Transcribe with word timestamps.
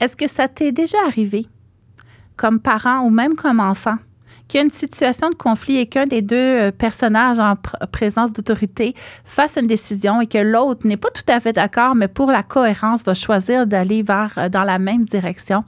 Est-ce 0.00 0.16
que 0.16 0.28
ça 0.28 0.48
t'est 0.48 0.72
déjà 0.72 0.98
arrivé, 1.06 1.46
comme 2.36 2.60
parent 2.60 3.00
ou 3.00 3.10
même 3.10 3.34
comme 3.34 3.60
enfant, 3.60 3.96
qu'il 4.48 4.70
situation 4.70 5.28
de 5.28 5.34
conflit 5.34 5.76
et 5.76 5.86
qu'un 5.86 6.06
des 6.06 6.22
deux 6.22 6.36
euh, 6.36 6.70
personnages 6.72 7.38
en 7.38 7.54
présence 7.92 8.32
d'autorité 8.32 8.94
fasse 9.24 9.56
une 9.56 9.66
décision 9.66 10.20
et 10.20 10.26
que 10.26 10.38
l'autre 10.38 10.86
n'est 10.86 10.96
pas 10.96 11.10
tout 11.10 11.22
à 11.28 11.38
fait 11.38 11.52
d'accord, 11.52 11.94
mais 11.94 12.08
pour 12.08 12.30
la 12.30 12.42
cohérence 12.42 13.04
va 13.04 13.14
choisir 13.14 13.66
d'aller 13.66 14.02
vers 14.02 14.32
euh, 14.38 14.48
dans 14.48 14.64
la 14.64 14.78
même 14.78 15.04
direction. 15.04 15.60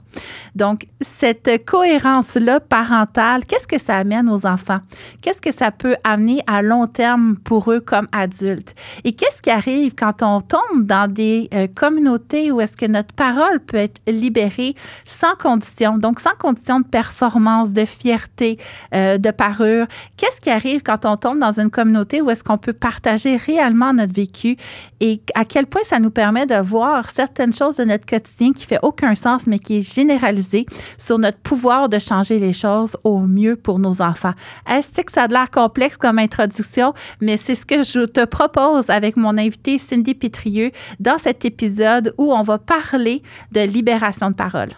Donc, 0.55 0.87
cette 0.99 1.65
cohérence-là 1.65 2.59
parentale, 2.59 3.45
qu'est-ce 3.45 3.67
que 3.67 3.79
ça 3.79 3.97
amène 3.97 4.29
aux 4.29 4.45
enfants? 4.45 4.79
Qu'est-ce 5.21 5.41
que 5.41 5.53
ça 5.53 5.71
peut 5.71 5.95
amener 6.03 6.41
à 6.47 6.61
long 6.61 6.87
terme 6.87 7.37
pour 7.37 7.71
eux 7.71 7.79
comme 7.79 8.07
adultes? 8.11 8.75
Et 9.03 9.13
qu'est-ce 9.13 9.41
qui 9.41 9.51
arrive 9.51 9.93
quand 9.95 10.23
on 10.23 10.41
tombe 10.41 10.85
dans 10.85 11.11
des 11.11 11.49
euh, 11.53 11.67
communautés 11.73 12.51
où 12.51 12.59
est-ce 12.61 12.75
que 12.75 12.85
notre 12.85 13.13
parole 13.13 13.59
peut 13.59 13.77
être 13.77 14.01
libérée 14.07 14.75
sans 15.05 15.35
condition, 15.35 15.97
donc 15.97 16.19
sans 16.19 16.35
condition 16.39 16.79
de 16.79 16.87
performance, 16.87 17.73
de 17.73 17.85
fierté, 17.85 18.57
euh, 18.93 19.17
de 19.17 19.31
parure. 19.31 19.87
Qu'est-ce 20.17 20.41
qui 20.41 20.49
arrive 20.49 20.81
quand 20.81 21.05
on 21.05 21.17
tombe 21.17 21.39
dans 21.39 21.59
une 21.59 21.69
communauté 21.69 22.21
où 22.21 22.29
est-ce 22.29 22.43
qu'on 22.43 22.57
peut 22.57 22.73
partager 22.73 23.35
réellement 23.35 23.93
notre 23.93 24.13
vécu 24.13 24.57
et 24.99 25.21
à 25.35 25.45
quel 25.45 25.65
point 25.65 25.81
ça 25.83 25.99
nous 25.99 26.11
permet 26.11 26.45
de 26.45 26.55
voir 26.55 27.09
certaines 27.09 27.53
choses 27.53 27.77
de 27.77 27.83
notre 27.83 28.05
quotidien 28.05 28.53
qui 28.53 28.65
fait 28.65 28.79
aucun 28.81 29.15
sens, 29.15 29.47
mais 29.47 29.59
qui 29.59 29.79
est 29.79 29.93
généralisé 29.93 30.65
sur 30.97 31.17
notre 31.17 31.39
pouvoir 31.39 31.89
de 31.89 31.99
changer 31.99 32.39
les 32.39 32.53
choses 32.53 32.95
au 33.03 33.19
mieux 33.19 33.55
pour 33.55 33.79
nos 33.79 34.01
enfants? 34.01 34.33
Est-ce 34.69 35.01
que 35.01 35.11
ça 35.11 35.23
a 35.23 35.27
l'air 35.27 35.49
complexe 35.49 35.97
comme 35.97 36.19
introduction, 36.19 36.93
mais 37.19 37.37
c'est 37.37 37.55
ce 37.55 37.65
que 37.65 37.83
je 37.83 38.05
te 38.05 38.25
propose 38.25 38.89
avec 38.89 39.17
mon 39.17 39.37
invité 39.37 39.77
Cindy 39.77 40.13
Pitrieux 40.13 40.71
dans 40.99 41.17
cet 41.17 41.45
épisode 41.45 42.13
où 42.17 42.33
on 42.33 42.41
va 42.41 42.57
parler 42.57 43.23
de 43.51 43.61
libération 43.61 44.29
de 44.29 44.35
parole. 44.35 44.69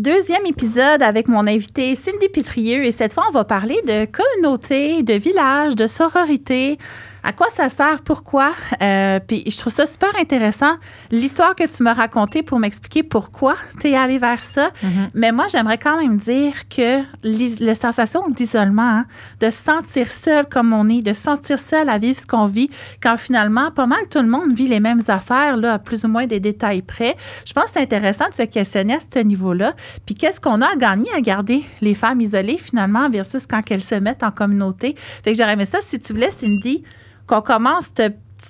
Deuxième 0.00 0.46
épisode 0.46 1.02
avec 1.02 1.28
mon 1.28 1.46
invité 1.46 1.94
Cindy 1.94 2.30
Pitrieux 2.30 2.86
et 2.86 2.90
cette 2.90 3.12
fois 3.12 3.24
on 3.28 3.32
va 3.32 3.44
parler 3.44 3.82
de 3.86 4.06
communauté, 4.06 5.02
de 5.02 5.12
village, 5.12 5.76
de 5.76 5.86
sororité, 5.86 6.78
à 7.22 7.32
quoi 7.32 7.48
ça 7.50 7.68
sert, 7.68 8.02
pourquoi? 8.02 8.52
Euh, 8.82 9.20
puis 9.20 9.44
je 9.46 9.58
trouve 9.58 9.72
ça 9.72 9.86
super 9.86 10.10
intéressant, 10.18 10.76
l'histoire 11.10 11.54
que 11.54 11.64
tu 11.64 11.82
m'as 11.82 11.94
racontée 11.94 12.42
pour 12.42 12.58
m'expliquer 12.58 13.02
pourquoi 13.02 13.56
tu 13.80 13.88
es 13.88 13.96
allé 13.96 14.18
vers 14.18 14.44
ça. 14.44 14.68
Mm-hmm. 14.82 15.10
Mais 15.14 15.32
moi, 15.32 15.46
j'aimerais 15.48 15.78
quand 15.78 16.00
même 16.00 16.16
dire 16.16 16.68
que 16.68 17.02
la 17.22 17.74
sensation 17.74 18.28
d'isolement, 18.28 18.82
hein, 18.82 19.06
de 19.40 19.50
se 19.50 19.62
sentir 19.62 20.12
seul 20.12 20.46
comme 20.46 20.72
on 20.72 20.88
est, 20.88 21.02
de 21.02 21.12
se 21.12 21.22
sentir 21.22 21.58
seul 21.58 21.88
à 21.88 21.98
vivre 21.98 22.18
ce 22.18 22.26
qu'on 22.26 22.46
vit, 22.46 22.70
quand 23.02 23.16
finalement, 23.16 23.70
pas 23.70 23.86
mal 23.86 24.00
tout 24.10 24.20
le 24.20 24.28
monde 24.28 24.54
vit 24.54 24.68
les 24.68 24.80
mêmes 24.80 25.02
affaires, 25.08 25.56
là, 25.56 25.74
à 25.74 25.78
plus 25.78 26.04
ou 26.04 26.08
moins 26.08 26.26
des 26.26 26.40
détails 26.40 26.82
près. 26.82 27.16
Je 27.44 27.52
pense 27.52 27.64
que 27.64 27.70
c'est 27.74 27.80
intéressant 27.80 28.28
de 28.28 28.34
se 28.34 28.42
questionner 28.42 28.94
à 28.94 28.98
ce 29.00 29.18
niveau-là. 29.20 29.74
Puis 30.06 30.14
qu'est-ce 30.14 30.40
qu'on 30.40 30.60
a 30.60 30.72
à 30.72 30.76
gagner 30.76 31.10
à 31.14 31.20
garder 31.20 31.64
les 31.80 31.94
femmes 31.94 32.20
isolées 32.20 32.58
finalement 32.58 33.08
versus 33.10 33.46
quand 33.46 33.62
elles 33.70 33.82
se 33.82 33.94
mettent 33.94 34.22
en 34.22 34.30
communauté? 34.30 34.94
Fait 35.22 35.32
que 35.32 35.38
j'aurais 35.38 35.52
aimé 35.52 35.64
ça, 35.64 35.78
si 35.80 35.98
tu 35.98 36.12
voulais, 36.12 36.30
Cindy, 36.30 36.82
qu'on 37.30 37.42
commence 37.42 37.92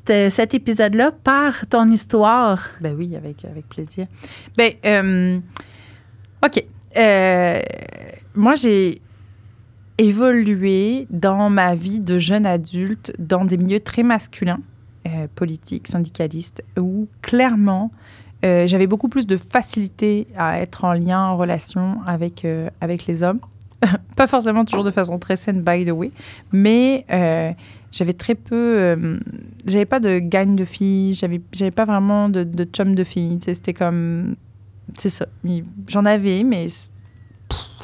cet 0.06 0.54
épisode-là 0.54 1.10
par 1.12 1.66
ton 1.66 1.90
histoire. 1.90 2.66
Ben 2.80 2.94
oui, 2.96 3.14
avec, 3.14 3.44
avec 3.44 3.68
plaisir. 3.68 4.06
Ben, 4.56 4.72
euh, 4.86 5.38
OK. 6.44 6.64
Euh, 6.96 7.60
moi, 8.34 8.54
j'ai 8.54 9.02
évolué 9.98 11.06
dans 11.10 11.50
ma 11.50 11.74
vie 11.74 12.00
de 12.00 12.16
jeune 12.16 12.46
adulte 12.46 13.12
dans 13.18 13.44
des 13.44 13.58
milieux 13.58 13.80
très 13.80 14.02
masculins, 14.02 14.60
euh, 15.06 15.26
politiques, 15.34 15.86
syndicalistes, 15.86 16.64
où 16.78 17.06
clairement, 17.20 17.90
j'avais 18.42 18.86
beaucoup 18.86 19.10
plus 19.10 19.26
de 19.26 19.36
facilité 19.36 20.26
à 20.34 20.58
être 20.60 20.84
en 20.84 20.94
lien, 20.94 21.22
en 21.22 21.36
relation 21.36 21.98
avec, 22.06 22.46
avec 22.80 23.04
les 23.04 23.22
hommes. 23.22 23.40
Pas 24.16 24.26
forcément 24.26 24.64
toujours 24.64 24.84
de 24.84 24.90
façon 24.90 25.18
très 25.18 25.36
saine, 25.36 25.60
by 25.60 25.84
the 25.84 25.90
way, 25.90 26.10
mais 26.50 27.04
j'avais 27.92 28.12
très 28.12 28.34
peu. 28.34 28.78
Euh, 28.78 29.18
j'avais 29.66 29.84
pas 29.84 30.00
de 30.00 30.18
gagne 30.18 30.56
de 30.56 30.64
filles, 30.64 31.14
j'avais, 31.14 31.40
j'avais 31.52 31.70
pas 31.70 31.84
vraiment 31.84 32.28
de, 32.28 32.44
de 32.44 32.64
chum 32.64 32.94
de 32.94 33.04
filles. 33.04 33.38
C'était 33.42 33.74
comme. 33.74 34.36
C'est 34.94 35.10
ça. 35.10 35.26
J'en 35.86 36.04
avais, 36.04 36.42
mais 36.42 36.66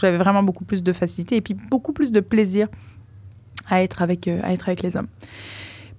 j'avais 0.00 0.18
vraiment 0.18 0.42
beaucoup 0.42 0.64
plus 0.64 0.82
de 0.82 0.92
facilité 0.92 1.36
et 1.36 1.40
puis 1.40 1.54
beaucoup 1.54 1.92
plus 1.92 2.10
de 2.10 2.20
plaisir 2.20 2.68
à 3.68 3.82
être 3.82 4.02
avec, 4.02 4.28
euh, 4.28 4.40
à 4.42 4.52
être 4.52 4.68
avec 4.68 4.82
les 4.82 4.96
hommes. 4.96 5.08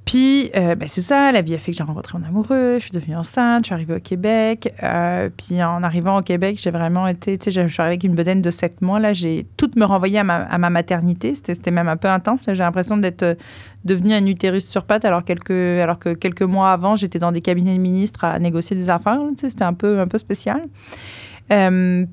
Puis, 0.07 0.51
euh, 0.56 0.75
ben, 0.75 0.88
c'est 0.88 1.01
ça, 1.01 1.34
la 1.34 1.41
vie 1.41 1.53
a 1.53 1.59
fait 1.59 1.72
que 1.72 1.78
j'ai 1.78 1.84
rencontré 1.84 2.18
mon 2.18 2.25
amoureux, 2.25 2.75
je 2.78 2.84
suis 2.84 2.91
devenue 2.91 3.18
enceinte, 3.18 3.66
je 3.66 3.68
suis 3.68 3.73
arrivée 3.73 3.95
au 3.95 4.00
Québec. 4.00 4.73
Euh, 4.81 5.29
puis, 5.35 5.62
en 5.62 5.84
arrivant 5.84 6.18
au 6.18 6.22
Québec, 6.22 6.57
j'ai 6.63 6.72
vraiment 6.72 7.07
été, 7.07 7.38
tu 7.38 7.51
sais, 7.51 7.51
je 7.51 7.68
suis 7.68 7.81
arrivée 7.81 7.95
avec 7.95 8.06
une 8.06 8.16
bedaine 8.16 8.41
de 8.41 8.50
sept 8.50 8.81
mois. 8.81 9.01
Là, 9.01 9.12
j'ai 9.12 9.46
tout 9.57 9.69
me 9.75 9.84
renvoyé 9.84 10.19
à 10.19 10.23
ma, 10.23 10.69
maternité. 10.69 11.35
C'était 11.35 11.72
même 11.72 11.90
un 11.90 11.97
peu 11.97 12.07
intense. 12.07 12.46
J'ai 12.47 12.53
l'impression 12.53 12.96
d'être 12.96 13.23
euh, 13.23 13.35
devenue 13.84 14.13
un 14.13 14.25
utérus 14.25 14.66
sur 14.66 14.85
pattes, 14.85 15.03
alors, 15.03 15.25
quelques, 15.25 15.51
alors 15.51 16.00
que 16.00 16.13
quelques 16.13 16.41
mois 16.41 16.72
avant, 16.72 16.96
j'étais 16.96 17.19
dans 17.19 17.34
des 17.34 17.41
cabinets 17.41 17.75
de 17.75 17.81
ministres 17.81 18.23
à 18.23 18.40
négocier 18.40 18.78
des 18.78 18.90
affaires. 18.90 19.19
Tu 19.31 19.41
sais, 19.41 19.50
c'était 19.50 19.66
un 19.66 19.73
peu, 19.73 20.00
un 20.00 20.07
peu 20.07 20.17
spécial. 20.17 20.69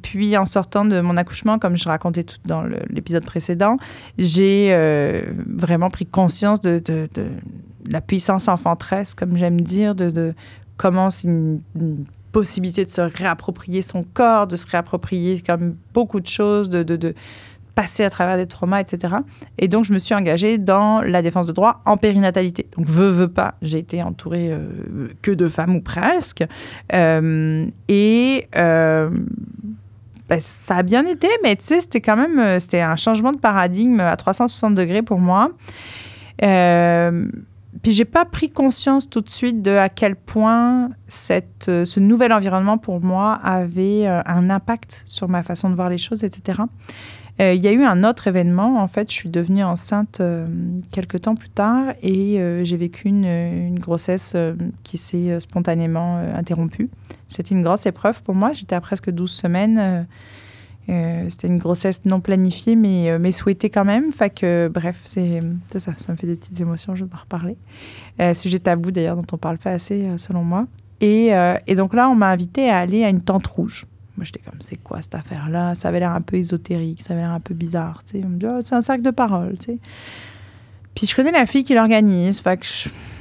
puis 0.03 0.37
en 0.37 0.47
sortant 0.47 0.85
de 0.85 1.01
mon 1.01 1.17
accouchement, 1.17 1.61
comme 1.61 1.77
je 1.77 1.89
racontais 1.89 2.25
tout 2.25 2.39
dans 2.45 2.65
l'épisode 2.91 3.25
précédent, 3.25 3.77
j'ai 4.19 4.77
vraiment 5.47 5.91
pris 5.91 6.07
conscience 6.07 6.61
de, 6.61 6.81
la 7.89 8.01
puissance 8.01 8.49
enfanteresse, 8.49 9.15
comme 9.15 9.37
j'aime 9.37 9.61
dire, 9.61 9.95
de, 9.95 10.35
comment 10.77 11.11
c'est 11.11 11.29
une, 11.29 11.61
possibilité 12.33 12.85
de 12.85 12.91
se 12.91 13.01
réapproprier 13.01 13.81
son 13.81 14.03
corps, 14.03 14.49
de 14.49 14.57
se 14.57 14.67
réapproprier 14.67 15.41
comme 15.41 15.77
beaucoup 15.93 16.19
de 16.19 16.27
choses, 16.27 16.69
de, 16.69 16.83
de, 16.83 17.15
passer 17.75 18.05
à 18.05 18.11
travers 18.11 18.37
des 18.37 18.47
traumas, 18.47 18.81
etc. 18.81 19.15
Et 19.59 19.69
donc, 19.69 19.85
je 19.85 19.93
me 19.93 19.99
suis 19.99 20.15
engagée 20.15 20.59
dans 20.59 21.01
la 21.01 21.23
défense 21.23 21.47
de 21.47 21.53
droit 21.53 21.81
en 21.85 21.97
périnatalité. 21.97 22.67
Donc, 22.77 22.87
veux, 22.87 23.09
veux 23.09 23.29
pas, 23.29 23.55
j'ai 23.63 23.79
été 23.79 24.03
entourée 24.03 24.53
euh, 24.53 25.09
que 25.23 25.31
de 25.31 25.49
femmes 25.49 25.77
ou 25.77 25.81
presque. 25.81 26.45
Euh, 26.93 27.67
et 27.89 28.47
euh, 28.57 29.11
ben, 30.29 30.39
ça 30.41 30.77
a 30.77 30.83
bien 30.83 31.05
été, 31.07 31.29
mais 31.43 31.57
tu 31.57 31.65
sais, 31.65 31.81
c'était 31.81 32.01
quand 32.01 32.17
même 32.17 32.39
un 32.39 32.97
changement 32.97 33.33
de 33.33 33.39
paradigme 33.39 34.01
à 34.01 34.17
360 34.17 34.75
degrés 34.75 35.03
pour 35.03 35.19
moi. 35.19 35.51
Puis 37.85 37.93
j'ai 37.93 38.07
pas 38.07 38.25
pris 38.25 38.49
conscience 38.49 39.11
tout 39.11 39.21
de 39.21 39.29
suite 39.29 39.61
de 39.61 39.73
à 39.73 39.91
quel 39.91 40.17
point 40.17 40.89
cette, 41.07 41.69
euh, 41.69 41.85
ce 41.85 42.01
nouvel 42.01 42.33
environnement 42.33 42.79
pour 42.79 43.03
moi 43.03 43.35
avait 43.35 44.07
euh, 44.07 44.23
un 44.25 44.49
impact 44.49 45.05
sur 45.07 45.29
ma 45.29 45.43
façon 45.43 45.69
de 45.69 45.75
voir 45.75 45.91
les 45.91 45.99
choses, 45.99 46.25
etc. 46.25 46.63
Euh, 47.43 47.53
il 47.53 47.63
y 47.63 47.69
a 47.69 47.73
eu 47.73 47.85
un 47.85 48.03
autre 48.03 48.27
événement. 48.27 48.81
En 48.81 48.87
fait, 48.87 49.11
je 49.11 49.15
suis 49.15 49.29
devenue 49.29 49.63
enceinte 49.63 50.23
quelques 50.93 51.21
temps 51.21 51.35
plus 51.35 51.51
tard 51.51 51.93
et 52.01 52.41
j'ai 52.63 52.77
vécu 52.79 53.09
une, 53.09 53.27
une 53.27 53.79
grossesse 53.79 54.35
qui 54.83 54.97
s'est 54.97 55.39
spontanément 55.41 56.17
interrompue. 56.17 56.89
C'était 57.29 57.55
une 57.55 57.63
grosse 57.63 57.85
épreuve 57.85 58.23
pour 58.23 58.35
moi. 58.35 58.53
J'étais 58.53 58.77
à 58.77 58.81
presque 58.81 59.11
12 59.11 59.31
semaines 59.31 60.07
euh, 60.89 61.25
c'était 61.29 61.47
une 61.47 61.59
grossesse 61.59 62.05
non 62.05 62.21
planifiée, 62.21 62.77
mais, 62.77 63.11
euh, 63.11 63.19
mais 63.19 63.33
souhaitée 63.33 63.71
quand 63.71 63.85
même. 63.85 64.13
Fait 64.13 64.45
bref, 64.69 65.01
c'est 65.05 65.41
ça, 65.73 65.93
ça 65.97 66.13
me 66.13 66.17
fait 66.17 66.27
des 66.27 66.37
petites 66.37 66.61
émotions, 66.61 66.95
je 66.95 67.05
vais 67.05 67.15
en 67.15 67.21
reparler. 67.21 67.57
Euh, 68.21 68.35
sujet 68.35 68.59
tabou 68.59 68.91
d'ailleurs, 68.91 69.17
dont 69.17 69.27
on 69.33 69.39
parle 69.39 69.59
pas 69.59 69.73
assez, 69.73 70.07
selon 70.17 70.45
moi. 70.45 70.67
Et, 71.01 71.33
et, 71.67 71.75
donc 71.75 71.93
là, 71.93 72.09
on 72.09 72.15
m'a 72.15 72.29
invité 72.29 72.71
à 72.71 72.79
aller 72.79 73.05
à 73.05 73.11
une 73.11 73.21
tente 73.21 73.47
rouge. 73.47 73.87
Moi, 74.17 74.25
j'étais 74.25 74.41
comme, 74.41 74.61
c'est 74.61 74.77
quoi 74.77 75.03
cette 75.03 75.17
affaire-là? 75.17 75.75
Ça 75.75 75.89
avait 75.89 76.01
l'air 76.01 76.13
un 76.13 76.21
peu 76.21 76.37
ésotérique, 76.37 77.03
ça 77.03 77.13
avait 77.13 77.23
l'air 77.23 77.33
un 77.33 77.41
peu 77.41 77.53
bizarre. 77.53 78.03
Tu 78.05 78.19
sais. 78.19 78.25
On 78.25 78.29
me 78.29 78.39
dit, 78.39 78.47
oh, 78.47 78.61
c'est 78.65 78.75
un 78.75 78.81
sac 78.81 79.03
de 79.03 79.11
parole. 79.11 79.57
Puis 80.95 81.07
je 81.07 81.15
connais 81.15 81.33
la 81.33 81.45
fille 81.45 81.65
qui 81.65 81.75
l'organise. 81.75 82.41
Fait 82.41 82.59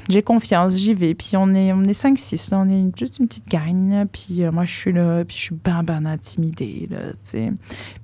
j'ai 0.09 0.21
confiance, 0.21 0.75
j'y 0.75 0.93
vais. 0.93 1.13
Puis 1.13 1.31
on 1.35 1.53
est, 1.53 1.71
on 1.71 1.83
est 1.83 1.99
5-6, 1.99 2.53
on 2.53 2.69
est 2.69 2.97
juste 2.97 3.19
une 3.19 3.27
petite 3.27 3.47
gagne. 3.47 4.05
Puis 4.11 4.43
euh, 4.43 4.51
moi, 4.51 4.65
je 4.65 4.73
suis 4.73 4.91
là, 4.91 5.23
puis 5.23 5.35
je 5.35 5.41
suis 5.41 5.55
ben, 5.55 5.83
ben 5.83 6.05
intimidée, 6.05 6.87
là. 6.91 7.13
Puis 7.23 7.49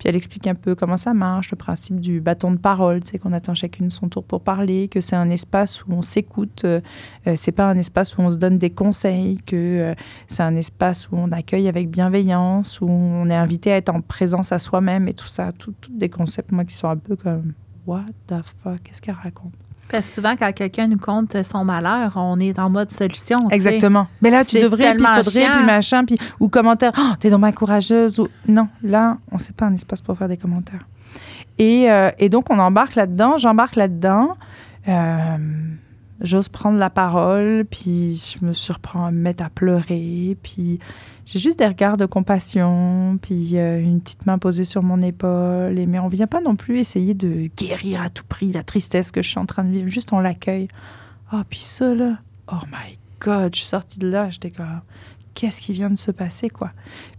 elle 0.06 0.16
explique 0.16 0.48
un 0.48 0.56
peu 0.56 0.76
comment 0.76 0.98
ça 0.98 1.14
marche, 1.14 1.52
le 1.52 1.58
principe 1.58 2.00
du 2.00 2.22
bâton 2.22 2.52
de 2.52 2.58
parole, 2.58 3.02
tu 3.04 3.18
qu'on 3.20 3.34
attend 3.34 3.54
chacune 3.54 3.90
son 3.90 4.08
tour 4.08 4.24
pour 4.24 4.42
parler, 4.42 4.88
que 4.88 5.02
c'est 5.02 5.16
un 5.16 5.30
espace 5.30 5.86
où 5.86 5.92
on 5.92 6.02
s'écoute, 6.02 6.62
euh, 6.64 6.80
euh, 7.28 7.34
c'est 7.36 7.52
pas 7.52 7.66
un 7.66 7.78
espace 7.78 8.18
où 8.18 8.22
on 8.22 8.30
se 8.30 8.38
donne 8.38 8.58
des 8.58 8.70
conseils, 8.70 9.38
que 9.46 9.94
c'est 10.28 10.44
un 10.44 10.56
espace 10.56 11.10
où 11.12 11.18
on 11.18 11.32
accueille 11.32 11.68
avec 11.68 11.90
bienveillance, 11.90 12.80
où 12.82 12.88
on 12.90 13.30
est 13.30 13.36
invité 13.36 13.74
à 13.74 13.78
être 13.78 13.90
en 13.90 14.02
présence 14.02 14.52
à 14.52 14.60
soi-même 14.60 15.08
et 15.08 15.14
tout 15.14 15.28
ça. 15.28 15.52
Tous 15.52 15.74
des 15.90 16.10
concepts, 16.10 16.52
moi, 16.52 16.64
qui 16.64 16.76
sont 16.76 16.88
un 16.88 16.98
peu 16.98 17.16
comme 17.16 17.54
«What 17.88 18.06
the 18.28 18.42
fuck? 18.44 18.84
Qu'est-ce 18.84 19.02
qu'elle 19.02 19.16
raconte?» 19.16 19.54
Parce 19.92 20.08
que 20.08 20.14
souvent, 20.14 20.36
quand 20.38 20.52
quelqu'un 20.54 20.88
nous 20.88 20.98
compte 20.98 21.42
son 21.44 21.66
malheur, 21.66 22.14
on 22.16 22.40
est 22.40 22.60
en 22.60 22.70
mode 22.70 22.92
solution. 22.92 23.40
Exactement. 23.50 24.08
Mais 24.22 24.30
là, 24.30 24.46
tu 24.46 24.60
devrais, 24.60 24.94
puis 24.94 25.04
faudrait, 25.04 25.50
puis 25.50 25.66
machin, 25.66 26.06
puis 26.06 26.18
ou 26.40 26.48
commentaire. 26.48 26.92
Oh, 26.98 27.16
t'es 27.20 27.30
donc 27.30 27.42
ma 27.42 27.52
courageuse. 27.52 28.20
Ou... 28.20 28.28
Non, 28.48 28.68
là, 28.84 29.18
on 29.32 29.38
sait 29.40 29.54
pas 29.54 29.66
un 29.66 29.74
espace 29.74 30.02
pour 30.02 30.18
faire 30.18 30.28
des 30.28 30.38
commentaires. 30.38 30.86
Et, 31.58 31.92
euh, 31.92 32.12
et 32.20 32.30
donc, 32.30 32.50
on 32.50 32.60
embarque 32.60 32.96
là-dedans, 32.96 33.38
j'embarque 33.38 33.76
là-dedans. 33.76 34.38
Euh, 34.88 35.38
J'ose 36.22 36.50
prendre 36.50 36.78
la 36.78 36.90
parole, 36.90 37.66
puis 37.70 38.22
je 38.40 38.46
me 38.46 38.52
surprends 38.54 39.06
à 39.06 39.12
me 39.12 39.20
mettre 39.20 39.44
à 39.44 39.50
pleurer, 39.50 40.38
puis 40.44 40.80
j'ai 41.26 41.40
juste 41.40 41.60
des 41.60 41.68
regards 41.68 41.96
de 41.96 42.06
compassion, 42.06 43.18
puis 43.22 43.58
euh, 43.58 43.80
une 43.80 44.02
petite 44.02 44.26
main 44.26 44.38
posée 44.38 44.66
sur 44.66 44.84
mon 44.84 45.02
épaule. 45.02 45.80
Et, 45.80 45.86
mais 45.86 46.00
on 46.00 46.10
vient 46.10 46.28
pas 46.28 46.42
non 46.42 46.56
plus 46.56 46.80
essayer 46.80 47.14
de 47.14 47.50
guérir 47.56 48.02
à 48.02 48.10
tout 48.10 48.26
prix 48.28 48.52
la 48.52 48.64
tristesse 48.64 49.12
que 49.12 49.22
je 49.22 49.30
suis 49.30 49.40
en 49.40 49.46
train 49.46 49.64
de 49.64 49.70
vivre, 49.70 49.88
juste 49.88 50.12
on 50.12 50.20
l'accueille. 50.20 50.68
Oh, 51.32 51.42
puis 51.50 51.62
ça, 51.62 51.86
oh 52.52 52.56
my 52.68 52.98
God, 53.22 53.54
je 53.56 53.60
suis 53.60 53.68
sortie 53.68 54.00
de 54.00 54.10
là, 54.10 54.30
j'étais 54.30 54.52
comme, 54.52 54.82
qu'est-ce 55.36 55.62
qui 55.62 55.72
vient 55.72 55.90
de 55.90 55.98
se 55.98 56.12
passer, 56.12 56.50
quoi? 56.50 56.72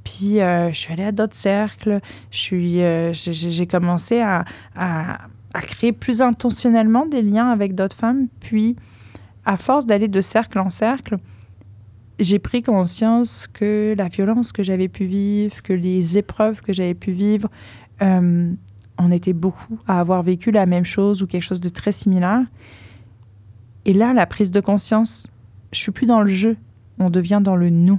Puis 0.04 0.40
euh, 0.40 0.72
je 0.72 0.78
suis 0.78 0.92
allée 0.92 1.04
à 1.04 1.12
d'autres 1.12 1.36
cercles, 1.36 2.00
je 2.30 2.36
suis, 2.36 2.82
euh, 2.82 3.12
j'ai- 3.14 3.66
commencé 3.66 4.20
à, 4.20 4.44
à 5.54 5.60
créer 5.62 5.92
plus 5.92 6.20
intentionnellement 6.20 7.06
des 7.06 7.22
liens 7.22 7.50
avec 7.50 7.74
d'autres 7.74 7.96
femmes, 7.96 8.26
puis 8.40 8.76
à 9.50 9.56
force 9.56 9.84
d'aller 9.84 10.06
de 10.06 10.20
cercle 10.20 10.60
en 10.60 10.70
cercle, 10.70 11.16
j'ai 12.20 12.38
pris 12.38 12.62
conscience 12.62 13.48
que 13.48 13.96
la 13.98 14.06
violence 14.06 14.52
que 14.52 14.62
j'avais 14.62 14.86
pu 14.86 15.06
vivre, 15.06 15.60
que 15.64 15.72
les 15.72 16.16
épreuves 16.16 16.60
que 16.60 16.72
j'avais 16.72 16.94
pu 16.94 17.10
vivre, 17.10 17.50
euh, 18.00 18.52
on 18.96 19.10
était 19.10 19.32
beaucoup 19.32 19.80
à 19.88 19.98
avoir 19.98 20.22
vécu 20.22 20.52
la 20.52 20.66
même 20.66 20.84
chose 20.84 21.20
ou 21.20 21.26
quelque 21.26 21.42
chose 21.42 21.60
de 21.60 21.68
très 21.68 21.90
similaire. 21.90 22.44
Et 23.86 23.92
là, 23.92 24.14
la 24.14 24.24
prise 24.24 24.52
de 24.52 24.60
conscience, 24.60 25.26
je 25.72 25.80
suis 25.80 25.90
plus 25.90 26.06
dans 26.06 26.20
le 26.20 26.30
jeu, 26.30 26.56
on 27.00 27.10
devient 27.10 27.40
dans 27.42 27.56
le 27.56 27.70
nous. 27.70 27.98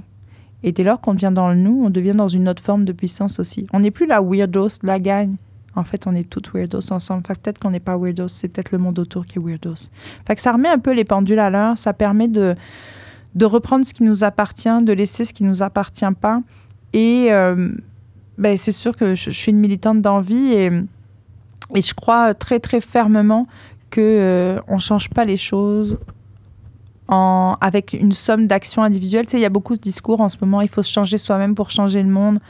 Et 0.62 0.72
dès 0.72 0.84
lors 0.84 1.02
qu'on 1.02 1.12
devient 1.12 1.32
dans 1.34 1.50
le 1.50 1.56
nous, 1.56 1.82
on 1.84 1.90
devient 1.90 2.14
dans 2.16 2.28
une 2.28 2.48
autre 2.48 2.62
forme 2.62 2.86
de 2.86 2.92
puissance 2.92 3.38
aussi. 3.38 3.66
On 3.74 3.80
n'est 3.80 3.90
plus 3.90 4.06
la 4.06 4.22
weirdos 4.22 4.78
la 4.84 4.98
gang. 4.98 5.34
En 5.74 5.84
fait, 5.84 6.06
on 6.06 6.14
est 6.14 6.28
toutes 6.28 6.52
weirdos 6.52 6.92
ensemble. 6.92 7.26
Fait 7.26 7.38
peut-être 7.38 7.58
qu'on 7.58 7.70
n'est 7.70 7.80
pas 7.80 7.96
weirdos, 7.96 8.28
c'est 8.28 8.48
peut-être 8.48 8.72
le 8.72 8.78
monde 8.78 8.98
autour 8.98 9.26
qui 9.26 9.38
est 9.38 9.42
weirdos. 9.42 9.90
Fait 10.26 10.38
ça 10.38 10.52
remet 10.52 10.68
un 10.68 10.78
peu 10.78 10.92
les 10.92 11.04
pendules 11.04 11.38
à 11.38 11.50
l'heure, 11.50 11.78
ça 11.78 11.92
permet 11.92 12.28
de, 12.28 12.54
de 13.34 13.46
reprendre 13.46 13.86
ce 13.86 13.94
qui 13.94 14.02
nous 14.02 14.24
appartient, 14.24 14.82
de 14.82 14.92
laisser 14.92 15.24
ce 15.24 15.32
qui 15.32 15.44
nous 15.44 15.62
appartient 15.62 16.04
pas. 16.20 16.42
Et 16.92 17.28
euh, 17.30 17.70
ben, 18.38 18.56
c'est 18.56 18.72
sûr 18.72 18.96
que 18.96 19.14
je, 19.14 19.30
suis 19.30 19.50
une 19.50 19.58
militante 19.58 20.02
d'envie 20.02 20.52
et, 20.52 20.70
je 21.74 21.94
crois 21.94 22.34
très, 22.34 22.60
très 22.60 22.80
fermement 22.82 23.46
que 23.88 24.00
euh, 24.00 24.60
on 24.68 24.78
change 24.78 25.08
pas 25.08 25.24
les 25.24 25.36
choses 25.38 25.98
avec 27.60 27.92
une 27.92 28.12
somme 28.12 28.46
d'actions 28.46 28.82
individuelles. 28.82 29.26
Tu 29.26 29.32
sais, 29.32 29.38
il 29.38 29.42
y 29.42 29.46
a 29.46 29.50
beaucoup 29.50 29.74
ce 29.74 29.80
discours 29.80 30.20
en 30.20 30.28
ce 30.28 30.38
moment, 30.40 30.62
il 30.62 30.68
faut 30.68 30.82
se 30.82 30.90
changer 30.90 31.18
soi-même 31.18 31.54
pour 31.54 31.70
changer 31.70 32.02
le 32.02 32.08
monde. 32.08 32.40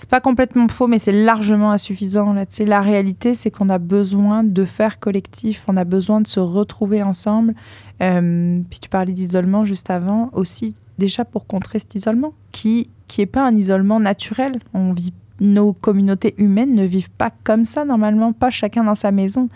C'est 0.00 0.08
pas 0.08 0.20
complètement 0.22 0.66
faux, 0.66 0.86
mais 0.86 0.98
c'est 0.98 1.12
largement 1.12 1.72
insuffisant. 1.72 2.32
Là. 2.32 2.46
La 2.60 2.80
réalité, 2.80 3.34
c'est 3.34 3.50
qu'on 3.50 3.68
a 3.68 3.76
besoin 3.76 4.42
de 4.42 4.64
faire 4.64 4.98
collectif, 4.98 5.64
on 5.68 5.76
a 5.76 5.84
besoin 5.84 6.22
de 6.22 6.26
se 6.26 6.40
retrouver 6.40 7.02
ensemble. 7.02 7.54
Euh, 8.00 8.62
puis 8.70 8.80
tu 8.80 8.88
parlais 8.88 9.12
d'isolement 9.12 9.66
juste 9.66 9.90
avant, 9.90 10.30
aussi 10.32 10.74
déjà 10.96 11.26
pour 11.26 11.46
contrer 11.46 11.80
cet 11.80 11.96
isolement, 11.96 12.32
qui 12.50 12.88
qui 13.08 13.20
est 13.20 13.26
pas 13.26 13.46
un 13.46 13.54
isolement 13.54 14.00
naturel. 14.00 14.60
On 14.72 14.94
vit, 14.94 15.12
nos 15.38 15.74
communautés 15.74 16.34
humaines 16.38 16.74
ne 16.74 16.84
vivent 16.84 17.10
pas 17.10 17.30
comme 17.44 17.66
ça 17.66 17.84
normalement, 17.84 18.32
pas 18.32 18.48
chacun 18.48 18.84
dans 18.84 18.94
sa 18.94 19.10
maison. 19.10 19.50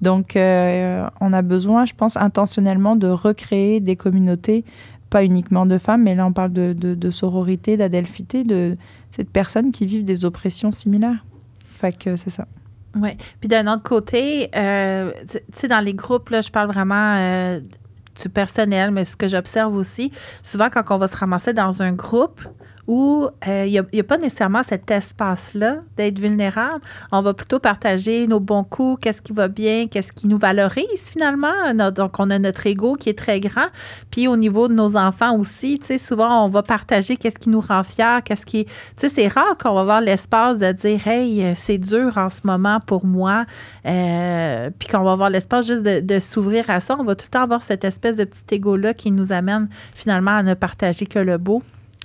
Donc, 0.00 0.36
euh, 0.36 1.08
on 1.20 1.32
a 1.32 1.42
besoin, 1.42 1.86
je 1.86 1.94
pense, 1.94 2.16
intentionnellement 2.16 2.94
de 2.94 3.08
recréer 3.08 3.80
des 3.80 3.96
communautés, 3.96 4.64
pas 5.10 5.24
uniquement 5.24 5.66
de 5.66 5.78
femmes, 5.78 6.02
mais 6.02 6.14
là, 6.14 6.26
on 6.26 6.32
parle 6.32 6.52
de, 6.52 6.72
de, 6.72 7.10
sororité, 7.10 7.76
d'adelphité, 7.76 8.44
de 8.44 8.76
cette 9.10 9.30
personnes 9.30 9.72
qui 9.72 9.86
vivent 9.86 10.04
des 10.04 10.24
oppressions 10.24 10.70
similaires. 10.70 11.24
Fait 11.74 11.96
que 11.96 12.16
c'est 12.16 12.30
ça. 12.30 12.46
Oui. 12.96 13.10
Puis 13.40 13.48
d'un 13.48 13.72
autre 13.72 13.82
côté, 13.82 14.50
euh, 14.56 15.12
tu 15.30 15.38
sais, 15.54 15.68
dans 15.68 15.80
les 15.80 15.94
groupes, 15.94 16.30
là, 16.30 16.40
je 16.40 16.50
parle 16.50 16.68
vraiment 16.68 17.16
euh, 17.16 17.60
du 18.20 18.28
personnel, 18.28 18.90
mais 18.90 19.04
ce 19.04 19.16
que 19.16 19.28
j'observe 19.28 19.74
aussi, 19.74 20.10
souvent 20.42 20.68
quand 20.70 20.84
on 20.90 20.98
va 20.98 21.06
se 21.06 21.16
ramasser 21.16 21.52
dans 21.52 21.82
un 21.82 21.92
groupe 21.92 22.40
où 22.88 23.28
euh, 23.46 23.66
il 23.66 23.84
n'y 23.92 24.00
a, 24.00 24.04
pas 24.04 24.16
nécessairement 24.16 24.62
cet 24.62 24.90
espace-là 24.90 25.76
d'être 25.98 26.18
vulnérable, 26.18 26.80
on 27.12 27.20
va 27.20 27.34
plutôt 27.34 27.58
partager 27.58 28.26
nos 28.26 28.40
bons 28.40 28.64
coups, 28.64 29.02
qu'est-ce 29.02 29.20
qui 29.20 29.34
va 29.34 29.48
bien, 29.48 29.88
qu'est-ce 29.88 30.10
qui 30.10 30.26
nous 30.26 30.38
valorise 30.38 31.02
finalement. 31.04 31.74
Donc, 31.92 32.18
on 32.18 32.30
a 32.30 32.38
notre 32.38 32.66
ego 32.66 32.94
qui 32.94 33.10
est 33.10 33.18
très 33.18 33.40
grand. 33.40 33.66
Puis 34.10 34.26
au 34.26 34.38
niveau 34.38 34.68
de 34.68 34.72
nos 34.72 34.96
enfants 34.96 35.36
aussi, 35.36 35.78
tu 35.78 35.98
souvent, 35.98 36.46
on 36.46 36.48
va 36.48 36.62
partager 36.62 37.18
qu'est-ce 37.18 37.38
qui 37.38 37.50
nous 37.50 37.60
rend 37.60 37.82
fiers, 37.82 38.20
qu'est-ce 38.24 38.46
qui... 38.46 38.64
Tu 38.64 38.72
sais, 38.96 39.08
c'est 39.10 39.28
rare 39.28 39.58
qu'on 39.58 39.74
va 39.74 39.80
avoir 39.82 40.00
l'espace 40.00 40.58
de 40.58 40.72
dire, 40.72 41.06
hey, 41.06 41.44
euh, 41.44 41.52
c'est 41.54 41.78
dur 41.78 42.16
en 42.16 42.30
ce 42.30 42.40
moment 42.44 42.80
pour 42.80 43.04
moi. 43.04 43.44
Euh, 43.84 44.70
puis 44.78 44.88
qu'on 44.88 45.02
va 45.02 45.12
avoir 45.12 45.28
l'espace 45.28 45.66
juste 45.66 45.82
de, 45.82 46.00
de 46.00 46.18
s'ouvrir 46.18 46.70
à 46.70 46.80
ça. 46.80 46.96
On 46.98 47.04
va 47.04 47.14
tout 47.14 47.26
le 47.26 47.30
temps 47.32 47.42
avoir 47.42 47.62
cette 47.62 47.84
espèce 47.84 48.16
de 48.16 48.24
petit 48.24 48.54
ego-là 48.54 48.94
qui 48.94 49.10
nous 49.10 49.30
amène 49.30 49.68
finalement 49.94 50.36
à 50.36 50.42
ne 50.42 50.54
partager 50.54 51.04
que 51.04 51.18
le 51.18 51.36
beau. 51.36 51.62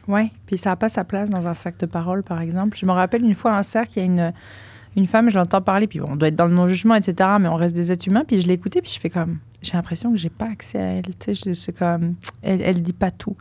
Oui, 0.07 0.31
puis 0.45 0.57
ça 0.57 0.71
n'a 0.71 0.75
pas 0.75 0.89
sa 0.89 1.03
place 1.03 1.29
dans 1.29 1.47
un 1.47 1.53
cercle 1.53 1.79
de 1.79 1.85
parole, 1.85 2.23
par 2.23 2.41
exemple. 2.41 2.77
Je 2.77 2.85
me 2.85 2.91
rappelle 2.91 3.23
une 3.23 3.35
fois 3.35 3.55
un 3.55 3.63
cercle, 3.63 3.93
il 3.95 3.99
y 3.99 4.01
a 4.01 4.05
une, 4.05 4.33
une 4.95 5.07
femme, 5.07 5.29
je 5.29 5.37
l'entends 5.37 5.61
parler, 5.61 5.87
puis 5.87 5.99
bon, 5.99 6.07
on 6.11 6.15
doit 6.15 6.27
être 6.27 6.35
dans 6.35 6.47
le 6.47 6.53
non-jugement, 6.53 6.95
etc., 6.95 7.29
mais 7.39 7.47
on 7.47 7.55
reste 7.55 7.75
des 7.75 7.91
êtres 7.91 8.07
humains, 8.07 8.23
puis 8.25 8.41
je 8.41 8.47
l'ai 8.47 8.53
écoutée, 8.53 8.81
puis 8.81 8.91
je 8.93 8.99
fais 8.99 9.09
comme, 9.09 9.39
j'ai 9.61 9.73
l'impression 9.73 10.11
que 10.11 10.17
j'ai 10.17 10.29
pas 10.29 10.45
accès 10.45 10.79
à 10.79 10.85
elle, 10.85 11.15
tu 11.17 11.35
sais, 11.35 11.53
c'est 11.53 11.73
comme, 11.73 12.15
elle, 12.41 12.61
elle 12.61 12.81
dit 12.81 12.93
pas 12.93 13.11
tout. 13.11 13.35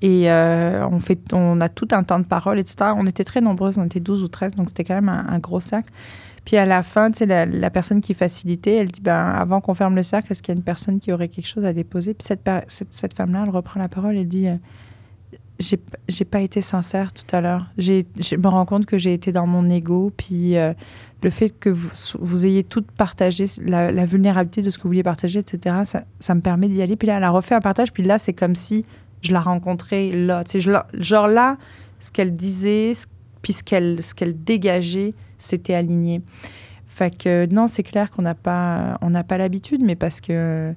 Et 0.00 0.30
euh, 0.30 0.86
on, 0.88 1.00
fait, 1.00 1.32
on 1.32 1.60
a 1.60 1.68
tout 1.68 1.88
un 1.90 2.04
temps 2.04 2.20
de 2.20 2.26
parole, 2.26 2.58
etc. 2.58 2.92
On 2.96 3.06
était 3.06 3.24
très 3.24 3.40
nombreuses, 3.40 3.78
on 3.78 3.84
était 3.84 4.00
12 4.00 4.22
ou 4.22 4.28
13, 4.28 4.54
donc 4.54 4.68
c'était 4.68 4.84
quand 4.84 4.94
même 4.94 5.08
un, 5.08 5.38
gros 5.38 5.60
cercle. 5.60 5.92
Puis 6.44 6.56
à 6.56 6.64
la 6.64 6.82
fin, 6.82 7.10
tu 7.10 7.18
sais, 7.18 7.26
la, 7.26 7.70
personne 7.70 8.00
qui 8.00 8.14
facilitait, 8.14 8.76
elle 8.76 8.88
dit, 8.88 9.00
ben, 9.00 9.26
avant 9.26 9.60
qu'on 9.60 9.74
ferme 9.74 9.96
le 9.96 10.04
cercle, 10.04 10.30
est-ce 10.30 10.42
qu'il 10.42 10.54
y 10.54 10.56
a 10.56 10.58
une 10.58 10.64
personne 10.64 11.00
qui 11.00 11.12
aurait 11.12 11.28
quelque 11.28 11.48
chose 11.48 11.64
à 11.64 11.72
déposer? 11.72 12.14
Puis 12.14 12.26
cette, 12.26 12.48
cette 12.90 13.14
femme-là, 13.14 13.42
elle 13.44 13.50
reprend 13.50 13.80
la 13.80 13.88
parole, 13.88 14.16
elle 14.16 14.28
dit, 14.28 14.48
euh, 14.48 14.56
j'ai 15.60 16.24
pas 16.24 16.40
été 16.40 16.60
sincère 16.60 17.12
tout 17.12 17.24
à 17.34 17.40
l'heure. 17.40 17.66
Je 17.78 18.36
me 18.36 18.48
rends 18.48 18.64
compte 18.64 18.86
que 18.86 18.96
j'ai 18.96 19.12
été 19.12 19.32
dans 19.32 19.46
mon 19.46 19.68
ego, 19.68 20.12
puis 20.16 20.56
euh, 20.56 20.72
le 21.22 21.30
fait 21.30 21.50
que 21.58 21.68
vous, 21.68 21.88
vous 22.20 22.46
ayez 22.46 22.62
toutes 22.62 22.90
partagé 22.92 23.46
la, 23.60 24.04
vulnérabilité 24.06 24.62
de 24.62 24.70
ce 24.70 24.78
que 24.78 24.84
vous 24.84 24.90
vouliez 24.90 25.02
partager, 25.02 25.40
etc., 25.40 25.76
ça, 25.84 26.04
ça 26.20 26.34
me 26.34 26.40
permet 26.40 26.68
d'y 26.68 26.80
aller. 26.80 26.96
Puis 26.96 27.08
là, 27.08 27.16
elle 27.16 27.24
a 27.24 27.30
refait 27.30 27.56
un 27.56 27.60
partage, 27.60 27.92
puis 27.92 28.04
là, 28.04 28.18
c'est 28.18 28.32
comme 28.32 28.54
si 28.54 28.84
je 29.22 29.32
la 29.32 29.40
rencontrais 29.40 30.10
là. 30.10 30.44
Tu 30.44 30.52
sais, 30.52 30.60
je 30.60 30.70
genre 31.02 31.26
là, 31.26 31.56
ce 31.98 32.12
qu'elle 32.12 32.36
disait, 32.36 32.94
ce- 32.94 33.06
puis 33.42 33.52
ce 33.52 33.64
qu'elle 34.14 34.44
dégageait, 34.44 35.14
c'était 35.38 35.74
aligné. 35.74 36.22
Fait 36.86 37.16
que 37.16 37.46
non, 37.46 37.66
c'est 37.68 37.82
clair 37.82 38.10
qu'on 38.10 38.22
n'a 38.22 38.34
pas, 38.34 38.98
n'a 39.02 39.24
pas 39.24 39.38
l'habitude, 39.38 39.82
mais 39.82 39.96
parce 39.96 40.20
que 40.20 40.74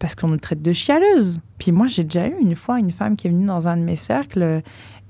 parce 0.00 0.16
qu'on 0.16 0.26
nous 0.28 0.38
traite 0.38 0.62
de 0.62 0.72
chialeuse. 0.72 1.38
Puis 1.58 1.70
moi, 1.70 1.86
j'ai 1.86 2.02
déjà 2.02 2.26
eu 2.26 2.34
une 2.40 2.56
fois 2.56 2.80
une 2.80 2.90
femme 2.90 3.14
qui 3.14 3.28
est 3.28 3.30
venue 3.30 3.46
dans 3.46 3.68
un 3.68 3.76
de 3.76 3.82
mes 3.82 3.94
cercles. 3.96 4.62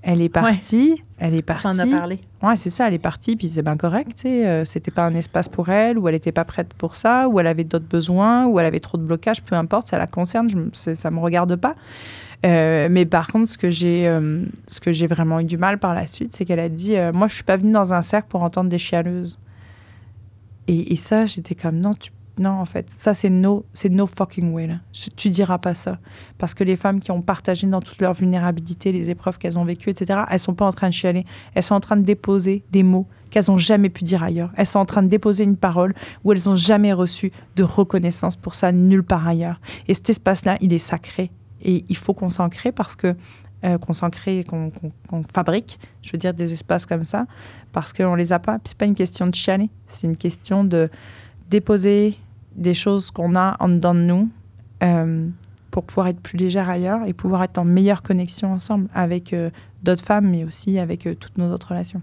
Elle 0.03 0.21
est 0.23 0.29
partie, 0.31 1.03
elle 1.19 1.35
est 1.35 1.39
On 1.39 1.43
partie. 1.55 1.81
en 1.83 1.93
a 1.93 1.97
parlé. 1.99 2.21
Ouais, 2.43 2.57
c'est 2.57 2.71
ça, 2.71 2.89
elle 2.89 2.95
est 2.95 2.99
partie, 2.99 3.37
puis 3.37 3.49
c'est 3.51 3.61
bien 3.63 3.77
correct, 3.77 4.13
tu 4.15 4.23
sais. 4.23 4.47
euh, 4.47 4.65
c'était 4.65 4.91
pas 4.91 5.05
un 5.05 5.15
espace 5.15 5.49
pour 5.51 5.69
elle, 5.69 5.99
ou 5.99 6.09
elle 6.09 6.15
n'était 6.15 6.33
pas 6.33 6.47
prête 6.47 6.73
pour 6.73 6.97
ça, 6.97 7.29
ou 7.29 7.39
elle 7.39 7.47
avait 7.47 7.65
d'autres 7.65 7.87
besoins, 7.89 8.47
ou 8.47 8.59
elle 8.59 8.65
avait 8.65 8.81
trop 8.81 8.97
de 8.97 9.03
blocages, 9.03 9.43
peu 9.43 9.55
importe, 9.57 9.89
ça 9.89 9.99
la 9.99 10.07
concerne, 10.07 10.49
je, 10.49 10.95
ça 10.95 11.11
me 11.11 11.19
regarde 11.19 11.55
pas. 11.57 11.75
Euh, 12.47 12.89
mais 12.91 13.05
par 13.05 13.27
contre, 13.27 13.47
ce 13.47 13.59
que 13.59 13.71
j'ai 13.71 14.09
euh, 14.09 14.43
ce 14.69 14.81
que 14.81 14.91
j'ai 14.93 15.07
vraiment 15.07 15.41
eu 15.41 15.45
du 15.45 15.59
mal 15.59 15.79
par 15.79 15.93
la 15.93 16.07
suite, 16.07 16.33
c'est 16.35 16.47
qu'elle 16.47 16.61
a 16.61 16.71
dit 16.71 16.97
euh, 16.97 17.13
Moi, 17.13 17.29
je 17.29 17.35
suis 17.35 17.45
pas 17.45 17.59
venue 17.59 17.73
dans 17.73 17.93
un 17.93 18.01
cercle 18.01 18.29
pour 18.31 18.43
entendre 18.43 18.71
des 18.71 18.79
chialeuses. 18.79 19.39
Et, 20.67 20.95
et 20.95 20.97
ça, 20.97 21.27
j'étais 21.27 21.55
comme 21.55 21.77
Non, 21.79 21.93
tu, 21.93 22.11
non, 22.41 22.51
en 22.51 22.65
fait, 22.65 22.91
ça, 22.91 23.15
c'est 23.15 23.31
no, 23.31 23.65
no 23.91 24.07
fucking 24.07 24.53
way. 24.53 24.69
Je- 24.93 25.11
tu 25.15 25.31
diras 25.31 25.59
pas 25.59 25.75
ça. 25.75 25.99
Parce 26.39 26.55
que 26.55 26.65
les 26.65 26.75
femmes 26.77 26.99
qui 26.99 27.11
ont 27.11 27.23
partagé 27.23 27.67
dans 27.67 27.81
toute 27.81 28.01
leur 28.01 28.15
vulnérabilité 28.15 28.91
les 28.93 29.11
épreuves 29.11 29.39
qu'elles 29.39 29.59
ont 29.59 29.65
vécues, 29.65 29.91
etc., 29.91 30.23
elles 30.31 30.41
sont 30.41 30.55
pas 30.55 30.67
en 30.67 30.73
train 30.73 30.89
de 30.89 30.95
chialer. 30.95 31.25
Elles 31.55 31.63
sont 31.63 31.75
en 31.75 31.81
train 31.81 31.97
de 31.97 32.03
déposer 32.03 32.65
des 32.73 32.83
mots 32.83 33.07
qu'elles 33.31 33.51
ont 33.51 33.59
jamais 33.59 33.91
pu 33.91 34.03
dire 34.05 34.23
ailleurs. 34.23 34.51
Elles 34.57 34.67
sont 34.67 34.79
en 34.81 34.87
train 34.87 35.03
de 35.03 35.09
déposer 35.09 35.45
une 35.45 35.57
parole 35.57 35.95
où 36.25 36.33
elles 36.33 36.49
ont 36.49 36.57
jamais 36.57 36.93
reçu 36.93 37.31
de 37.57 37.63
reconnaissance 37.63 38.37
pour 38.37 38.55
ça 38.55 38.73
nulle 38.73 39.05
part 39.05 39.29
ailleurs. 39.29 39.61
Et 39.87 39.95
cet 39.95 40.11
espace-là, 40.11 40.57
il 40.61 40.73
est 40.73 40.79
sacré. 40.79 41.31
Et 41.63 41.85
il 41.89 41.97
faut 41.97 42.15
qu'on 42.15 42.31
s'en 42.31 42.49
parce 42.75 42.97
que 42.97 43.15
euh, 43.63 43.77
qu'on 43.77 43.93
s'en 43.93 44.09
qu'on 44.11 45.23
fabrique, 45.35 45.79
je 46.03 46.13
veux 46.13 46.19
dire, 46.19 46.33
des 46.33 46.55
espaces 46.55 46.87
comme 46.87 47.05
ça, 47.05 47.27
parce 47.73 47.93
qu'on 47.93 48.15
les 48.15 48.33
a 48.33 48.39
pas. 48.39 48.59
C'est 48.65 48.77
pas 48.77 48.87
une 48.87 48.95
question 48.95 49.27
de 49.27 49.35
chialer, 49.35 49.69
c'est 49.87 50.07
une 50.07 50.17
question 50.17 50.65
de 50.65 50.89
déposer 51.51 52.17
des 52.57 52.75
choses 52.75 53.11
qu'on 53.11 53.35
a 53.37 53.57
en 53.61 53.69
dedans 53.69 53.95
de 53.95 54.01
nous 54.01 54.29
euh, 54.83 55.29
pour 55.71 55.85
pouvoir 55.85 56.09
être 56.09 56.21
plus 56.21 56.37
légère 56.37 56.69
ailleurs 56.69 57.01
et 57.07 57.13
pouvoir 57.13 57.45
être 57.45 57.59
en 57.59 57.65
meilleure 57.65 58.03
connexion 58.03 58.53
ensemble 58.53 58.89
avec 58.93 59.33
euh, 59.33 59.51
d'autres 59.83 60.05
femmes, 60.05 60.29
mais 60.29 60.45
aussi 60.45 60.79
avec 60.79 61.07
euh, 61.07 61.15
toutes 61.15 61.39
nos 61.39 61.53
autres 61.53 61.69
relations. 61.69 62.03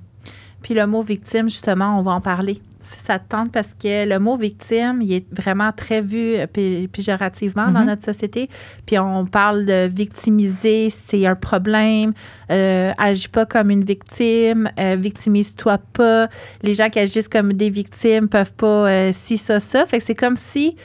Puis 0.62 0.74
le 0.74 0.88
mot 0.88 1.01
victime, 1.01 1.50
justement, 1.50 2.00
on 2.00 2.01
va 2.01 2.12
en 2.12 2.22
parler. 2.22 2.62
Ça 3.06 3.20
te 3.20 3.27
tente, 3.29 3.51
parce 3.51 3.74
que 3.74 4.08
le 4.08 4.20
mot 4.20 4.38
victime, 4.38 5.00
il 5.01 5.13
est 5.13 5.25
vraiment 5.32 5.72
très 5.72 6.01
vu 6.01 6.36
euh, 6.36 6.48
péjorativement 6.91 7.67
dans 7.72 7.82
Mhm. 7.82 7.86
notre 7.88 8.03
société. 8.03 8.50
Puis 8.86 8.98
on 9.00 9.25
parle 9.25 9.65
de 9.65 9.88
victimiser, 9.88 10.89
c'est 10.89 11.25
un 11.25 11.36
problème. 11.36 12.12
Euh, 12.51 12.91
agis 12.98 13.27
pas 13.27 13.46
comme 13.46 13.70
une 13.70 13.84
victime, 13.84 14.70
euh, 14.79 14.96
victimise-toi 14.98 15.77
pas. 15.94 16.27
Les 16.63 16.74
gens 16.74 16.89
qui 16.89 17.00
agissent 17.00 17.27
comme 17.27 17.53
des 17.53 17.70
victimes 17.70 18.27
peuvent 18.29 18.53
pas 18.53 18.88
euh, 18.89 19.12
si, 19.13 19.38
ça, 19.38 19.60
ça. 19.60 19.86
Fait 19.86 19.98
que 20.00 20.03
c'est 20.03 20.15
comme 20.15 20.36
si 20.36 20.75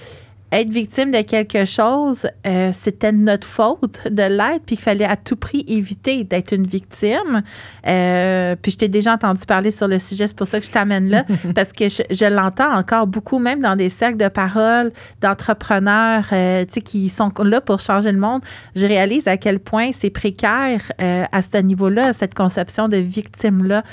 être 0.52 0.68
victime 0.68 1.10
de 1.10 1.22
quelque 1.22 1.64
chose, 1.64 2.26
euh, 2.46 2.70
c'était 2.72 3.10
notre 3.10 3.46
faute 3.46 4.00
de 4.08 4.22
l'être, 4.22 4.62
puis 4.66 4.76
qu'il 4.76 4.80
fallait 4.80 5.06
à 5.06 5.16
tout 5.16 5.36
prix 5.36 5.64
éviter 5.66 6.24
d'être 6.24 6.52
une 6.52 6.66
victime. 6.66 7.42
Euh, 7.86 8.54
puis 8.60 8.72
je 8.72 8.78
t'ai 8.78 8.88
déjà 8.88 9.14
entendu 9.14 9.46
parler 9.46 9.70
sur 9.70 9.88
le 9.88 9.98
sujet, 9.98 10.26
c'est 10.26 10.36
pour 10.36 10.46
ça 10.46 10.60
que 10.60 10.66
je 10.66 10.70
t'amène 10.70 11.08
là, 11.08 11.24
parce 11.54 11.72
que 11.72 11.88
je, 11.88 12.02
je 12.10 12.26
l'entends 12.26 12.70
encore 12.70 13.06
beaucoup, 13.06 13.38
même 13.38 13.60
dans 13.60 13.76
des 13.76 13.88
cercles 13.88 14.18
de 14.18 14.28
parole 14.28 14.92
d'entrepreneurs 15.22 16.26
euh, 16.32 16.64
tu 16.66 16.74
sais, 16.74 16.80
qui 16.82 17.08
sont 17.08 17.32
là 17.42 17.62
pour 17.62 17.80
changer 17.80 18.12
le 18.12 18.18
monde. 18.18 18.42
Je 18.76 18.86
réalise 18.86 19.26
à 19.26 19.38
quel 19.38 19.58
point 19.58 19.90
c'est 19.92 20.10
précaire 20.10 20.82
euh, 21.00 21.24
à 21.32 21.40
ce 21.40 21.56
niveau-là, 21.56 22.12
cette 22.12 22.34
conception 22.34 22.88
de 22.88 22.98
victime-là. 22.98 23.84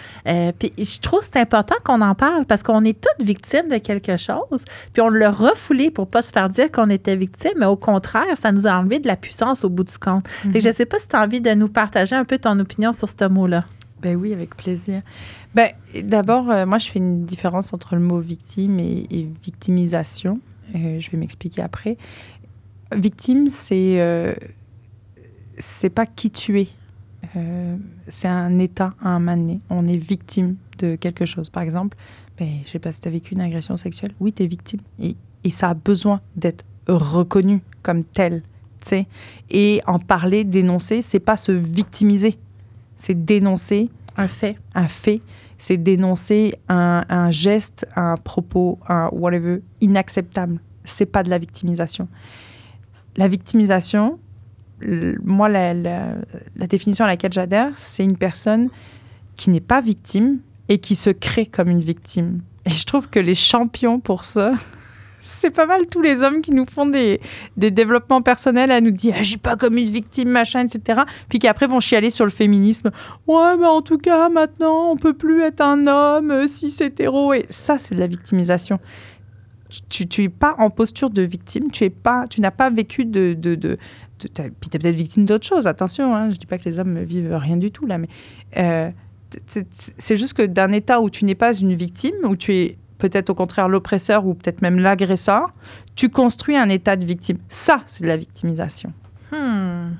Puis 0.59 0.73
je 0.77 0.99
trouve 0.99 1.19
que 1.19 1.25
c'est 1.31 1.39
important 1.39 1.75
qu'on 1.85 2.01
en 2.01 2.15
parle 2.15 2.45
parce 2.45 2.63
qu'on 2.63 2.83
est 2.83 2.99
toutes 2.99 3.25
victimes 3.25 3.69
de 3.69 3.77
quelque 3.77 4.17
chose, 4.17 4.65
puis 4.91 5.01
on 5.01 5.09
l'a 5.09 5.31
refoulé 5.31 5.89
pour 5.89 6.07
pas 6.07 6.21
se 6.21 6.31
faire 6.31 6.48
dire 6.49 6.71
qu'on 6.71 6.89
était 6.89 7.15
victime, 7.15 7.53
mais 7.57 7.65
au 7.65 7.75
contraire, 7.75 8.35
ça 8.35 8.51
nous 8.51 8.67
a 8.67 8.71
enlevé 8.71 8.99
de 8.99 9.07
la 9.07 9.15
puissance 9.15 9.63
au 9.63 9.69
bout 9.69 9.83
du 9.83 9.97
compte. 9.97 10.27
Fait 10.27 10.59
que 10.59 10.59
je 10.59 10.71
sais 10.71 10.85
pas 10.85 10.99
si 10.99 11.07
tu 11.07 11.15
as 11.15 11.21
envie 11.21 11.41
de 11.41 11.53
nous 11.53 11.69
partager 11.69 12.15
un 12.15 12.25
peu 12.25 12.37
ton 12.37 12.59
opinion 12.59 12.91
sur 12.91 13.07
ce 13.09 13.27
mot-là. 13.27 13.63
Ben 14.01 14.15
oui, 14.15 14.33
avec 14.33 14.55
plaisir. 14.55 15.01
Ben, 15.53 15.69
D'abord, 16.03 16.49
euh, 16.49 16.65
moi, 16.65 16.77
je 16.77 16.89
fais 16.89 16.99
une 16.99 17.25
différence 17.25 17.73
entre 17.73 17.95
le 17.95 18.01
mot 18.01 18.19
victime 18.19 18.79
et, 18.79 19.05
et 19.09 19.27
victimisation. 19.43 20.39
Euh, 20.75 20.99
je 20.99 21.11
vais 21.11 21.17
m'expliquer 21.17 21.61
après. 21.61 21.97
Victime, 22.95 23.49
c'est 23.49 23.99
euh, 23.99 24.33
c'est 25.57 25.89
pas 25.89 26.05
qui 26.05 26.31
tu 26.31 26.59
es. 26.59 26.67
C'est 28.07 28.27
un 28.27 28.57
état 28.57 28.93
à 29.01 29.09
un 29.09 29.19
moment 29.19 29.37
donné. 29.37 29.59
On 29.69 29.87
est 29.87 29.97
victime 29.97 30.55
de 30.79 30.95
quelque 30.95 31.25
chose. 31.25 31.49
Par 31.49 31.61
exemple, 31.61 31.95
ben, 32.39 32.61
je 32.65 32.69
sais 32.69 32.79
pas 32.79 32.91
si 32.91 33.01
tu 33.01 33.07
as 33.07 33.11
vécu 33.11 33.33
une 33.35 33.41
agression 33.41 33.77
sexuelle. 33.77 34.11
Oui, 34.19 34.33
tu 34.33 34.43
es 34.43 34.47
victime. 34.47 34.79
Et, 34.99 35.15
et 35.43 35.49
ça 35.51 35.69
a 35.69 35.73
besoin 35.73 36.21
d'être 36.35 36.65
reconnu 36.87 37.61
comme 37.81 38.03
tel. 38.03 38.41
tu 38.81 38.87
sais. 38.89 39.07
Et 39.49 39.81
en 39.87 39.99
parler, 39.99 40.43
dénoncer, 40.43 41.01
c'est 41.01 41.19
pas 41.19 41.37
se 41.37 41.51
victimiser. 41.51 42.37
C'est 42.95 43.13
dénoncer 43.25 43.89
Un 44.17 44.27
fait. 44.27 44.57
un 44.75 44.87
fait, 44.87 45.21
c'est 45.57 45.77
dénoncer 45.77 46.55
un, 46.67 47.05
un 47.09 47.31
geste, 47.31 47.85
un 47.95 48.15
propos, 48.15 48.79
un 48.87 49.09
whatever 49.11 49.61
inacceptable. 49.81 50.59
C'est 50.83 51.05
pas 51.05 51.23
de 51.23 51.29
la 51.29 51.37
victimisation. 51.37 52.07
La 53.17 53.27
victimisation, 53.27 54.19
moi, 55.23 55.49
la, 55.49 55.73
la- 55.73 56.15
la 56.55 56.67
définition 56.67 57.05
à 57.05 57.07
laquelle 57.07 57.33
j'adhère, 57.33 57.71
c'est 57.77 58.03
une 58.03 58.17
personne 58.17 58.69
qui 59.35 59.49
n'est 59.49 59.59
pas 59.61 59.81
victime 59.81 60.39
et 60.69 60.79
qui 60.79 60.95
se 60.95 61.09
crée 61.09 61.45
comme 61.45 61.69
une 61.69 61.81
victime. 61.81 62.41
Et 62.65 62.69
je 62.71 62.85
trouve 62.85 63.09
que 63.09 63.19
les 63.19 63.35
champions 63.35 63.99
pour 63.99 64.23
ça, 64.23 64.53
c'est 65.21 65.49
pas 65.51 65.65
mal 65.65 65.85
tous 65.87 66.01
les 66.01 66.23
hommes 66.23 66.41
qui 66.41 66.51
nous 66.51 66.65
font 66.65 66.85
des, 66.85 67.19
des 67.57 67.71
développements 67.71 68.21
personnels 68.21 68.71
à 68.71 68.81
nous 68.81 68.91
dire 68.91 69.15
agis 69.17 69.37
pas 69.37 69.55
comme 69.57 69.77
une 69.77 69.89
victime, 69.89 70.29
machin, 70.29 70.65
etc. 70.65 71.01
Puis 71.27 71.39
qui 71.39 71.47
après 71.47 71.67
vont 71.67 71.79
chialer 71.79 72.09
sur 72.09 72.25
le 72.25 72.31
féminisme. 72.31 72.89
Ouais, 73.27 73.57
mais 73.57 73.67
en 73.67 73.81
tout 73.81 73.97
cas, 73.97 74.29
maintenant, 74.29 74.91
on 74.91 74.97
peut 74.97 75.13
plus 75.13 75.41
être 75.41 75.61
un 75.61 75.87
homme 75.87 76.31
euh, 76.31 76.47
cis 76.47 76.73
hétéro. 76.81 77.33
Et 77.33 77.45
ça, 77.49 77.77
c'est 77.77 77.95
de 77.95 77.99
la 77.99 78.07
victimisation. 78.07 78.79
Tu, 79.89 80.07
tu, 80.07 80.23
es 80.23 80.29
pas 80.29 80.55
en 80.57 80.71
posture 80.71 81.11
de 81.11 81.21
victime. 81.21 81.69
Tu 81.69 81.83
es 81.83 81.89
pas, 81.91 82.25
tu 82.27 82.41
n'as 82.41 82.49
pas 82.51 82.71
vécu 82.71 83.05
de, 83.05 83.33
de, 83.37 83.53
de, 83.53 83.77
de- 84.19 84.49
puis 84.59 84.69
t'es 84.71 84.79
peut-être 84.79 84.95
victime 84.95 85.25
d'autre 85.25 85.45
chose. 85.45 85.67
Attention, 85.67 86.15
hein, 86.15 86.31
je 86.31 86.37
dis 86.37 86.47
pas 86.47 86.57
que 86.57 86.65
les 86.67 86.79
hommes 86.79 86.97
vivent 87.03 87.35
rien 87.35 87.55
du 87.57 87.69
tout 87.69 87.85
là, 87.85 87.99
mais 87.99 88.07
euh, 88.57 88.89
c'est- 89.47 89.67
c'est 89.71 89.93
c'est 89.97 90.17
juste 90.17 90.33
que 90.33 90.41
d'un 90.41 90.71
état 90.71 90.99
où 91.01 91.11
tu 91.11 91.23
n'es 91.23 91.35
pas 91.35 91.53
une 91.53 91.75
victime, 91.75 92.15
où 92.23 92.35
tu 92.35 92.53
es 92.55 92.77
peut-être 92.99 93.31
au 93.31 93.35
contraire 93.35 93.67
l'oppresseur 93.67 94.25
ou 94.27 94.35
peut-être 94.35 94.61
même 94.61 94.79
l'agresseur, 94.79 95.49
tu 95.95 96.09
construis 96.09 96.55
un 96.55 96.69
état 96.69 96.95
de 96.95 97.05
victime. 97.05 97.39
Ça, 97.49 97.79
c'est 97.87 98.03
de 98.03 98.07
la 98.07 98.17
victimisation. 98.17 98.93
Hmm. 99.31 99.93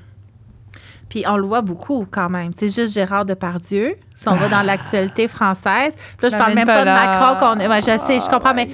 Puis 1.08 1.24
on 1.26 1.36
le 1.36 1.46
voit 1.46 1.60
beaucoup 1.60 2.06
quand 2.08 2.30
même. 2.30 2.52
C'est 2.56 2.68
juste 2.68 2.94
Gérard 2.94 3.24
Depardieu. 3.24 3.96
Si 4.16 4.28
on 4.28 4.36
va 4.36 4.48
dans 4.48 4.62
l'actualité 4.62 5.28
française. 5.28 5.94
Puis 6.18 6.26
là, 6.26 6.28
je 6.28 6.36
parle 6.36 6.54
M'amène 6.54 6.66
même 6.66 6.66
pas 6.66 6.84
pas 6.84 6.84
de. 6.84 7.34
Macron. 7.34 7.56
qu'on 7.56 7.70
ouais, 7.70 7.80
je 7.80 7.98
sais, 8.06 8.20
je 8.20 8.30
comprends, 8.30 8.54
mais 8.54 8.68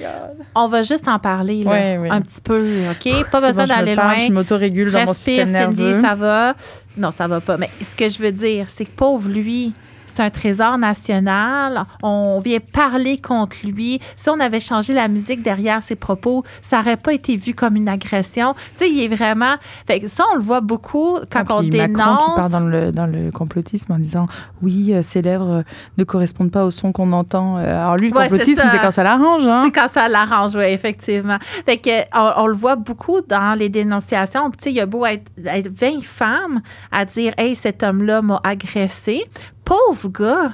on 0.53 0.67
va 0.67 0.83
juste 0.83 1.07
en 1.07 1.19
parler 1.19 1.63
là, 1.63 2.13
un 2.13 2.21
petit 2.21 2.41
peu, 2.41 2.63
OK? 2.91 3.29
Pas 3.31 3.41
besoin 3.41 3.65
bon, 3.65 3.75
d'aller 3.75 3.95
parle, 3.95 4.15
loin. 4.15 4.27
Je 4.27 4.31
m'autorégule 4.33 4.91
dans 4.91 4.99
mon 4.99 5.07
Respire, 5.07 5.47
système 5.47 5.69
Cindy, 5.69 5.81
nerveux. 5.81 6.01
ça 6.01 6.15
va? 6.15 6.53
Non, 6.97 7.11
ça 7.11 7.27
va 7.27 7.39
pas. 7.39 7.57
Mais 7.57 7.69
ce 7.81 7.95
que 7.95 8.09
je 8.09 8.21
veux 8.21 8.31
dire, 8.31 8.65
c'est 8.69 8.85
que 8.85 8.91
pauvre 8.91 9.29
lui, 9.29 9.73
c'est 10.17 10.23
un 10.23 10.29
trésor 10.31 10.77
national. 10.79 11.85
On 12.01 12.39
vient 12.39 12.59
parler 12.59 13.19
contre 13.19 13.57
lui. 13.63 13.99
Si 14.15 14.29
on 14.29 14.39
avait 14.39 14.59
changé 14.59 14.93
la 14.93 15.07
musique 15.07 15.43
derrière 15.43 15.83
ses 15.83 15.95
propos, 15.95 16.43
ça 16.63 16.77
n'aurait 16.77 16.97
pas 16.97 17.13
été 17.13 17.35
vu 17.35 17.53
comme 17.53 17.75
une 17.75 17.87
agression. 17.87 18.55
Tu 18.77 18.85
sais, 18.85 18.89
il 18.89 18.99
est 19.03 19.15
vraiment. 19.15 19.55
Fait 19.85 19.99
que 19.99 20.07
ça, 20.07 20.23
on 20.33 20.37
le 20.37 20.41
voit 20.41 20.61
beaucoup 20.61 21.19
quand 21.31 21.43
Ah, 21.47 21.57
on 21.57 21.61
dénonce. 21.63 21.97
Macron 21.97 22.17
qui 22.17 22.35
part 22.35 22.49
dans 22.49 22.59
le, 22.61 22.91
dans 22.91 23.05
le 23.05 23.29
complotisme 23.31 23.93
en 23.93 23.99
disant 23.99 24.25
oui, 24.63 24.91
euh, 24.93 25.03
ces 25.03 25.21
lèvres 25.21 25.51
euh, 25.51 25.61
ne 25.97 26.03
correspondent 26.03 26.51
pas 26.51 26.65
au 26.65 26.71
son 26.71 26.91
qu'on 26.91 27.11
entend. 27.11 27.59
Euh, 27.59 27.79
Alors 27.79 27.97
lui, 27.97 28.09
le 28.09 28.17
Ouais, 28.17 28.27
complotisme, 28.27 28.63
c'est 28.71 28.79
quand 28.79 28.91
ça 28.91 29.03
l'arrange. 29.03 29.47
Hein? 29.47 29.63
C'est 29.65 29.71
quand 29.71 29.87
ça 29.87 30.09
l'arrange, 30.09 30.55
oui, 30.55 30.63
effectivement. 30.65 31.37
Fait 31.65 31.77
que, 31.77 31.89
on, 32.17 32.43
on 32.43 32.47
le 32.47 32.55
voit 32.55 32.75
beaucoup 32.75 33.21
dans 33.21 33.55
les 33.57 33.69
dénonciations. 33.69 34.49
Tu 34.49 34.57
sais, 34.63 34.69
il 34.71 34.75
y 34.77 34.81
a 34.81 34.87
beau 34.87 35.05
être, 35.05 35.29
être 35.45 35.69
20 35.71 36.01
femmes 36.01 36.61
à 36.91 37.05
dire 37.05 37.33
Hey, 37.37 37.55
cet 37.55 37.83
homme-là 37.83 38.23
m'a 38.23 38.41
agressé. 38.43 39.25
Pauvre 39.71 40.07
gars! 40.09 40.53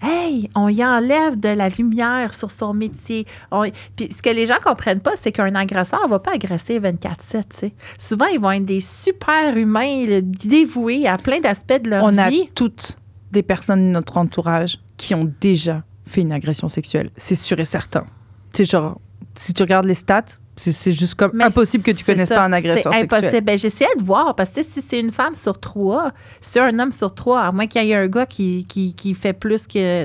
Hey, 0.00 0.50
on 0.56 0.68
y 0.68 0.84
enlève 0.84 1.38
de 1.38 1.48
la 1.48 1.68
lumière 1.68 2.34
sur 2.34 2.50
son 2.50 2.74
métier. 2.74 3.24
On- 3.52 3.70
Puis 3.94 4.10
ce 4.16 4.20
que 4.20 4.30
les 4.30 4.46
gens 4.46 4.58
comprennent 4.62 4.98
pas, 4.98 5.12
c'est 5.20 5.30
qu'un 5.30 5.54
agresseur 5.54 6.00
ne 6.04 6.10
va 6.10 6.18
pas 6.18 6.32
agresser 6.34 6.80
24-7. 6.80 7.44
tu 7.50 7.56
sais. 7.56 7.72
Souvent, 7.98 8.26
ils 8.26 8.40
vont 8.40 8.50
être 8.50 8.64
des 8.64 8.80
super 8.80 9.56
humains, 9.56 10.20
dévoués 10.22 11.06
à 11.06 11.16
plein 11.16 11.38
d'aspects 11.40 11.80
de 11.82 11.90
leur 11.90 12.02
On 12.04 12.18
a 12.18 12.30
vie. 12.30 12.48
toutes 12.56 12.98
des 13.30 13.42
personnes 13.44 13.86
de 13.88 13.92
notre 13.92 14.16
entourage 14.18 14.78
qui 14.96 15.14
ont 15.14 15.32
déjà 15.40 15.84
fait 16.06 16.22
une 16.22 16.32
agression 16.32 16.68
sexuelle. 16.68 17.10
C'est 17.16 17.34
sûr 17.36 17.60
et 17.60 17.64
certain. 17.64 18.06
C'est 18.52 18.64
genre, 18.64 19.00
si 19.36 19.52
tu 19.54 19.62
regardes 19.62 19.86
les 19.86 19.94
stats, 19.94 20.24
c'est 20.58 20.92
juste 20.92 21.14
comme 21.14 21.30
Mais 21.34 21.44
impossible 21.44 21.84
que 21.84 21.90
tu 21.92 22.04
connaisses 22.04 22.28
ça, 22.28 22.36
pas 22.36 22.44
un 22.44 22.52
agresseur 22.52 22.92
C'est 22.92 22.98
sexuel. 23.00 23.18
impossible. 23.24 23.44
Ben, 23.44 23.58
J'essayais 23.58 23.94
de 23.98 24.02
voir, 24.02 24.34
parce 24.34 24.50
que 24.50 24.62
si 24.62 24.82
c'est 24.82 24.98
une 25.00 25.10
femme 25.12 25.34
sur 25.34 25.58
trois, 25.58 26.12
si 26.40 26.50
c'est 26.52 26.60
un 26.60 26.78
homme 26.78 26.92
sur 26.92 27.14
trois, 27.14 27.42
à 27.42 27.52
moins 27.52 27.66
qu'il 27.66 27.82
y 27.84 27.90
ait 27.92 27.94
un 27.94 28.08
gars 28.08 28.26
qui, 28.26 28.66
qui, 28.68 28.94
qui 28.94 29.14
fait 29.14 29.32
plus 29.32 29.66
que, 29.66 30.04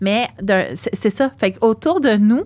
mais 0.00 0.28
c'est 0.92 1.10
ça. 1.10 1.30
Fait 1.38 1.56
autour 1.60 2.00
de 2.00 2.16
nous, 2.16 2.44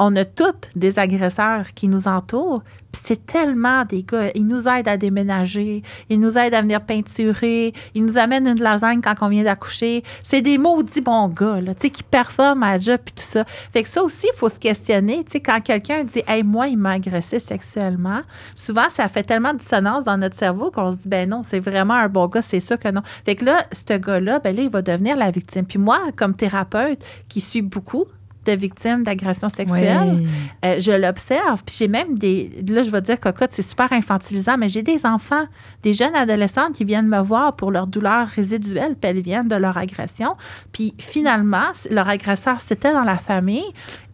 on 0.00 0.16
a 0.16 0.24
toutes 0.24 0.70
des 0.74 0.98
agresseurs 0.98 1.74
qui 1.74 1.86
nous 1.86 2.08
entourent. 2.08 2.62
Puis 2.90 3.02
c'est 3.04 3.26
tellement 3.26 3.84
des 3.84 4.02
gars. 4.02 4.30
Ils 4.34 4.46
nous 4.46 4.66
aident 4.66 4.88
à 4.88 4.96
déménager. 4.96 5.82
Ils 6.08 6.18
nous 6.18 6.38
aident 6.38 6.54
à 6.54 6.62
venir 6.62 6.80
peinturer. 6.80 7.74
Ils 7.94 8.04
nous 8.04 8.16
amènent 8.16 8.48
une 8.48 8.60
lasagne 8.60 9.02
quand 9.02 9.14
on 9.20 9.28
vient 9.28 9.44
d'accoucher. 9.44 10.02
C'est 10.24 10.40
des 10.40 10.56
maudits 10.56 11.02
bons 11.02 11.28
gars, 11.28 11.60
là, 11.60 11.74
tu 11.74 11.82
sais, 11.82 11.90
qui 11.90 12.02
performent 12.02 12.62
à 12.62 12.78
job 12.78 12.98
puis 13.04 13.12
tout 13.14 13.22
ça. 13.22 13.44
Fait 13.72 13.82
que 13.82 13.88
ça 13.90 14.02
aussi, 14.02 14.26
il 14.32 14.36
faut 14.36 14.48
se 14.48 14.58
questionner. 14.58 15.22
Tu 15.24 15.32
sais, 15.32 15.40
quand 15.40 15.60
quelqu'un 15.60 16.02
dit, 16.02 16.22
hey, 16.26 16.42
moi, 16.42 16.66
il 16.66 16.78
m'a 16.78 16.92
agressé 16.92 17.38
sexuellement, 17.38 18.22
souvent, 18.54 18.88
ça 18.88 19.06
fait 19.06 19.22
tellement 19.22 19.52
de 19.52 19.58
dissonance 19.58 20.04
dans 20.04 20.16
notre 20.16 20.36
cerveau 20.36 20.70
qu'on 20.70 20.92
se 20.92 20.96
dit, 20.96 21.08
ben 21.08 21.28
non, 21.28 21.42
c'est 21.44 21.60
vraiment 21.60 21.94
un 21.94 22.08
bon 22.08 22.26
gars, 22.26 22.42
c'est 22.42 22.60
sûr 22.60 22.78
que 22.78 22.88
non. 22.88 23.02
Fait 23.26 23.36
que 23.36 23.44
là, 23.44 23.66
ce 23.70 23.98
gars-là, 23.98 24.38
ben 24.38 24.56
là, 24.56 24.62
il 24.62 24.70
va 24.70 24.80
devenir 24.80 25.16
la 25.16 25.30
victime. 25.30 25.66
Puis 25.66 25.78
moi, 25.78 26.00
comme 26.16 26.34
thérapeute 26.34 27.04
qui 27.28 27.42
suis 27.42 27.62
beaucoup 27.62 28.06
de 28.46 28.52
victimes 28.52 29.02
d'agressions 29.04 29.48
sexuelles, 29.48 30.26
euh, 30.64 30.80
je 30.80 30.92
l'observe. 30.92 31.62
Puis 31.64 31.76
j'ai 31.78 31.88
même 31.88 32.18
des. 32.18 32.50
Là, 32.68 32.82
je 32.82 32.90
vais 32.90 33.00
dire, 33.02 33.20
cocotte, 33.20 33.50
c'est 33.52 33.62
super 33.62 33.92
infantilisant, 33.92 34.56
mais 34.56 34.68
j'ai 34.68 34.82
des 34.82 35.04
enfants, 35.04 35.44
des 35.82 35.92
jeunes 35.92 36.14
adolescentes 36.14 36.74
qui 36.74 36.84
viennent 36.84 37.08
me 37.08 37.20
voir 37.20 37.54
pour 37.56 37.70
leur 37.70 37.86
douleur 37.86 38.26
résiduelle, 38.28 38.96
puis 39.00 39.10
elles 39.10 39.20
viennent 39.20 39.48
de 39.48 39.56
leur 39.56 39.76
agression. 39.76 40.36
Puis 40.72 40.94
finalement, 40.98 41.70
leur 41.90 42.08
agresseur, 42.08 42.60
c'était 42.60 42.92
dans 42.92 43.04
la 43.04 43.18
famille. 43.18 43.66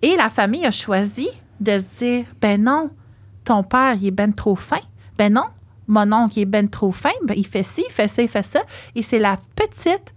Et 0.03 0.17
la 0.17 0.29
famille 0.29 0.67
a 0.67 0.71
choisi 0.71 1.29
de 1.61 1.79
se 1.79 2.05
dire 2.05 2.25
ben 2.41 2.63
non, 2.63 2.91
ton 3.45 3.63
père, 3.63 3.95
il 3.95 4.09
est 4.09 4.11
ben 4.11 4.33
trop 4.33 4.57
fin. 4.57 4.81
Ben 5.19 5.33
non, 5.33 5.45
mon 5.87 6.13
oncle, 6.13 6.39
il 6.39 6.43
est 6.43 6.47
ben 6.47 6.69
trop 6.69 6.93
fin. 6.93 7.13
Ben, 7.25 7.35
il 7.37 7.47
fait 7.47 7.63
ci, 7.63 7.85
il 7.89 7.93
fait 7.93 8.09
ça, 8.09 8.23
il 8.23 8.29
fait 8.29 8.43
ça. 8.43 8.61
Et 8.95 9.03
c'est 9.03 9.19
la 9.19 9.39
petite 9.55 10.13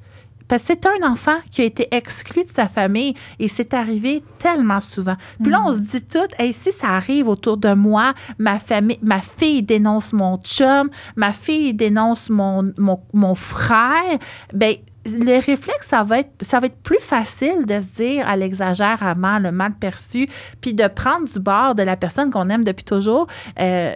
parce 0.50 0.64
que 0.64 0.68
c'est 0.70 0.86
un 0.86 1.10
enfant 1.10 1.38
qui 1.52 1.62
a 1.62 1.66
été 1.66 1.88
exclu 1.92 2.44
de 2.44 2.50
sa 2.50 2.68
famille 2.68 3.14
et 3.40 3.48
c'est 3.48 3.74
arrivé 3.74 4.24
tellement 4.40 4.80
souvent. 4.80 5.16
Puis 5.42 5.52
là, 5.52 5.62
on 5.66 5.72
se 5.72 5.80
dit 5.80 6.02
tout, 6.02 6.28
hey, 6.38 6.52
si 6.52 6.72
ça 6.72 6.88
arrive 6.90 7.30
autour 7.30 7.56
de 7.58 7.74
moi, 7.74 8.14
ma 8.40 8.58
famille, 8.58 9.00
ma 9.02 9.22
fille 9.22 9.64
dénonce 9.64 10.12
mon 10.12 10.38
chum, 10.40 10.90
ma 11.16 11.32
fille 11.32 11.74
dénonce 11.74 12.30
mon, 12.30 12.74
mon, 12.78 13.00
mon 13.14 13.36
frère, 13.36 14.18
ben 14.52 14.76
le 15.06 15.44
réflexe, 15.44 15.88
ça 15.88 16.04
va, 16.04 16.20
être, 16.20 16.32
ça 16.42 16.60
va 16.60 16.68
être 16.68 16.82
plus 16.82 17.00
facile 17.00 17.66
de 17.66 17.80
se 17.80 18.04
dire 18.04 18.28
à 18.28 18.36
l'exagérément, 18.36 19.40
le 19.40 19.52
mal 19.52 19.74
perçu, 19.74 20.28
puis 20.62 20.74
de 20.74 20.88
prendre 20.88 21.28
du 21.28 21.40
bord 21.40 21.76
de 21.76 21.84
la 21.84 21.96
personne 21.96 22.30
qu'on 22.30 22.50
aime 22.50 22.64
depuis 22.64 22.84
toujours. 22.84 23.28
Euh, 23.60 23.94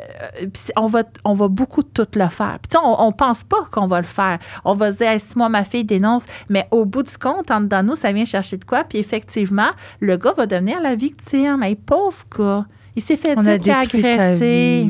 on, 0.76 0.88
va, 0.88 1.04
on 1.26 1.34
va 1.34 1.48
beaucoup 1.48 1.84
tout 1.84 2.08
le 2.16 2.30
faire. 2.30 2.58
Puis 2.62 2.80
on, 2.82 3.02
on 3.02 3.12
pense 3.12 3.44
pas 3.44 3.66
qu'on 3.72 3.88
va 3.88 4.00
le 4.00 4.08
faire. 4.08 4.40
On 4.64 4.74
va 4.74 4.92
se 4.92 4.98
dire, 4.98 5.20
si 5.20 5.38
moi, 5.38 5.50
ma 5.50 5.64
fille 5.64 5.84
dénonce, 5.84 6.26
mais 6.50 6.68
au 6.72 6.86
bout 6.86 7.04
du 7.04 7.18
compte, 7.18 7.52
en 7.52 7.62
dedans 7.62 7.84
nous, 7.84 7.96
ça 7.96 8.12
vient 8.12 8.26
chercher 8.26 8.58
de 8.58 8.66
quoi? 8.66 8.84
Puis 8.84 8.98
effectivement, 8.98 9.72
le 10.00 10.18
gars 10.18 10.34
va 10.36 10.46
devenir 10.46 10.82
la 10.82 10.96
victime. 10.96 11.58
Mais 11.60 11.76
pauvre 11.76 12.24
gars, 12.38 12.66
il 12.96 13.02
s'est 13.02 13.18
fait 13.18 13.36
dire 13.36 13.60
qu'il 13.60 13.72
a 13.72 13.80
agressé 13.80 14.90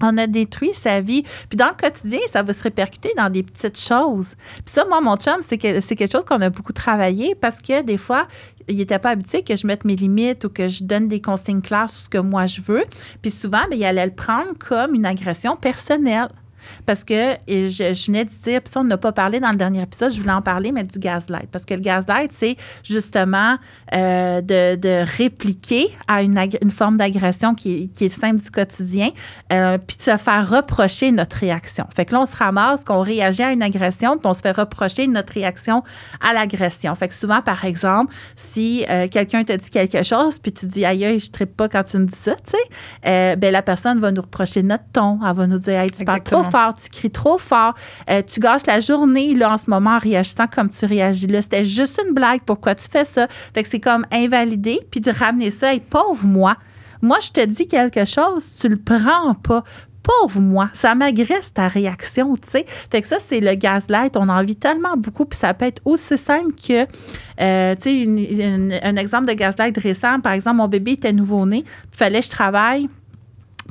on 0.00 0.16
a 0.18 0.26
détruit 0.26 0.72
sa 0.72 1.00
vie. 1.00 1.24
Puis 1.48 1.56
dans 1.56 1.68
le 1.68 1.74
quotidien, 1.74 2.20
ça 2.30 2.42
va 2.42 2.52
se 2.52 2.62
répercuter 2.62 3.10
dans 3.16 3.30
des 3.30 3.42
petites 3.42 3.78
choses. 3.78 4.34
Puis 4.64 4.74
ça, 4.74 4.84
moi, 4.84 5.00
mon 5.00 5.16
chum, 5.16 5.36
c'est 5.40 5.58
que, 5.58 5.80
c'est 5.80 5.96
quelque 5.96 6.12
chose 6.12 6.24
qu'on 6.24 6.40
a 6.40 6.50
beaucoup 6.50 6.72
travaillé 6.72 7.34
parce 7.34 7.60
que 7.60 7.82
des 7.82 7.98
fois, 7.98 8.26
il 8.68 8.76
n'était 8.76 8.98
pas 8.98 9.10
habitué 9.10 9.42
que 9.42 9.56
je 9.56 9.66
mette 9.66 9.84
mes 9.84 9.96
limites 9.96 10.44
ou 10.44 10.50
que 10.50 10.68
je 10.68 10.84
donne 10.84 11.08
des 11.08 11.20
consignes 11.20 11.62
claires 11.62 11.88
sur 11.88 12.04
ce 12.04 12.08
que 12.08 12.18
moi 12.18 12.46
je 12.46 12.60
veux. 12.60 12.84
Puis 13.22 13.30
souvent, 13.30 13.66
bien, 13.68 13.78
il 13.78 13.84
allait 13.84 14.06
le 14.06 14.12
prendre 14.12 14.52
comme 14.58 14.94
une 14.94 15.06
agression 15.06 15.56
personnelle. 15.56 16.28
Parce 16.86 17.04
que 17.04 17.36
je, 17.46 17.92
je 17.94 18.06
venais 18.06 18.24
de 18.24 18.30
dire, 18.30 18.60
puis 18.62 18.72
ça, 18.72 18.80
on 18.80 18.84
n'a 18.84 18.96
pas 18.96 19.12
parlé 19.12 19.40
dans 19.40 19.50
le 19.50 19.56
dernier 19.56 19.82
épisode, 19.82 20.12
je 20.12 20.20
voulais 20.20 20.32
en 20.32 20.42
parler, 20.42 20.72
mais 20.72 20.84
du 20.84 20.98
gaslight. 20.98 21.48
Parce 21.50 21.64
que 21.64 21.74
le 21.74 21.80
gaslight, 21.80 22.32
c'est 22.32 22.56
justement 22.82 23.56
euh, 23.94 24.40
de, 24.40 24.76
de, 24.76 25.04
répliquer 25.16 25.88
à 26.06 26.22
une, 26.22 26.38
une 26.62 26.70
forme 26.70 26.96
d'agression 26.96 27.54
qui, 27.54 27.90
qui, 27.90 28.06
est 28.06 28.08
simple 28.08 28.40
du 28.40 28.50
quotidien, 28.50 29.10
euh, 29.52 29.78
puis 29.78 29.96
de 29.96 30.02
se 30.02 30.16
faire 30.16 30.48
reprocher 30.48 31.10
notre 31.10 31.36
réaction. 31.36 31.86
Fait 31.94 32.04
que 32.04 32.12
là, 32.12 32.20
on 32.22 32.26
se 32.26 32.36
ramasse 32.36 32.84
qu'on 32.84 33.02
réagit 33.02 33.42
à 33.42 33.52
une 33.52 33.62
agression, 33.62 34.18
puis 34.18 34.26
on 34.26 34.34
se 34.34 34.40
fait 34.40 34.52
reprocher 34.52 35.06
notre 35.06 35.32
réaction 35.32 35.82
à 36.20 36.32
l'agression. 36.32 36.94
Fait 36.94 37.08
que 37.08 37.14
souvent, 37.14 37.42
par 37.42 37.64
exemple, 37.64 38.14
si 38.36 38.84
euh, 38.88 39.08
quelqu'un 39.08 39.44
te 39.44 39.52
dit 39.52 39.70
quelque 39.70 40.02
chose, 40.02 40.38
puis 40.38 40.52
tu 40.52 40.66
dis, 40.66 40.84
aïe, 40.84 41.18
je 41.18 41.28
ne 41.40 41.44
pas 41.46 41.68
quand 41.68 41.84
tu 41.84 41.98
me 41.98 42.06
dis 42.06 42.18
ça, 42.18 42.34
tu 42.34 42.52
sais, 42.52 43.36
ben, 43.36 43.52
la 43.52 43.62
personne 43.62 44.00
va 44.00 44.10
nous 44.10 44.22
reprocher 44.22 44.62
notre 44.62 44.84
ton. 44.92 45.18
Elle 45.26 45.34
va 45.34 45.46
nous 45.46 45.58
dire, 45.58 45.80
hey, 45.80 45.90
tu 45.90 46.04
parles 46.04 46.22
trop 46.22 46.44
fort 46.44 46.57
tu 46.76 46.88
cries 46.90 47.10
trop 47.10 47.38
fort, 47.38 47.74
euh, 48.10 48.22
tu 48.22 48.40
gâches 48.40 48.66
la 48.66 48.80
journée 48.80 49.34
là, 49.34 49.52
en 49.52 49.56
ce 49.56 49.70
moment 49.70 49.96
en 49.96 49.98
réagissant 49.98 50.46
comme 50.46 50.70
tu 50.70 50.86
réagis 50.86 51.26
là. 51.26 51.42
C'était 51.42 51.64
juste 51.64 52.00
une 52.06 52.14
blague, 52.14 52.40
pourquoi 52.44 52.74
tu 52.74 52.86
fais 52.90 53.04
ça? 53.04 53.28
Fait 53.54 53.62
que 53.62 53.68
c'est 53.68 53.80
comme 53.80 54.06
invalider, 54.12 54.80
puis 54.90 55.00
de 55.00 55.10
ramener 55.10 55.50
ça, 55.50 55.74
et 55.74 55.80
pauvre 55.80 56.24
moi. 56.24 56.56
Moi, 57.00 57.18
je 57.20 57.30
te 57.30 57.44
dis 57.44 57.68
quelque 57.68 58.04
chose, 58.04 58.52
tu 58.60 58.68
le 58.68 58.76
prends 58.76 59.34
pas 59.34 59.62
pauvre 60.08 60.40
moi, 60.40 60.70
ça 60.72 60.94
m'agresse 60.94 61.52
ta 61.52 61.68
réaction, 61.68 62.36
tu. 62.36 62.62
Fait 62.90 63.02
que 63.02 63.06
ça, 63.06 63.18
c'est 63.18 63.40
le 63.40 63.54
gaslight. 63.54 64.16
On 64.16 64.28
en 64.28 64.42
vit 64.42 64.56
tellement 64.56 64.96
beaucoup, 64.96 65.26
puis 65.26 65.38
ça 65.38 65.52
peut 65.52 65.66
être 65.66 65.82
aussi 65.84 66.16
simple 66.16 66.52
que, 66.54 66.86
euh, 67.40 67.74
un 68.82 68.96
exemple 68.96 69.26
de 69.26 69.34
gaslight 69.34 69.76
récent, 69.76 70.20
par 70.20 70.32
exemple, 70.32 70.56
mon 70.56 70.68
bébé 70.68 70.92
était 70.92 71.12
nouveau-né, 71.12 71.64
fallait 71.90 72.20
que 72.20 72.26
je 72.26 72.30
travaille 72.30 72.88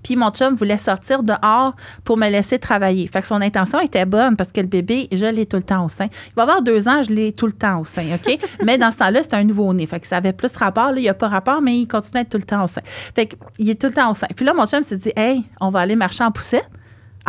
puis 0.04 0.16
mon 0.16 0.30
chum 0.32 0.56
voulait 0.56 0.78
sortir 0.78 1.24
dehors 1.24 1.76
pour 2.04 2.18
me 2.18 2.30
laisser 2.30 2.60
travailler. 2.60 3.08
Fait 3.08 3.22
que 3.22 3.28
son 3.28 3.42
intention 3.42 3.80
était 3.80 4.06
bonne 4.06 4.36
parce 4.36 4.52
que 4.52 4.62
le 4.62 4.68
bébé, 4.68 5.08
je 5.12 5.26
l'ai 5.26 5.46
tout 5.46 5.58
le 5.58 5.64
temps 5.64 5.86
au 5.86 5.90
sein. 5.90 6.06
Il 6.06 6.34
va 6.36 6.44
avoir 6.44 6.62
deux 6.62 6.88
ans, 6.88 7.04
je 7.04 7.12
l'ai 7.12 7.34
tout 7.34 7.48
le 7.48 7.54
temps 7.54 7.80
au 7.80 7.86
sein, 7.86 8.04
OK? 8.14 8.38
mais 8.64 8.78
dans 8.78 8.92
ce 8.92 8.98
temps-là, 8.98 9.24
c'est 9.24 9.34
un 9.34 9.44
nouveau-né. 9.44 9.86
Fait 9.86 10.00
que 10.00 10.08
ça 10.08 10.18
avait 10.18 10.34
plus 10.34 10.52
rapport. 10.56 10.92
Là, 10.92 10.98
il 10.98 11.04
n'y 11.04 11.10
a 11.10 11.14
pas 11.14 11.28
rapport, 11.28 11.62
mais 11.62 11.78
il 11.78 11.88
continue 11.88 12.20
à 12.20 12.22
être 12.22 12.30
tout 12.30 12.38
le 12.38 12.44
temps 12.44 12.64
au 12.64 12.68
sein. 12.68 12.82
Fait 13.16 13.28
qu'il 13.28 13.70
est 13.70 13.80
tout 13.80 13.88
le 13.88 13.94
temps 13.94 14.12
au 14.12 14.16
sein. 14.16 14.28
Puis 14.36 14.46
là, 14.46 14.54
mon 14.54 14.66
chum 14.66 14.84
s'est 14.84 14.98
dit, 14.98 15.12
hey, 15.16 15.44
on 15.60 15.70
va 15.70 15.80
aller 15.80 15.96
marcher 15.96 16.24
en 16.24 16.32
poussette. 16.32 16.70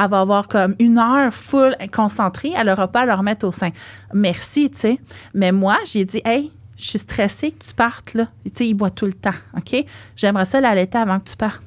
Elle 0.00 0.10
va 0.10 0.20
avoir 0.20 0.46
comme 0.46 0.76
une 0.78 0.98
heure 0.98 1.34
full 1.34 1.76
concentrée. 1.92 2.52
Elle 2.56 2.68
n'aura 2.68 2.86
pas 2.86 3.00
à 3.00 3.06
le 3.06 3.14
remettre 3.14 3.46
au 3.46 3.52
sein. 3.52 3.70
Merci, 4.14 4.70
tu 4.70 4.78
sais. 4.78 4.98
Mais 5.34 5.50
moi, 5.50 5.76
j'ai 5.84 6.04
dit, 6.04 6.22
hey, 6.24 6.52
je 6.76 6.84
suis 6.84 6.98
stressée 7.00 7.50
que 7.50 7.64
tu 7.64 7.74
partes, 7.74 8.14
là. 8.14 8.28
Tu 8.44 8.52
sais, 8.54 8.68
il 8.68 8.74
boit 8.74 8.90
tout 8.90 9.06
le 9.06 9.12
temps, 9.12 9.34
OK? 9.56 9.84
J'aimerais 10.14 10.44
ça 10.44 10.60
l'allaiter 10.60 10.98
avant 10.98 11.18
que 11.18 11.30
tu 11.30 11.36
partes. 11.36 11.62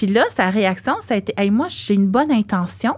Puis 0.00 0.06
là, 0.06 0.24
sa 0.34 0.48
réaction, 0.48 0.94
ça 1.02 1.12
a 1.12 1.18
été 1.18 1.34
Hey, 1.36 1.50
moi, 1.50 1.66
j'ai 1.68 1.92
une 1.92 2.06
bonne 2.06 2.32
intention. 2.32 2.96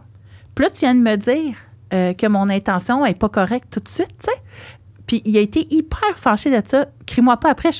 Puis 0.55 0.65
là, 0.65 0.71
tu 0.71 0.79
viens 0.79 0.95
de 0.95 1.01
me 1.01 1.17
dire 1.17 1.57
euh, 1.93 2.15
que 2.15 2.29
mon 2.29 2.49
intention 2.49 3.03
n'est 3.03 3.15
pas 3.15 3.29
correcte 3.29 3.73
tout 3.73 3.81
de 3.81 3.89
suite, 3.89 4.15
tu 4.21 4.31
sais. 4.31 4.41
Puis 5.05 5.21
il 5.25 5.37
a 5.37 5.41
été 5.41 5.67
hyper 5.75 6.17
fâché 6.17 6.57
de 6.57 6.65
ça. 6.65 6.87
Crie-moi 7.05 7.39
pas 7.39 7.51
après. 7.51 7.71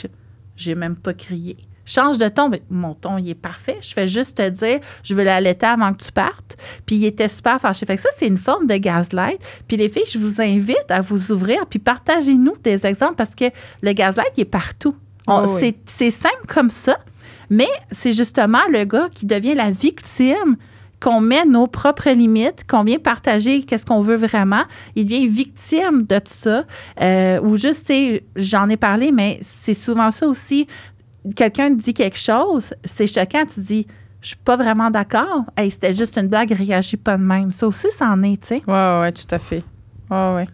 J'ai 0.57 0.75
même 0.75 0.97
pas 0.97 1.15
crié. 1.15 1.57
Change 1.85 2.19
de 2.19 2.29
ton. 2.29 2.51
mon 2.69 2.95
ton, 2.95 3.17
il 3.17 3.31
est 3.31 3.37
parfait. 3.37 3.79
Je 3.81 3.93
fais 3.93 4.09
juste 4.09 4.39
te 4.39 4.49
dire, 4.49 4.81
je 5.05 5.15
veux 5.15 5.23
l'allaiter 5.23 5.67
avant 5.67 5.93
que 5.95 6.03
tu 6.03 6.11
partes. 6.11 6.57
Puis 6.85 6.97
il 6.97 7.05
était 7.05 7.29
super 7.29 7.61
fâché. 7.61 7.87
Fait 7.87 7.95
que 7.95 8.03
ça, 8.03 8.11
c'est 8.17 8.27
une 8.27 8.37
forme 8.37 8.67
de 8.67 8.75
gaslight. 8.75 9.41
Puis 9.69 9.77
les 9.77 9.89
filles, 9.89 10.03
je 10.13 10.19
vous 10.19 10.41
invite 10.41 10.91
à 10.91 11.01
vous 11.01 11.31
ouvrir. 11.31 11.65
Puis 11.67 11.79
partagez-nous 11.79 12.57
des 12.65 12.85
exemples 12.85 13.15
parce 13.15 13.37
que 13.37 13.45
le 13.83 13.93
gaslight, 13.93 14.33
il 14.37 14.41
est 14.41 14.47
partout. 14.47 14.97
Oh 15.29 15.47
c'est 15.87 16.11
simple 16.11 16.47
comme 16.49 16.71
ça. 16.71 16.99
Mais 17.53 17.69
c'est 17.91 18.15
justement 18.15 18.63
le 18.71 18.85
gars 18.85 19.11
qui 19.15 19.27
devient 19.27 19.53
la 19.55 19.71
victime 19.71 20.57
qu'on 21.03 21.21
met 21.21 21.45
nos 21.45 21.67
propres 21.67 22.09
limites, 22.09 22.65
qu'on 22.67 22.83
vient 22.83 22.99
partager 22.99 23.63
qu'est-ce 23.63 23.85
qu'on 23.85 24.01
veut 24.01 24.17
vraiment, 24.17 24.63
il 24.97 25.05
devient 25.05 25.27
victime 25.27 26.07
de 26.07 26.19
tout 26.19 26.25
ça. 26.29 26.65
Euh, 27.03 27.43
ou 27.43 27.57
juste, 27.57 27.93
j'en 28.37 28.71
ai 28.71 28.79
parlé, 28.79 29.13
mais 29.13 29.39
c'est 29.43 29.75
souvent 29.75 30.11
ça 30.11 30.27
aussi. 30.27 30.67
Quelqu'un 31.37 31.69
dit 31.69 31.93
quelque 31.93 32.19
chose, 32.19 32.73
c'est 32.87 33.07
choquant, 33.07 33.45
tu 33.45 33.61
dis, 33.61 33.87
je 34.23 34.29
suis 34.29 34.37
pas 34.37 34.57
vraiment 34.57 34.89
d'accord. 34.89 35.45
Hey, 35.55 35.71
c'était 35.71 35.95
juste 35.95 36.17
une 36.17 36.29
blague, 36.29 36.53
réagis 36.53 36.97
pas 36.97 37.19
de 37.19 37.23
même. 37.23 37.53
Ça 37.53 37.67
aussi, 37.67 37.89
ça 37.91 38.07
en 38.07 38.23
est, 38.23 38.41
tu 38.41 38.47
sais. 38.47 38.63
Ouais, 38.67 39.01
ouais, 39.01 39.13
tout 39.13 39.29
à 39.31 39.39
fait. 39.39 39.63
Ouais, 40.11 40.35
ouais. 40.37 40.47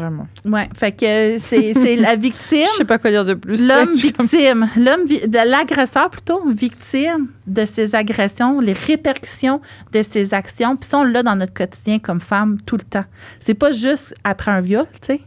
Vraiment. 0.00 0.26
Oui, 0.46 0.62
fait 0.74 0.92
que 0.92 1.36
c'est 1.38 1.96
la 1.96 2.16
victime. 2.28 2.66
Je 2.72 2.78
sais 2.78 2.84
pas 2.84 2.98
quoi 2.98 3.10
dire 3.10 3.24
de 3.26 3.34
plus. 3.34 3.66
L'homme 3.66 3.94
victime. 3.96 4.68
L'homme, 4.76 5.04
de 5.06 5.50
l'agresseur 5.50 6.08
plutôt, 6.08 6.48
victime 6.48 7.28
de 7.46 7.66
ses 7.66 7.94
agressions, 7.94 8.60
les 8.60 8.72
répercussions 8.72 9.60
de 9.92 10.02
ses 10.02 10.32
actions. 10.32 10.76
Puis 10.76 10.88
ça, 10.88 10.98
on 10.98 11.04
l'a 11.04 11.22
dans 11.22 11.36
notre 11.36 11.52
quotidien 11.52 11.98
comme 11.98 12.20
femme 12.20 12.58
tout 12.64 12.76
le 12.76 12.82
temps. 12.82 13.04
C'est 13.40 13.54
pas 13.54 13.72
juste 13.72 14.14
après 14.24 14.50
un 14.50 14.60
viol, 14.60 14.86
tu 15.02 15.06
sais. 15.06 15.20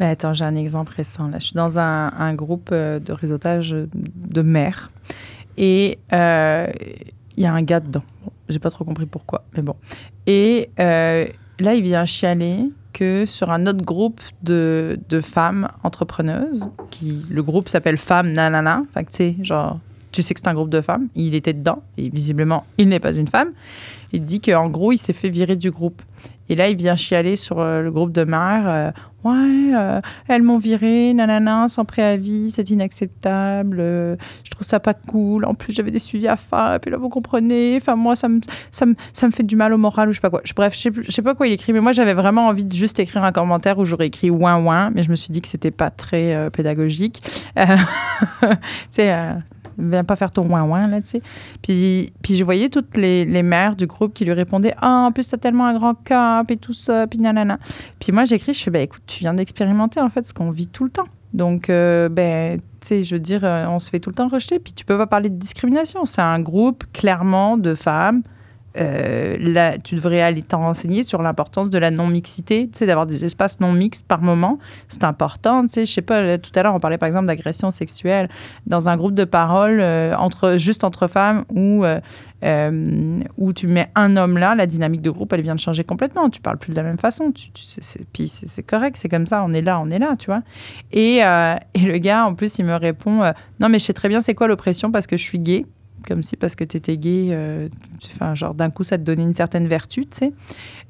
Ben 0.00 0.10
attends, 0.10 0.34
j'ai 0.34 0.44
un 0.44 0.56
exemple 0.56 0.92
récent. 0.96 1.28
Là. 1.28 1.38
Je 1.38 1.46
suis 1.46 1.54
dans 1.54 1.78
un, 1.78 2.12
un 2.18 2.34
groupe 2.34 2.70
euh, 2.72 2.98
de 2.98 3.12
réseautage 3.12 3.74
de 3.74 4.42
mères 4.42 4.90
et 5.56 5.98
euh, 6.12 6.66
il 7.36 7.42
y 7.42 7.46
a 7.46 7.52
un 7.52 7.62
gars 7.62 7.80
dedans. 7.80 8.02
j'ai 8.48 8.58
pas 8.58 8.70
trop 8.70 8.84
compris 8.84 9.06
pourquoi, 9.06 9.44
mais 9.54 9.62
bon. 9.62 9.76
Et 10.26 10.70
euh, 10.80 11.26
là, 11.60 11.74
il 11.74 11.82
vient 11.82 12.04
chialer 12.04 12.70
que 12.96 13.26
sur 13.26 13.50
un 13.50 13.66
autre 13.66 13.84
groupe 13.84 14.22
de, 14.42 14.98
de 15.10 15.20
femmes 15.20 15.68
entrepreneuses, 15.82 16.66
qui, 16.90 17.26
le 17.28 17.42
groupe 17.42 17.68
s'appelle 17.68 17.98
Femmes 17.98 18.32
Nanana, 18.32 18.84
fait 18.94 19.04
tu 19.04 19.08
sais, 19.10 19.36
genre, 19.42 19.78
tu 20.12 20.22
sais 20.22 20.32
que 20.32 20.40
c'est 20.42 20.48
un 20.48 20.54
groupe 20.54 20.70
de 20.70 20.80
femmes, 20.80 21.08
il 21.14 21.34
était 21.34 21.52
dedans, 21.52 21.82
et 21.98 22.08
visiblement, 22.08 22.64
il 22.78 22.88
n'est 22.88 23.00
pas 23.00 23.12
une 23.12 23.28
femme. 23.28 23.52
Il 24.12 24.24
dit 24.24 24.40
qu'en 24.40 24.70
gros, 24.70 24.92
il 24.92 24.98
s'est 24.98 25.12
fait 25.12 25.28
virer 25.28 25.56
du 25.56 25.70
groupe. 25.70 26.00
Et 26.48 26.54
là, 26.54 26.68
il 26.68 26.76
vient 26.76 26.96
chialer 26.96 27.36
sur 27.36 27.58
euh, 27.58 27.82
le 27.82 27.90
groupe 27.90 28.12
de 28.12 28.24
mères. 28.24 28.64
Euh, 28.66 28.90
ouais, 29.24 29.74
euh, 29.74 30.00
elles 30.28 30.42
m'ont 30.42 30.58
viré, 30.58 31.12
nanana, 31.12 31.68
sans 31.68 31.84
préavis, 31.84 32.50
c'est 32.50 32.70
inacceptable. 32.70 33.78
je 33.78 34.50
trouve 34.50 34.66
ça 34.66 34.78
pas 34.78 34.94
cool. 34.94 35.44
En 35.44 35.54
plus, 35.54 35.72
j'avais 35.72 35.90
des 35.90 35.98
suivis 35.98 36.28
à 36.28 36.36
faire. 36.36 36.74
Et 36.74 36.78
puis 36.78 36.90
là, 36.90 36.98
vous 36.98 37.08
comprenez. 37.08 37.76
Enfin, 37.80 37.96
moi, 37.96 38.14
ça 38.16 38.28
me, 38.28 38.40
ça 38.70 38.86
me, 38.86 38.94
ça 39.12 39.26
me 39.26 39.32
fait 39.32 39.42
du 39.42 39.56
mal 39.56 39.72
au 39.72 39.78
moral 39.78 40.08
ou 40.08 40.12
je 40.12 40.16
sais 40.16 40.20
pas 40.20 40.30
quoi. 40.30 40.42
bref, 40.54 40.74
je 40.74 40.80
sais, 40.80 40.90
je 40.94 41.10
sais 41.10 41.22
pas 41.22 41.34
quoi 41.34 41.48
il 41.48 41.52
écrit, 41.52 41.72
mais 41.72 41.80
moi, 41.80 41.92
j'avais 41.92 42.14
vraiment 42.14 42.46
envie 42.46 42.64
de 42.64 42.74
juste 42.74 42.98
écrire 43.00 43.24
un 43.24 43.32
commentaire 43.32 43.78
où 43.78 43.84
j'aurais 43.84 44.06
écrit 44.06 44.30
ouin 44.30 44.62
ouin, 44.62 44.90
mais 44.90 45.02
je 45.02 45.10
me 45.10 45.16
suis 45.16 45.32
dit 45.32 45.40
que 45.40 45.48
c'était 45.48 45.70
pas 45.70 45.90
très 45.90 46.50
pédagogique. 46.50 47.22
c'est 48.90 49.12
viens 49.78 50.04
pas 50.04 50.16
faire 50.16 50.30
ton 50.30 50.48
ouin-ouin, 50.48 50.86
là, 50.86 51.00
tu 51.00 51.08
sais. 51.08 51.22
Puis, 51.62 52.12
puis 52.22 52.36
je 52.36 52.44
voyais 52.44 52.68
toutes 52.68 52.96
les, 52.96 53.24
les 53.24 53.42
mères 53.42 53.76
du 53.76 53.86
groupe 53.86 54.14
qui 54.14 54.24
lui 54.24 54.32
répondaient 54.32 54.74
Ah, 54.80 55.06
en 55.08 55.12
plus, 55.12 55.28
t'as 55.28 55.36
tellement 55.36 55.66
un 55.66 55.74
grand 55.74 55.94
cap 55.94 56.50
et 56.50 56.56
tout 56.56 56.72
ça, 56.72 57.06
puis 57.06 57.18
nanana. 57.18 57.58
Puis 58.00 58.12
moi, 58.12 58.24
j'écris, 58.24 58.54
je 58.54 58.62
fais 58.62 58.70
Ben 58.70 58.82
écoute, 58.82 59.02
tu 59.06 59.20
viens 59.20 59.34
d'expérimenter, 59.34 60.00
en 60.00 60.08
fait, 60.08 60.26
ce 60.26 60.34
qu'on 60.34 60.50
vit 60.50 60.68
tout 60.68 60.84
le 60.84 60.90
temps. 60.90 61.08
Donc, 61.32 61.68
euh, 61.68 62.08
ben, 62.08 62.58
tu 62.58 62.64
sais, 62.80 63.04
je 63.04 63.14
veux 63.14 63.20
dire, 63.20 63.44
euh, 63.44 63.66
on 63.66 63.78
se 63.78 63.90
fait 63.90 64.00
tout 64.00 64.10
le 64.10 64.14
temps 64.14 64.28
rejeter. 64.28 64.58
Puis 64.58 64.72
tu 64.72 64.84
peux 64.84 64.96
pas 64.96 65.06
parler 65.06 65.28
de 65.28 65.36
discrimination. 65.36 66.06
C'est 66.06 66.22
un 66.22 66.40
groupe, 66.40 66.84
clairement, 66.92 67.58
de 67.58 67.74
femmes 67.74 68.22
euh, 68.78 69.76
tu 69.82 69.94
devrais 69.94 70.20
aller 70.20 70.42
t'en 70.42 70.58
renseigner 70.58 71.02
sur 71.02 71.22
l'importance 71.22 71.70
de 71.70 71.78
la 71.78 71.90
non-mixité, 71.90 72.68
tu 72.72 72.78
sais, 72.78 72.86
d'avoir 72.86 73.06
des 73.06 73.24
espaces 73.24 73.60
non 73.60 73.72
mixtes 73.72 74.06
par 74.06 74.22
moment. 74.22 74.58
C'est 74.88 75.04
important, 75.04 75.62
tu 75.62 75.68
sais. 75.68 75.86
Je 75.86 75.92
sais 75.92 76.02
pas, 76.02 76.38
tout 76.38 76.50
à 76.54 76.62
l'heure, 76.62 76.74
on 76.74 76.80
parlait 76.80 76.98
par 76.98 77.06
exemple 77.06 77.26
d'agression 77.26 77.70
sexuelle 77.70 78.28
dans 78.66 78.88
un 78.88 78.96
groupe 78.96 79.14
de 79.14 79.24
parole 79.24 79.80
euh, 79.80 80.14
entre, 80.16 80.56
juste 80.58 80.84
entre 80.84 81.08
femmes 81.08 81.44
où, 81.54 81.84
euh, 81.84 83.20
où 83.36 83.52
tu 83.52 83.66
mets 83.66 83.90
un 83.94 84.16
homme 84.16 84.38
là, 84.38 84.54
la 84.54 84.66
dynamique 84.66 85.02
de 85.02 85.10
groupe, 85.10 85.32
elle 85.32 85.42
vient 85.42 85.54
de 85.54 85.60
changer 85.60 85.84
complètement. 85.84 86.28
Tu 86.28 86.40
parles 86.40 86.58
plus 86.58 86.70
de 86.72 86.76
la 86.76 86.82
même 86.82 86.98
façon. 86.98 87.32
Tu, 87.32 87.50
puis 88.12 88.28
c'est 88.28 88.62
correct, 88.62 88.96
c'est 88.96 89.08
comme 89.08 89.26
ça, 89.26 89.42
on 89.44 89.52
est 89.52 89.62
là, 89.62 89.80
on 89.80 89.90
est 89.90 89.98
là, 89.98 90.16
tu 90.18 90.26
vois. 90.26 90.42
Et, 90.92 91.16
et 91.18 91.80
le 91.80 91.98
gars, 91.98 92.26
en 92.26 92.34
plus, 92.34 92.58
il 92.58 92.64
me 92.64 92.74
répond 92.74 93.22
Non, 93.60 93.68
mais 93.68 93.78
je 93.78 93.84
sais 93.84 93.92
très 93.92 94.08
bien 94.08 94.20
c'est 94.20 94.34
quoi 94.34 94.48
l'oppression 94.48 94.90
parce 94.90 95.06
que 95.06 95.16
je 95.16 95.22
suis 95.22 95.38
gay. 95.38 95.66
Comme 96.06 96.22
si 96.22 96.36
parce 96.36 96.54
que 96.54 96.64
tu 96.64 96.76
étais 96.76 96.96
gay, 96.96 97.28
euh, 97.30 97.68
enfin, 98.12 98.34
genre 98.34 98.54
d'un 98.54 98.70
coup 98.70 98.84
ça 98.84 98.98
te 98.98 99.02
donnait 99.02 99.22
une 99.22 99.34
certaine 99.34 99.66
vertu, 99.66 100.06
tu 100.06 100.16
sais. 100.18 100.32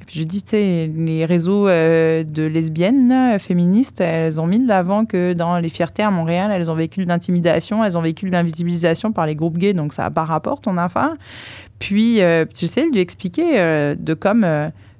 Je 0.08 0.22
dis, 0.22 0.42
tu 0.42 0.50
sais, 0.50 0.90
les 0.94 1.24
réseaux 1.24 1.66
euh, 1.68 2.22
de 2.22 2.44
lesbiennes 2.44 3.38
féministes, 3.38 4.00
elles 4.00 4.40
ont 4.40 4.46
mis 4.46 4.60
de 4.60 4.68
l'avant 4.68 5.04
que 5.04 5.32
dans 5.32 5.58
les 5.58 5.68
fiertés 5.68 6.02
à 6.02 6.10
Montréal, 6.10 6.52
elles 6.52 6.70
ont 6.70 6.74
vécu 6.74 7.04
d'intimidation, 7.04 7.84
elles 7.84 7.98
ont 7.98 8.02
vécu 8.02 8.30
d'invisibilisation 8.30 9.12
par 9.12 9.26
les 9.26 9.34
groupes 9.34 9.58
gays, 9.58 9.72
donc 9.72 9.92
ça 9.92 10.02
n'a 10.02 10.10
pas 10.10 10.24
rapport 10.24 10.60
ton 10.60 10.76
affaire. 10.76 11.14
Puis 11.78 12.20
euh, 12.22 12.44
j'essaie 12.56 12.82
de 12.82 12.92
lui 12.92 13.00
expliquer 13.00 13.58
euh, 13.58 13.94
de 13.98 14.14
comme 14.14 14.46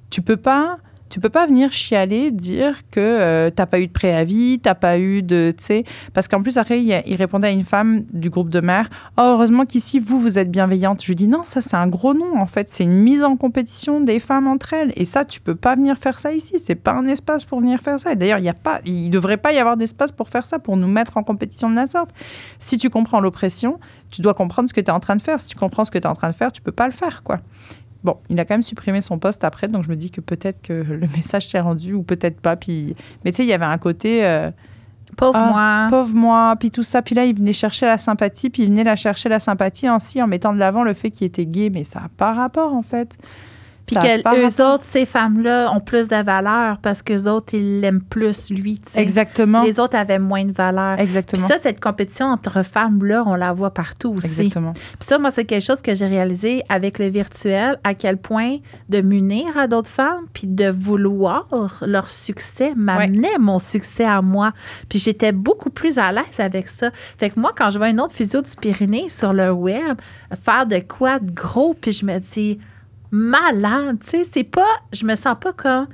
tu 0.09 0.21
peux 0.21 0.37
pas 0.37 0.77
tu 1.09 1.19
peux 1.19 1.29
pas 1.29 1.45
venir 1.45 1.71
chialer, 1.71 2.31
dire 2.31 2.81
que 2.91 2.99
euh, 2.99 3.49
t'as 3.49 3.65
pas 3.65 3.79
eu 3.79 3.87
de 3.87 3.91
préavis, 3.91 4.59
t'as 4.59 4.75
pas 4.75 4.99
eu 4.99 5.23
de, 5.23 5.53
tu 5.57 5.63
sais, 5.63 5.83
parce 6.13 6.27
qu'en 6.27 6.41
plus 6.41 6.57
après 6.57 6.81
il, 6.81 7.15
répondait 7.15 7.47
à 7.47 7.51
une 7.51 7.63
femme 7.63 8.03
du 8.11 8.29
groupe 8.29 8.49
de 8.49 8.59
mères, 8.59 8.89
oh 9.17 9.21
heureusement 9.21 9.65
qu'ici 9.65 9.99
vous 9.99 10.19
vous 10.19 10.37
êtes 10.37 10.51
bienveillante. 10.51 11.01
Je 11.01 11.07
lui 11.07 11.15
dis 11.15 11.27
non, 11.27 11.43
ça 11.43 11.61
c'est 11.61 11.75
un 11.75 11.87
gros 11.87 12.13
nom 12.13 12.37
en 12.37 12.47
fait, 12.47 12.69
c'est 12.69 12.83
une 12.83 13.01
mise 13.01 13.23
en 13.23 13.35
compétition 13.35 14.01
des 14.01 14.19
femmes 14.19 14.47
entre 14.47 14.73
elles, 14.73 14.93
et 14.95 15.05
ça 15.05 15.25
tu 15.25 15.39
peux 15.39 15.55
pas 15.55 15.75
venir 15.75 15.97
faire 15.97 16.19
ça 16.19 16.33
ici, 16.33 16.59
c'est 16.59 16.75
pas 16.75 16.93
un 16.93 17.05
espace 17.05 17.45
pour 17.45 17.59
venir 17.59 17.79
faire 17.81 17.99
ça. 17.99 18.11
Et 18.11 18.15
d'ailleurs 18.15 18.39
il 18.39 18.45
y 18.45 18.49
a 18.49 18.53
pas, 18.53 18.81
il 18.85 19.09
devrait 19.09 19.37
pas 19.37 19.53
y 19.53 19.57
avoir 19.57 19.77
d'espace 19.77 20.11
pour 20.11 20.29
faire 20.29 20.45
ça, 20.45 20.59
pour 20.59 20.77
nous 20.77 20.87
mettre 20.87 21.17
en 21.17 21.23
compétition 21.23 21.69
de 21.69 21.75
la 21.75 21.87
sorte. 21.87 22.09
Si 22.59 22.77
tu 22.77 22.89
comprends 22.89 23.19
l'oppression, 23.19 23.79
tu 24.09 24.21
dois 24.21 24.33
comprendre 24.33 24.69
ce 24.69 24.73
que 24.73 24.81
tu 24.81 24.87
es 24.87 24.93
en 24.93 24.99
train 24.99 25.15
de 25.15 25.21
faire. 25.21 25.41
Si 25.41 25.49
tu 25.49 25.57
comprends 25.57 25.85
ce 25.85 25.91
que 25.91 25.97
tu 25.97 26.03
es 26.03 26.07
en 26.07 26.13
train 26.13 26.29
de 26.29 26.35
faire, 26.35 26.51
tu 26.51 26.61
peux 26.61 26.71
pas 26.71 26.85
le 26.85 26.93
faire 26.93 27.23
quoi. 27.23 27.37
Bon, 28.03 28.17
il 28.29 28.39
a 28.39 28.45
quand 28.45 28.53
même 28.53 28.63
supprimé 28.63 29.01
son 29.01 29.19
poste 29.19 29.43
après, 29.43 29.67
donc 29.67 29.83
je 29.83 29.89
me 29.89 29.95
dis 29.95 30.11
que 30.11 30.21
peut-être 30.21 30.61
que 30.61 30.73
le 30.73 31.07
message 31.15 31.47
s'est 31.47 31.59
rendu 31.59 31.93
ou 31.93 32.03
peut-être 32.03 32.39
pas. 32.39 32.55
Puis... 32.55 32.95
Mais 33.23 33.31
tu 33.31 33.37
sais, 33.37 33.43
il 33.43 33.49
y 33.49 33.53
avait 33.53 33.65
un 33.65 33.77
côté. 33.77 34.25
Euh, 34.25 34.51
pauvre 35.15 35.35
ah, 35.35 35.49
moi. 35.49 35.87
Pauvre 35.89 36.13
moi, 36.13 36.55
puis 36.59 36.71
tout 36.71 36.83
ça. 36.83 37.01
Puis 37.01 37.15
là, 37.15 37.25
il 37.25 37.35
venait 37.35 37.53
chercher 37.53 37.85
la 37.85 37.97
sympathie, 37.97 38.49
puis 38.49 38.63
il 38.63 38.69
venait 38.69 38.83
la 38.83 38.95
chercher 38.95 39.29
la 39.29 39.39
sympathie 39.39 39.87
ainsi 39.87 40.21
en 40.21 40.27
mettant 40.27 40.53
de 40.53 40.59
l'avant 40.59 40.83
le 40.83 40.93
fait 40.93 41.11
qu'il 41.11 41.27
était 41.27 41.45
gay. 41.45 41.69
Mais 41.69 41.83
ça 41.83 42.01
n'a 42.01 42.09
pas 42.15 42.33
rapport, 42.33 42.73
en 42.73 42.83
fait. 42.83 43.17
Puis 43.87 43.95
que 43.95 44.45
eux 44.45 44.65
autres, 44.65 44.83
ces 44.83 45.05
femmes-là, 45.05 45.71
ont 45.73 45.79
plus 45.79 46.09
de 46.09 46.21
valeur 46.21 46.77
parce 46.79 47.01
que 47.01 47.13
les 47.13 47.27
autres, 47.27 47.53
ils 47.53 47.79
l'aiment 47.79 48.01
plus, 48.01 48.51
lui. 48.51 48.81
Exactement. 48.95 49.63
Les 49.63 49.79
autres 49.79 49.95
avaient 49.95 50.19
moins 50.19 50.43
de 50.43 50.51
valeur. 50.51 50.99
Exactement. 50.99 51.41
Puis 51.41 51.53
ça, 51.53 51.57
cette 51.57 51.79
compétition 51.79 52.27
entre 52.27 52.63
femmes-là, 52.63 53.23
on 53.25 53.35
la 53.35 53.53
voit 53.53 53.71
partout 53.71 54.13
aussi. 54.17 54.27
Exactement. 54.27 54.73
Puis 54.73 55.07
ça, 55.07 55.17
moi, 55.17 55.31
c'est 55.31 55.45
quelque 55.45 55.63
chose 55.63 55.81
que 55.81 55.93
j'ai 55.93 56.07
réalisé 56.07 56.63
avec 56.67 56.99
le 56.99 57.07
virtuel, 57.07 57.79
à 57.83 57.93
quel 57.93 58.17
point 58.17 58.57
de 58.89 58.99
m'unir 59.01 59.57
à 59.57 59.67
d'autres 59.67 59.89
femmes, 59.89 60.25
puis 60.33 60.47
de 60.47 60.69
vouloir 60.69 61.47
leur 61.81 62.11
succès 62.11 62.73
m'amenait 62.75 63.37
mon 63.39 63.59
succès 63.59 64.05
à 64.05 64.21
moi. 64.21 64.51
Puis 64.89 64.99
j'étais 64.99 65.31
beaucoup 65.31 65.69
plus 65.69 65.97
à 65.97 66.11
l'aise 66.11 66.25
avec 66.39 66.67
ça. 66.67 66.91
Fait 67.17 67.29
que 67.29 67.39
moi, 67.39 67.53
quand 67.55 67.69
je 67.69 67.77
vois 67.77 67.89
une 67.89 68.01
autre 68.01 68.13
physio 68.13 68.41
du 68.41 68.51
Pyrénées 68.59 69.07
sur 69.07 69.31
le 69.31 69.51
web 69.51 69.97
faire 70.43 70.65
de 70.65 70.79
quoi 70.79 71.19
de 71.19 71.31
gros, 71.31 71.73
puis 71.73 71.93
je 71.93 72.05
me 72.05 72.19
dis 72.19 72.59
malade. 73.11 73.99
Tu 74.03 74.09
sais, 74.09 74.23
c'est 74.23 74.43
pas, 74.43 74.67
je 74.91 75.05
me 75.05 75.15
sens 75.15 75.35
pas 75.39 75.53
comme, 75.53 75.87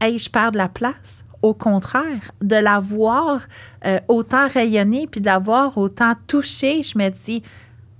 hey, 0.00 0.18
je 0.18 0.30
perds 0.30 0.52
de 0.52 0.58
la 0.58 0.68
place. 0.68 1.24
Au 1.42 1.54
contraire, 1.54 2.32
de 2.42 2.56
la 2.56 2.78
voir 2.78 3.40
euh, 3.86 3.98
autant 4.08 4.46
rayonner 4.46 5.06
puis 5.06 5.20
de 5.20 5.26
la 5.26 5.38
voir 5.38 5.78
autant 5.78 6.12
toucher, 6.26 6.82
je 6.82 6.98
me 6.98 7.08
dis, 7.08 7.42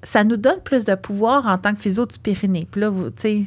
ça 0.03 0.25
nous 0.25 0.37
donne 0.37 0.61
plus 0.61 0.85
de 0.85 0.95
pouvoir 0.95 1.47
en 1.47 1.59
tant 1.59 1.75
que 1.75 1.81
physio 1.81 2.07
du 2.07 2.19
Pyrénées. 2.19 2.67
Puis 2.71 2.81
là, 2.81 2.91
tu 2.91 3.13
sais, 3.17 3.45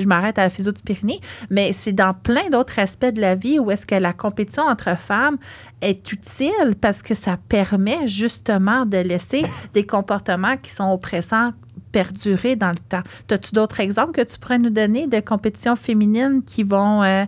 je 0.00 0.06
m'arrête 0.06 0.38
à 0.38 0.44
la 0.44 0.50
physio 0.50 0.72
du 0.72 0.82
Pyrénées, 0.82 1.20
mais 1.50 1.72
c'est 1.72 1.92
dans 1.92 2.14
plein 2.14 2.48
d'autres 2.50 2.78
aspects 2.78 3.06
de 3.06 3.20
la 3.20 3.34
vie 3.34 3.58
où 3.58 3.70
est-ce 3.70 3.86
que 3.86 3.94
la 3.94 4.12
compétition 4.12 4.64
entre 4.64 4.98
femmes 4.98 5.36
est 5.80 6.12
utile 6.12 6.74
parce 6.80 7.02
que 7.02 7.14
ça 7.14 7.36
permet 7.48 8.06
justement 8.06 8.86
de 8.86 8.98
laisser 8.98 9.44
des 9.72 9.86
comportements 9.86 10.56
qui 10.56 10.70
sont 10.70 10.90
oppressants 10.90 11.52
perdurer 11.96 12.56
dans 12.56 12.68
le 12.68 12.76
temps. 12.90 13.00
As-tu 13.30 13.54
d'autres 13.54 13.80
exemples 13.80 14.12
que 14.12 14.20
tu 14.20 14.38
pourrais 14.38 14.58
nous 14.58 14.68
donner 14.68 15.06
de 15.06 15.18
compétitions 15.20 15.76
féminines 15.76 16.42
qui 16.44 16.62
vont 16.62 17.02
euh, 17.02 17.24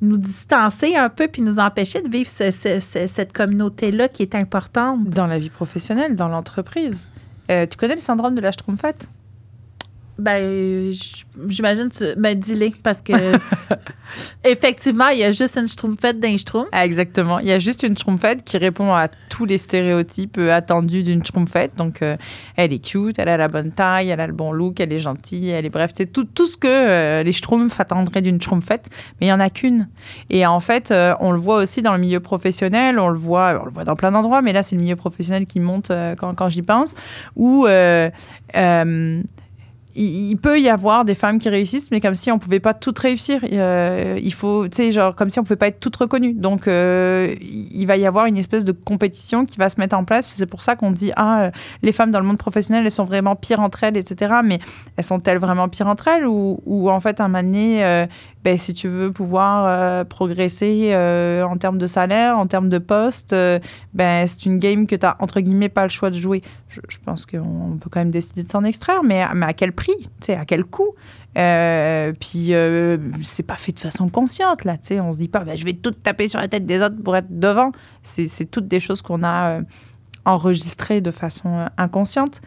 nous 0.00 0.16
distancer 0.16 0.94
un 0.94 1.08
peu 1.08 1.26
puis 1.26 1.42
nous 1.42 1.58
empêcher 1.58 2.02
de 2.02 2.08
vivre 2.08 2.30
cette 2.30 3.32
communauté-là 3.32 4.06
qui 4.06 4.22
est 4.22 4.36
importante? 4.36 5.08
Dans 5.08 5.26
la 5.26 5.40
vie 5.40 5.50
professionnelle, 5.50 6.14
dans 6.14 6.28
l'entreprise. 6.28 7.04
Euh, 7.50 7.66
tu 7.66 7.76
connais 7.76 7.94
le 7.94 8.00
syndrome 8.00 8.36
de 8.36 8.40
la 8.40 8.52
Schtroumpfette? 8.52 9.08
Ben, 10.18 10.92
j'imagine, 11.48 11.88
tu... 11.88 12.04
ben, 12.18 12.38
dis-le, 12.38 12.70
parce 12.82 13.00
que 13.00 13.12
effectivement, 14.44 15.08
il 15.08 15.20
y 15.20 15.24
a 15.24 15.32
juste 15.32 15.56
une 15.56 15.66
schtroumpfette 15.66 16.20
d'un 16.20 16.36
schtroumpf. 16.36 16.68
Exactement. 16.72 17.38
Il 17.38 17.46
y 17.46 17.52
a 17.52 17.58
juste 17.58 17.82
une 17.82 17.96
schtroumpfette 17.96 18.44
qui 18.44 18.58
répond 18.58 18.92
à 18.92 19.08
tous 19.30 19.46
les 19.46 19.56
stéréotypes 19.56 20.36
euh, 20.36 20.54
attendus 20.54 21.02
d'une 21.02 21.24
schtroumpfette. 21.24 21.76
Donc, 21.76 22.02
euh, 22.02 22.16
elle 22.56 22.74
est 22.74 22.84
cute, 22.84 23.18
elle 23.18 23.30
a 23.30 23.38
la 23.38 23.48
bonne 23.48 23.72
taille, 23.72 24.10
elle 24.10 24.20
a 24.20 24.26
le 24.26 24.34
bon 24.34 24.52
look, 24.52 24.80
elle 24.80 24.92
est 24.92 24.98
gentille, 24.98 25.48
elle 25.48 25.64
est 25.64 25.70
bref, 25.70 25.92
c'est 25.94 26.12
tout, 26.12 26.24
tout 26.24 26.46
ce 26.46 26.58
que 26.58 26.68
euh, 26.68 27.22
les 27.22 27.32
schtroumpfs 27.32 27.80
attendraient 27.80 28.22
d'une 28.22 28.40
schtroumpfette, 28.40 28.90
mais 29.18 29.28
il 29.28 29.30
n'y 29.30 29.32
en 29.32 29.40
a 29.40 29.48
qu'une. 29.48 29.88
Et 30.28 30.44
en 30.44 30.60
fait, 30.60 30.92
on 31.20 31.32
le 31.32 31.38
voit 31.38 31.56
aussi 31.56 31.80
dans 31.80 31.94
le 31.94 31.98
milieu 31.98 32.20
professionnel, 32.20 32.98
on 32.98 33.08
le 33.08 33.18
voit, 33.18 33.60
on 33.62 33.64
le 33.64 33.70
voit 33.70 33.84
dans 33.84 33.96
plein 33.96 34.12
d'endroits, 34.12 34.42
mais 34.42 34.52
là, 34.52 34.62
c'est 34.62 34.76
le 34.76 34.82
milieu 34.82 34.96
professionnel 34.96 35.46
qui 35.46 35.58
monte 35.58 35.90
quand, 36.18 36.34
quand 36.34 36.50
j'y 36.50 36.62
pense, 36.62 36.94
où 37.34 37.66
il, 39.94 40.36
peut 40.36 40.60
y 40.60 40.68
avoir 40.68 41.04
des 41.04 41.14
femmes 41.14 41.38
qui 41.38 41.48
réussissent, 41.48 41.90
mais 41.90 42.00
comme 42.00 42.14
si 42.14 42.30
on 42.30 42.38
pouvait 42.38 42.60
pas 42.60 42.74
toutes 42.74 42.98
réussir. 42.98 43.44
Euh, 43.52 44.18
il 44.22 44.32
faut, 44.32 44.68
tu 44.68 44.76
sais, 44.76 44.92
genre 44.92 45.14
comme 45.14 45.30
si 45.30 45.38
on 45.38 45.42
pouvait 45.42 45.56
pas 45.56 45.68
être 45.68 45.80
toutes 45.80 45.96
reconnues. 45.96 46.34
Donc, 46.34 46.66
euh, 46.66 47.34
il 47.40 47.84
va 47.86 47.96
y 47.96 48.06
avoir 48.06 48.26
une 48.26 48.36
espèce 48.36 48.64
de 48.64 48.72
compétition 48.72 49.44
qui 49.44 49.58
va 49.58 49.68
se 49.68 49.80
mettre 49.80 49.96
en 49.96 50.04
place. 50.04 50.28
C'est 50.30 50.46
pour 50.46 50.62
ça 50.62 50.76
qu'on 50.76 50.90
dit 50.90 51.12
ah, 51.16 51.42
euh, 51.42 51.50
les 51.82 51.92
femmes 51.92 52.10
dans 52.10 52.20
le 52.20 52.26
monde 52.26 52.38
professionnel, 52.38 52.84
elles 52.84 52.92
sont 52.92 53.04
vraiment 53.04 53.36
pires 53.36 53.60
entre 53.60 53.84
elles, 53.84 53.96
etc. 53.96 54.34
Mais 54.44 54.58
elles 54.96 55.04
sont-elles 55.04 55.38
vraiment 55.38 55.68
pires 55.68 55.88
entre 55.88 56.08
elles 56.08 56.26
ou, 56.26 56.60
ou 56.64 56.90
en 56.90 57.00
fait, 57.00 57.20
un 57.20 57.28
moment 57.28 57.42
donné, 57.42 58.06
ben, 58.44 58.58
si 58.58 58.74
tu 58.74 58.88
veux 58.88 59.12
pouvoir 59.12 59.66
euh, 59.66 60.04
progresser 60.04 60.90
euh, 60.92 61.44
en 61.44 61.56
termes 61.56 61.78
de 61.78 61.86
salaire, 61.86 62.36
en 62.38 62.46
termes 62.46 62.68
de 62.68 62.78
poste, 62.78 63.32
euh, 63.32 63.60
ben, 63.94 64.26
c'est 64.26 64.46
une 64.46 64.58
game 64.58 64.86
que 64.86 64.96
tu 64.96 65.06
as, 65.06 65.16
entre 65.20 65.40
guillemets, 65.40 65.68
pas 65.68 65.84
le 65.84 65.90
choix 65.90 66.10
de 66.10 66.16
jouer. 66.16 66.42
Je, 66.68 66.98
pense 67.04 67.26
qu'on 67.26 67.78
peut 67.80 67.90
quand 67.90 68.00
même 68.00 68.10
décider 68.10 68.42
de 68.42 68.50
s'en 68.50 68.64
extraire, 68.64 69.02
mais, 69.04 69.24
mais 69.34 69.46
à 69.46 69.52
quel 69.52 69.72
prix? 69.72 69.94
À 70.28 70.44
quel 70.44 70.64
coût? 70.64 70.94
Puis 71.34 72.52
c'est 73.22 73.42
pas 73.42 73.56
fait 73.56 73.72
de 73.72 73.78
façon 73.78 74.08
consciente 74.08 74.64
là, 74.64 74.76
tu 74.76 75.00
on 75.00 75.12
se 75.12 75.18
dit 75.18 75.28
pas 75.28 75.44
ben, 75.44 75.56
je 75.56 75.64
vais 75.64 75.72
tout 75.72 75.90
taper 75.92 76.28
sur 76.28 76.40
la 76.40 76.48
tête 76.48 76.66
des 76.66 76.82
autres 76.82 77.02
pour 77.02 77.16
être 77.16 77.38
devant. 77.38 77.72
C'est 78.02 78.50
toutes 78.50 78.68
des 78.68 78.80
choses 78.80 79.02
qu'on 79.02 79.24
a 79.24 79.60
enregistrées 80.24 81.00
de 81.00 81.10
façon 81.10 81.66
inconsciente. 81.76 82.40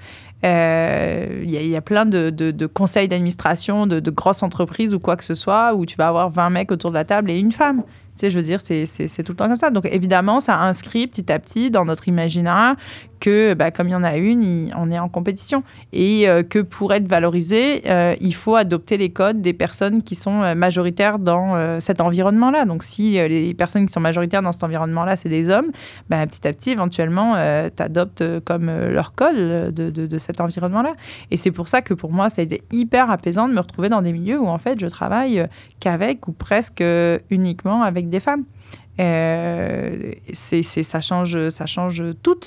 Il 0.43 0.47
euh, 0.47 1.43
y, 1.45 1.75
a 1.75 1.81
plein 1.81 2.05
de, 2.05 2.65
conseils 2.67 3.07
d'administration 3.07 3.87
de, 3.87 3.99
de, 3.99 4.11
grosses 4.11 4.43
entreprises 4.43 4.93
ou 4.93 4.99
quoi 4.99 5.15
que 5.15 5.23
ce 5.23 5.33
soit 5.33 5.73
où 5.73 5.85
tu 5.85 5.95
vas 5.95 6.09
avoir 6.09 6.29
20 6.29 6.49
mecs 6.51 6.71
autour 6.71 6.91
de 6.91 6.95
la 6.95 7.05
table 7.05 7.31
et 7.31 7.39
une 7.39 7.51
femme. 7.51 7.83
Sais, 8.15 8.29
je 8.29 8.37
veux 8.37 8.43
dire, 8.43 8.59
c'est 8.61 9.23
tout 9.23 9.33
le 9.33 9.35
temps 9.35 9.47
comme 9.47 9.57
ça. 9.57 9.69
Donc, 9.69 9.85
évidemment, 9.91 10.39
ça 10.39 10.57
inscrit 10.59 11.07
petit 11.07 11.31
à 11.31 11.39
petit 11.39 11.69
dans 11.69 11.83
notre 11.83 12.07
imaginaire 12.07 12.75
que, 13.19 13.53
bah, 13.53 13.71
comme 13.71 13.87
il 13.87 13.91
y 13.91 13.95
en 13.95 14.03
a 14.03 14.17
une, 14.17 14.71
on 14.77 14.91
est 14.91 14.99
en 14.99 15.09
compétition. 15.09 15.63
Et 15.93 16.29
euh, 16.29 16.43
que 16.43 16.59
pour 16.59 16.93
être 16.93 17.07
valorisé, 17.07 17.81
euh, 17.89 18.15
il 18.21 18.35
faut 18.35 18.55
adopter 18.55 18.97
les 18.97 19.09
codes 19.09 19.41
des 19.41 19.53
personnes 19.53 20.03
qui 20.03 20.15
sont 20.15 20.43
euh, 20.43 20.55
majoritaires 20.55 21.19
dans 21.19 21.79
cet 21.79 22.01
environnement-là. 22.01 22.65
Donc, 22.65 22.83
si 22.83 23.13
les 23.13 23.53
personnes 23.53 23.85
qui 23.85 23.91
sont 23.91 23.99
majoritaires 23.99 24.41
dans 24.41 24.51
cet 24.51 24.63
environnement-là, 24.63 25.15
c'est 25.15 25.29
des 25.29 25.49
hommes, 25.49 25.71
bah, 26.09 26.25
petit 26.25 26.47
à 26.47 26.53
petit, 26.53 26.71
éventuellement, 26.71 27.35
tu 27.75 27.83
adoptes 27.83 28.23
comme 28.45 28.67
leur 28.67 29.13
code 29.13 29.73
de, 29.73 29.89
de, 29.89 30.05
de 30.05 30.17
cet 30.17 30.41
environnement-là. 30.41 30.93
Et 31.31 31.37
c'est 31.37 31.51
pour 31.51 31.67
ça 31.67 31.81
que 31.81 31.93
pour 31.93 32.11
moi, 32.11 32.29
ça 32.29 32.41
a 32.41 32.45
été 32.45 32.61
hyper 32.71 33.09
apaisant 33.09 33.47
de 33.47 33.53
me 33.53 33.59
retrouver 33.59 33.89
dans 33.89 34.01
des 34.01 34.11
milieux 34.11 34.39
où, 34.39 34.47
en 34.47 34.57
fait, 34.57 34.79
je 34.79 34.87
travaille 34.87 35.47
qu'avec 35.79 36.27
ou 36.27 36.31
presque 36.31 36.83
uniquement 37.29 37.83
avec 37.83 38.04
des 38.09 38.19
femmes. 38.19 38.45
Euh, 38.99 40.13
c'est, 40.33 40.63
ça, 40.63 40.99
change, 40.99 41.49
ça 41.49 41.65
change 41.65 42.03
tout. 42.23 42.39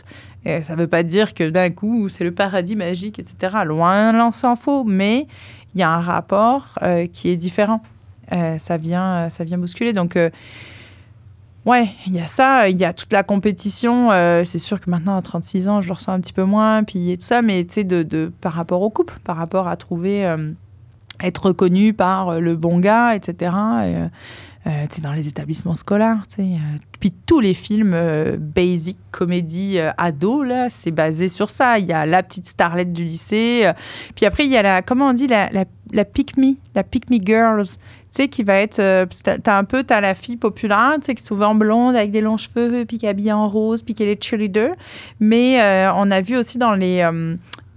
Et 0.45 0.63
ça 0.63 0.75
ne 0.75 0.81
veut 0.81 0.87
pas 0.87 1.03
dire 1.03 1.35
que 1.35 1.49
d'un 1.49 1.71
coup, 1.71 2.09
c'est 2.09 2.25
le 2.25 2.33
paradis 2.33 2.77
magique, 2.77 3.19
etc. 3.19 3.59
Loin 3.65 4.13
l'en 4.13 4.31
s'en 4.31 4.57
faut, 4.57 4.85
mais 4.85 5.27
il 5.75 5.81
y 5.81 5.83
a 5.83 5.91
un 5.91 6.01
rapport 6.01 6.79
euh, 6.83 7.07
qui 7.07 7.29
est 7.29 7.37
différent. 7.37 7.83
Euh, 8.33 8.59
ça, 8.59 8.77
vient, 8.77 9.29
ça 9.29 9.45
vient 9.45 9.59
bousculer. 9.59 9.93
Donc, 9.93 10.19
ouais, 11.67 11.89
il 12.07 12.15
y 12.15 12.21
a 12.21 12.27
ça. 12.27 12.69
Il 12.69 12.79
y 12.79 12.85
a 12.85 12.93
toute 12.93 13.13
la 13.13 13.23
compétition. 13.23 14.11
c'est 14.45 14.59
sûr 14.59 14.81
que 14.81 14.91
maintenant, 14.91 15.17
à 15.17 15.23
36 15.23 15.69
ans, 15.69 15.81
je 15.81 15.89
le 15.89 15.95
ressens 15.95 16.13
un 16.13 16.21
petit 16.21 16.33
peu 16.33 16.45
moins. 16.45 16.83
Puis 16.85 17.17
tout 17.19 17.25
ça, 17.25 17.43
mais 17.43 17.65
tu 17.65 17.75
sais, 17.75 17.85
de, 17.85 18.33
par 18.41 18.55
rapport 18.55 18.81
au 18.81 18.91
couple, 18.91 19.19
par 19.25 19.37
rapport 19.37 19.69
à 19.69 19.77
trouver, 19.77 20.35
être 21.21 21.47
reconnu 21.47 21.93
par 21.93 22.41
le 22.41 22.57
bon 22.57 22.79
gars, 22.79 23.15
etc. 23.15 23.53
Et, 23.85 23.97
euh, 24.69 24.87
dans 25.03 25.13
les 25.13 25.29
établissements 25.29 25.75
scolaires. 25.75 26.23
Euh, 26.39 26.43
puis 27.01 27.13
tous 27.27 27.41
les 27.41 27.55
films 27.55 27.93
euh, 27.95 28.37
basic 28.39 28.99
comédie 29.11 29.79
ado, 29.97 30.43
là, 30.43 30.69
c'est 30.69 30.91
basé 30.91 31.29
sur 31.29 31.49
ça. 31.49 31.79
Il 31.79 31.87
y 31.87 31.93
a 31.93 32.05
la 32.05 32.23
petite 32.23 32.47
starlette 32.47 32.93
du 32.93 33.05
lycée. 33.05 33.71
puis 34.15 34.27
après, 34.27 34.45
il 34.45 34.51
y 34.51 34.57
a 34.57 34.63
la, 34.63 34.83
comment 34.83 35.09
on 35.09 35.13
dit, 35.15 35.27
la, 35.27 35.49
la, 35.51 35.65
la 35.93 36.05
pick 36.05 36.37
me, 36.37 36.55
la 36.75 36.83
pick 36.83 37.09
me 37.09 37.19
girls. 37.19 37.67
Tu 38.11 38.23
sais, 38.23 38.29
qui 38.29 38.43
va 38.43 38.57
être. 38.57 39.07
t'as 39.23 39.59
un 39.59 39.65
peu, 39.65 39.85
t'as 39.85 40.01
la 40.01 40.15
fille 40.15 40.37
populaire, 40.37 40.95
tu 40.97 41.07
sais, 41.07 41.15
qui 41.15 41.23
est 41.23 41.27
souvent 41.27 41.55
blonde 41.55 41.95
avec 41.95 42.11
des 42.11 42.21
longs 42.21 42.39
cheveux, 42.39 42.85
puis 42.85 42.99
qui 42.99 43.07
est 43.07 43.11
habillée 43.11 43.33
en 43.33 43.49
rose, 43.49 43.83
puis 43.83 43.95
qui 43.95 44.03
est 44.03 44.23
cheerleader. 44.23 44.71
Mais 45.21 45.61
on 45.95 46.11
a 46.11 46.21
vu 46.21 46.37
aussi 46.37 46.59
dans 46.59 46.75
les 46.75 47.09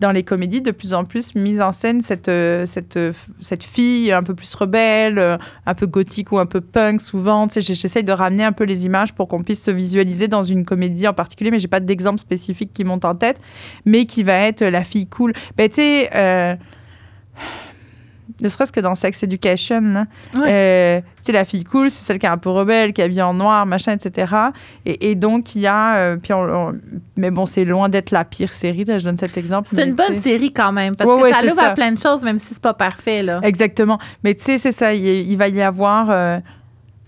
dans 0.01 0.11
les 0.11 0.23
comédies, 0.23 0.61
de 0.61 0.71
plus 0.71 0.93
en 0.93 1.05
plus 1.05 1.35
mise 1.35 1.61
en 1.61 1.71
scène 1.71 2.01
cette, 2.01 2.27
euh, 2.27 2.65
cette, 2.65 2.97
euh, 2.97 3.13
cette 3.39 3.63
fille 3.63 4.11
un 4.11 4.23
peu 4.23 4.33
plus 4.33 4.53
rebelle, 4.55 5.19
euh, 5.19 5.37
un 5.65 5.73
peu 5.75 5.85
gothique 5.85 6.31
ou 6.31 6.39
un 6.39 6.47
peu 6.47 6.59
punk 6.59 6.99
souvent. 6.99 7.47
Tu 7.47 7.61
sais, 7.61 7.75
j'essaye 7.75 8.03
de 8.03 8.11
ramener 8.11 8.43
un 8.43 8.51
peu 8.51 8.65
les 8.65 8.85
images 8.85 9.13
pour 9.13 9.27
qu'on 9.27 9.43
puisse 9.43 9.63
se 9.63 9.71
visualiser 9.71 10.27
dans 10.27 10.43
une 10.43 10.65
comédie 10.65 11.07
en 11.07 11.13
particulier, 11.13 11.51
mais 11.51 11.59
j'ai 11.59 11.67
pas 11.67 11.79
d'exemple 11.79 12.19
spécifique 12.19 12.73
qui 12.73 12.83
monte 12.83 13.05
en 13.05 13.13
tête, 13.13 13.39
mais 13.85 14.05
qui 14.05 14.23
va 14.23 14.33
être 14.33 14.65
la 14.65 14.83
fille 14.83 15.07
cool. 15.07 15.33
Ben, 15.55 15.69
tu 15.69 15.75
sais, 15.75 16.09
ne 18.43 18.49
serait-ce 18.49 18.71
que 18.71 18.79
dans 18.79 18.95
Sex 18.95 19.23
Education, 19.23 19.81
là, 19.81 20.05
euh, 20.47 20.99
tu 21.01 21.05
sais, 21.21 21.31
la 21.31 21.45
fille 21.45 21.63
cool, 21.63 21.91
c'est 21.91 22.03
celle 22.03 22.19
qui 22.19 22.25
est 22.25 22.29
un 22.29 22.37
peu 22.37 22.49
rebelle, 22.49 22.93
qui 22.93 23.01
est 23.01 23.03
habillée 23.05 23.21
en 23.21 23.33
noir, 23.33 23.65
machin, 23.65 23.93
etc. 23.93 24.33
Et, 24.85 25.11
et 25.11 25.15
donc, 25.15 25.55
il 25.55 25.61
y 25.61 25.67
a. 25.67 25.95
euh, 25.97 26.17
puis 26.17 26.33
on- 26.33 26.41
on- 26.69 26.75
mais 27.17 27.31
bon, 27.31 27.45
c'est 27.45 27.65
loin 27.65 27.89
d'être 27.89 28.11
la 28.11 28.23
pire 28.25 28.53
série, 28.53 28.83
là, 28.85 28.97
je 28.99 29.03
donne 29.05 29.17
cet 29.17 29.37
exemple. 29.37 29.69
C'est 29.73 29.87
une 29.87 29.95
bonne 29.95 30.19
série 30.21 30.51
quand 30.53 30.71
même, 30.71 30.95
parce 30.95 31.09
Ouais, 31.09 31.17
que 31.17 31.21
ouais, 31.23 31.31
ça 31.33 31.39
c'est 31.41 31.51
ouvre 31.51 31.59
ça. 31.61 31.67
à 31.69 31.73
plein 31.73 31.91
de 31.91 31.99
choses, 31.99 32.23
même 32.23 32.37
si 32.39 32.47
c'est 32.53 32.59
pas 32.61 32.73
parfait. 32.73 33.23
Là. 33.23 33.39
Exactement. 33.43 33.99
Mais 34.23 34.33
tu 34.35 34.43
sais, 34.43 34.57
c'est 34.57 34.71
ça. 34.71 34.93
Il, 34.93 35.05
il 35.05 35.37
va 35.37 35.47
y 35.47 35.61
avoir. 35.61 36.09
euh, 36.09 36.39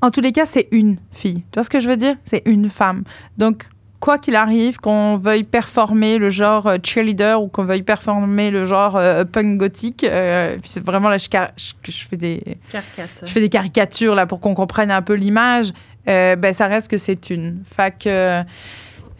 en 0.01 0.11
tous 0.11 0.19
les 0.21 0.33
cas, 0.33 0.45
c'est 0.45 0.67
une 0.71 0.97
fille. 1.11 1.43
Tu 1.51 1.55
vois 1.55 1.63
ce 1.63 1.69
que 1.69 1.79
je 1.79 1.87
veux 1.89 1.95
dire? 1.95 2.15
C'est 2.25 2.41
une 2.45 2.69
femme. 2.69 3.03
Donc, 3.37 3.63
quoi 4.03 4.17
qu'il 4.17 4.35
arrive, 4.35 4.81
qu'on 4.81 5.15
veuille 5.15 5.45
performer 5.45 6.17
le 6.17 6.29
genre 6.29 6.67
euh, 6.67 6.77
cheerleader 6.83 7.41
ou 7.41 7.47
qu'on 7.47 7.63
veuille 7.63 7.83
performer 7.83 8.51
le 8.51 8.65
genre 8.65 8.97
euh, 8.97 9.23
punk 9.23 9.57
gothique, 9.57 10.03
euh, 10.03 10.57
c'est 10.65 10.83
vraiment 10.83 11.07
là, 11.07 11.17
je, 11.17 11.29
je, 11.55 11.89
je 11.89 12.05
fais 12.09 12.17
des, 12.17 12.43
je 12.73 13.31
fais 13.31 13.39
des 13.39 13.47
caricatures 13.47 14.13
là 14.13 14.25
pour 14.25 14.41
qu'on 14.41 14.55
comprenne 14.55 14.91
un 14.91 15.01
peu 15.01 15.13
l'image. 15.13 15.71
Euh, 16.09 16.35
ben, 16.35 16.53
ça 16.53 16.67
reste 16.67 16.91
que 16.91 16.97
c'est 16.97 17.29
une. 17.29 17.63
Fait 17.65 17.97
que 17.97 18.43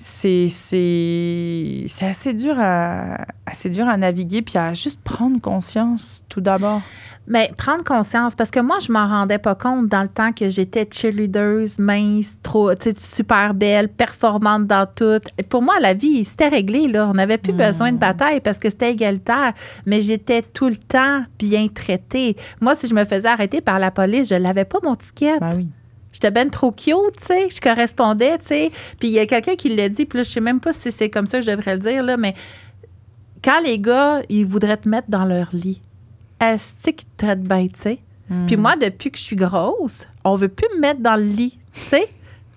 c'est 0.06 1.86
assez 2.02 2.34
dur 2.34 2.56
à 2.60 3.26
assez 3.46 3.70
dur 3.70 3.88
à 3.88 3.96
naviguer 3.98 4.42
puis 4.42 4.58
à 4.58 4.74
juste 4.74 5.00
prendre 5.04 5.40
conscience 5.40 6.24
tout 6.30 6.42
d'abord. 6.42 6.82
Mais 7.26 7.52
prendre 7.58 7.86
conscience, 7.86 8.36
parce 8.36 8.52
que 8.52 8.60
moi, 8.60 8.80
je 8.80 8.92
m'en 8.92 9.08
rendais 9.08 9.38
pas 9.38 9.56
compte 9.56 9.88
dans 9.88 10.02
le 10.02 10.10
temps 10.10 10.34
que 10.34 10.50
j'étais 10.50 10.86
cheerleader, 10.92 11.64
mince, 11.80 12.36
trop, 12.44 12.72
super 12.98 13.54
belle, 13.54 13.88
performante 13.88 14.68
dans 14.68 14.86
tout. 14.94 15.22
Et 15.38 15.44
Pour 15.44 15.62
moi, 15.62 15.80
la 15.80 15.94
vie, 15.94 16.26
c'était 16.26 16.50
réglé, 16.50 16.90
là. 16.90 17.08
On 17.08 17.14
n'avait 17.14 17.38
plus 17.38 17.54
Hmm. 17.54 17.58
besoin 17.58 17.92
de 17.94 17.98
bataille 17.98 18.42
parce 18.42 18.58
que 18.60 18.70
c'était 18.70 18.92
égalitaire. 18.92 19.54
Mais 19.86 20.02
j'étais 20.02 20.42
tout 20.42 20.68
le 20.68 20.76
temps 20.76 21.24
bien 21.40 21.70
traitée. 21.70 22.36
Moi, 22.60 22.76
si 22.76 22.88
je 22.88 22.94
me 22.94 23.06
faisais 23.06 23.28
arrêter 23.30 23.62
par 23.62 23.80
la 23.80 23.90
police, 23.92 24.28
je 24.28 24.36
l'avais 24.36 24.66
pas 24.66 24.80
mon 24.84 24.98
ticket. 24.98 25.40
Ben 25.40 25.54
oui. 25.56 25.68
J'étais 26.14 26.32
ben 26.32 26.50
trop 26.50 26.72
cute, 26.72 27.18
tu 27.20 27.26
sais. 27.26 27.50
Je 27.50 27.60
correspondais, 27.60 28.38
tu 28.38 28.46
sais. 28.46 28.72
Puis 29.00 29.10
il 29.10 29.14
y 29.14 29.20
a 29.20 29.26
quelqu'un 29.26 29.56
qui 29.56 29.76
l'a 29.76 29.90
dit, 29.90 30.06
puis 30.06 30.20
là, 30.20 30.24
je 30.24 30.30
sais 30.30 30.40
même 30.40 30.60
pas 30.60 30.72
si 30.72 30.92
c'est 30.92 31.10
comme 31.10 31.28
ça 31.28 31.40
que 31.40 31.46
je 31.46 31.52
devrais 31.52 31.74
le 31.74 31.80
dire, 31.80 32.04
là, 32.04 32.16
mais 32.16 32.36
quand 33.44 33.60
les 33.60 33.80
gars, 33.80 34.22
ils 34.30 34.46
voudraient 34.46 34.78
te 34.78 34.88
mettre 34.88 35.10
dans 35.10 35.26
leur 35.26 35.50
lit, 35.52 35.82
est-ce 36.40 36.92
qu'ils 36.92 36.96
te 36.96 37.26
traitent 37.26 37.44
bien, 37.44 37.68
tu 37.68 37.80
sais? 37.80 38.00
Hmm. 38.30 38.46
Puis 38.46 38.56
moi, 38.58 38.76
depuis 38.76 39.12
que 39.12 39.18
je 39.18 39.24
suis 39.24 39.36
grosse, 39.36 40.08
on 40.24 40.36
veut 40.36 40.48
plus 40.48 40.68
me 40.76 40.80
mettre 40.80 41.02
dans 41.02 41.16
le 41.16 41.26
lit, 41.26 41.58
tu 41.74 41.82
sais? 41.82 42.08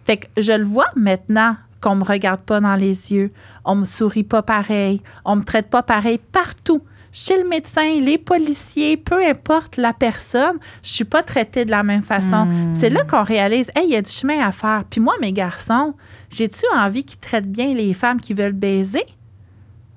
Fait 0.04 0.18
que 0.18 0.26
je 0.36 0.52
le 0.52 0.64
vois 0.64 0.88
maintenant 0.94 1.56
qu'on 1.80 1.96
me 1.96 2.04
regarde 2.04 2.40
pas 2.40 2.60
dans 2.60 2.76
les 2.76 3.12
yeux, 3.12 3.32
on 3.64 3.74
me 3.74 3.84
sourit 3.84 4.22
pas 4.22 4.42
pareil, 4.42 5.02
on 5.24 5.36
me 5.36 5.44
traite 5.44 5.68
pas 5.68 5.82
pareil 5.82 6.18
partout. 6.18 6.82
Chez 7.18 7.42
le 7.42 7.48
médecin, 7.48 7.98
les 7.98 8.18
policiers, 8.18 8.98
peu 8.98 9.24
importe 9.24 9.78
la 9.78 9.94
personne, 9.94 10.58
je 10.82 10.90
suis 10.90 11.04
pas 11.06 11.22
traitée 11.22 11.64
de 11.64 11.70
la 11.70 11.82
même 11.82 12.02
façon. 12.02 12.44
Hmm. 12.44 12.74
C'est 12.74 12.90
là 12.90 13.00
qu'on 13.08 13.22
réalise, 13.22 13.70
hey, 13.74 13.84
il 13.86 13.92
y 13.92 13.96
a 13.96 14.02
du 14.02 14.10
chemin 14.12 14.46
à 14.46 14.52
faire. 14.52 14.84
Puis 14.90 15.00
moi, 15.00 15.14
mes 15.18 15.32
garçons, 15.32 15.94
j'ai-tu 16.30 16.66
envie 16.74 17.04
qu'ils 17.04 17.18
traitent 17.18 17.50
bien 17.50 17.72
les 17.72 17.94
femmes 17.94 18.20
qui 18.20 18.34
veulent 18.34 18.52
baiser? 18.52 19.06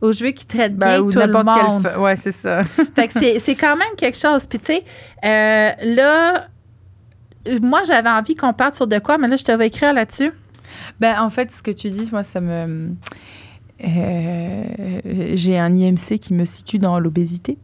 Ou 0.02 0.14
je 0.14 0.24
veux 0.24 0.32
qu'ils 0.32 0.48
traitent 0.48 0.78
bien 0.78 1.00
Ben, 1.00 1.02
ou 1.02 1.12
tout 1.12 1.20
le 1.20 1.28
monde? 1.28 1.82
quelle. 1.82 1.92
fa- 1.92 2.00
Ouais, 2.00 2.16
c'est 2.16 2.32
ça. 2.32 2.64
Fait 2.96 3.08
que 3.10 3.14
c'est, 3.20 3.40
c'est 3.40 3.56
quand 3.56 3.76
même 3.76 3.96
quelque 3.98 4.18
chose. 4.18 4.46
Puis, 4.48 4.60
tu 4.60 4.68
sais, 4.68 4.84
euh, 5.26 5.72
là, 5.96 6.48
moi, 7.62 7.82
j'avais 7.86 8.10
envie 8.10 8.36
qu'on 8.38 8.54
parte 8.54 8.76
sur 8.78 8.88
de 8.88 8.98
quoi, 9.00 9.18
mais 9.18 9.28
là, 9.28 9.36
je 9.36 9.44
te 9.44 9.52
vais 9.52 9.68
écrire 9.68 9.92
là-dessus. 9.92 10.32
Ben, 11.02 11.20
en 11.22 11.30
fait, 11.30 11.52
ce 11.52 11.62
que 11.62 11.72
tu 11.72 11.90
dis, 11.90 12.08
moi, 12.14 12.24
ça 12.24 12.40
me. 12.40 12.92
Euh, 13.86 14.64
J'ai 15.34 15.58
un 15.58 15.74
IMC 15.74 16.18
qui 16.20 16.34
me 16.34 16.46
situe 16.46 16.80
dans 16.80 17.00
l'obésité. 17.00 17.58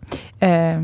Euh, 0.43 0.79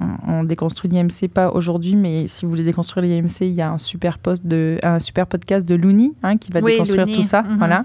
on, 0.00 0.32
on 0.40 0.44
déconstruit 0.44 0.90
l'IMC 0.90 1.28
pas 1.32 1.50
aujourd'hui, 1.50 1.96
mais 1.96 2.26
si 2.26 2.44
vous 2.44 2.50
voulez 2.50 2.64
déconstruire 2.64 3.06
l'IMC, 3.06 3.40
il 3.40 3.54
y 3.54 3.62
a 3.62 3.70
un 3.70 3.78
super, 3.78 4.18
post 4.18 4.46
de, 4.46 4.78
un 4.82 4.98
super 4.98 5.26
podcast 5.26 5.66
de 5.66 5.74
Looney 5.74 6.12
hein, 6.22 6.36
qui 6.36 6.52
va 6.52 6.60
Oui, 6.60 6.72
déconstruire 6.72 7.06
Looney. 7.06 7.16
tout 7.16 7.22
ça. 7.22 7.42
Mhm. 7.42 7.56
Voilà. 7.58 7.84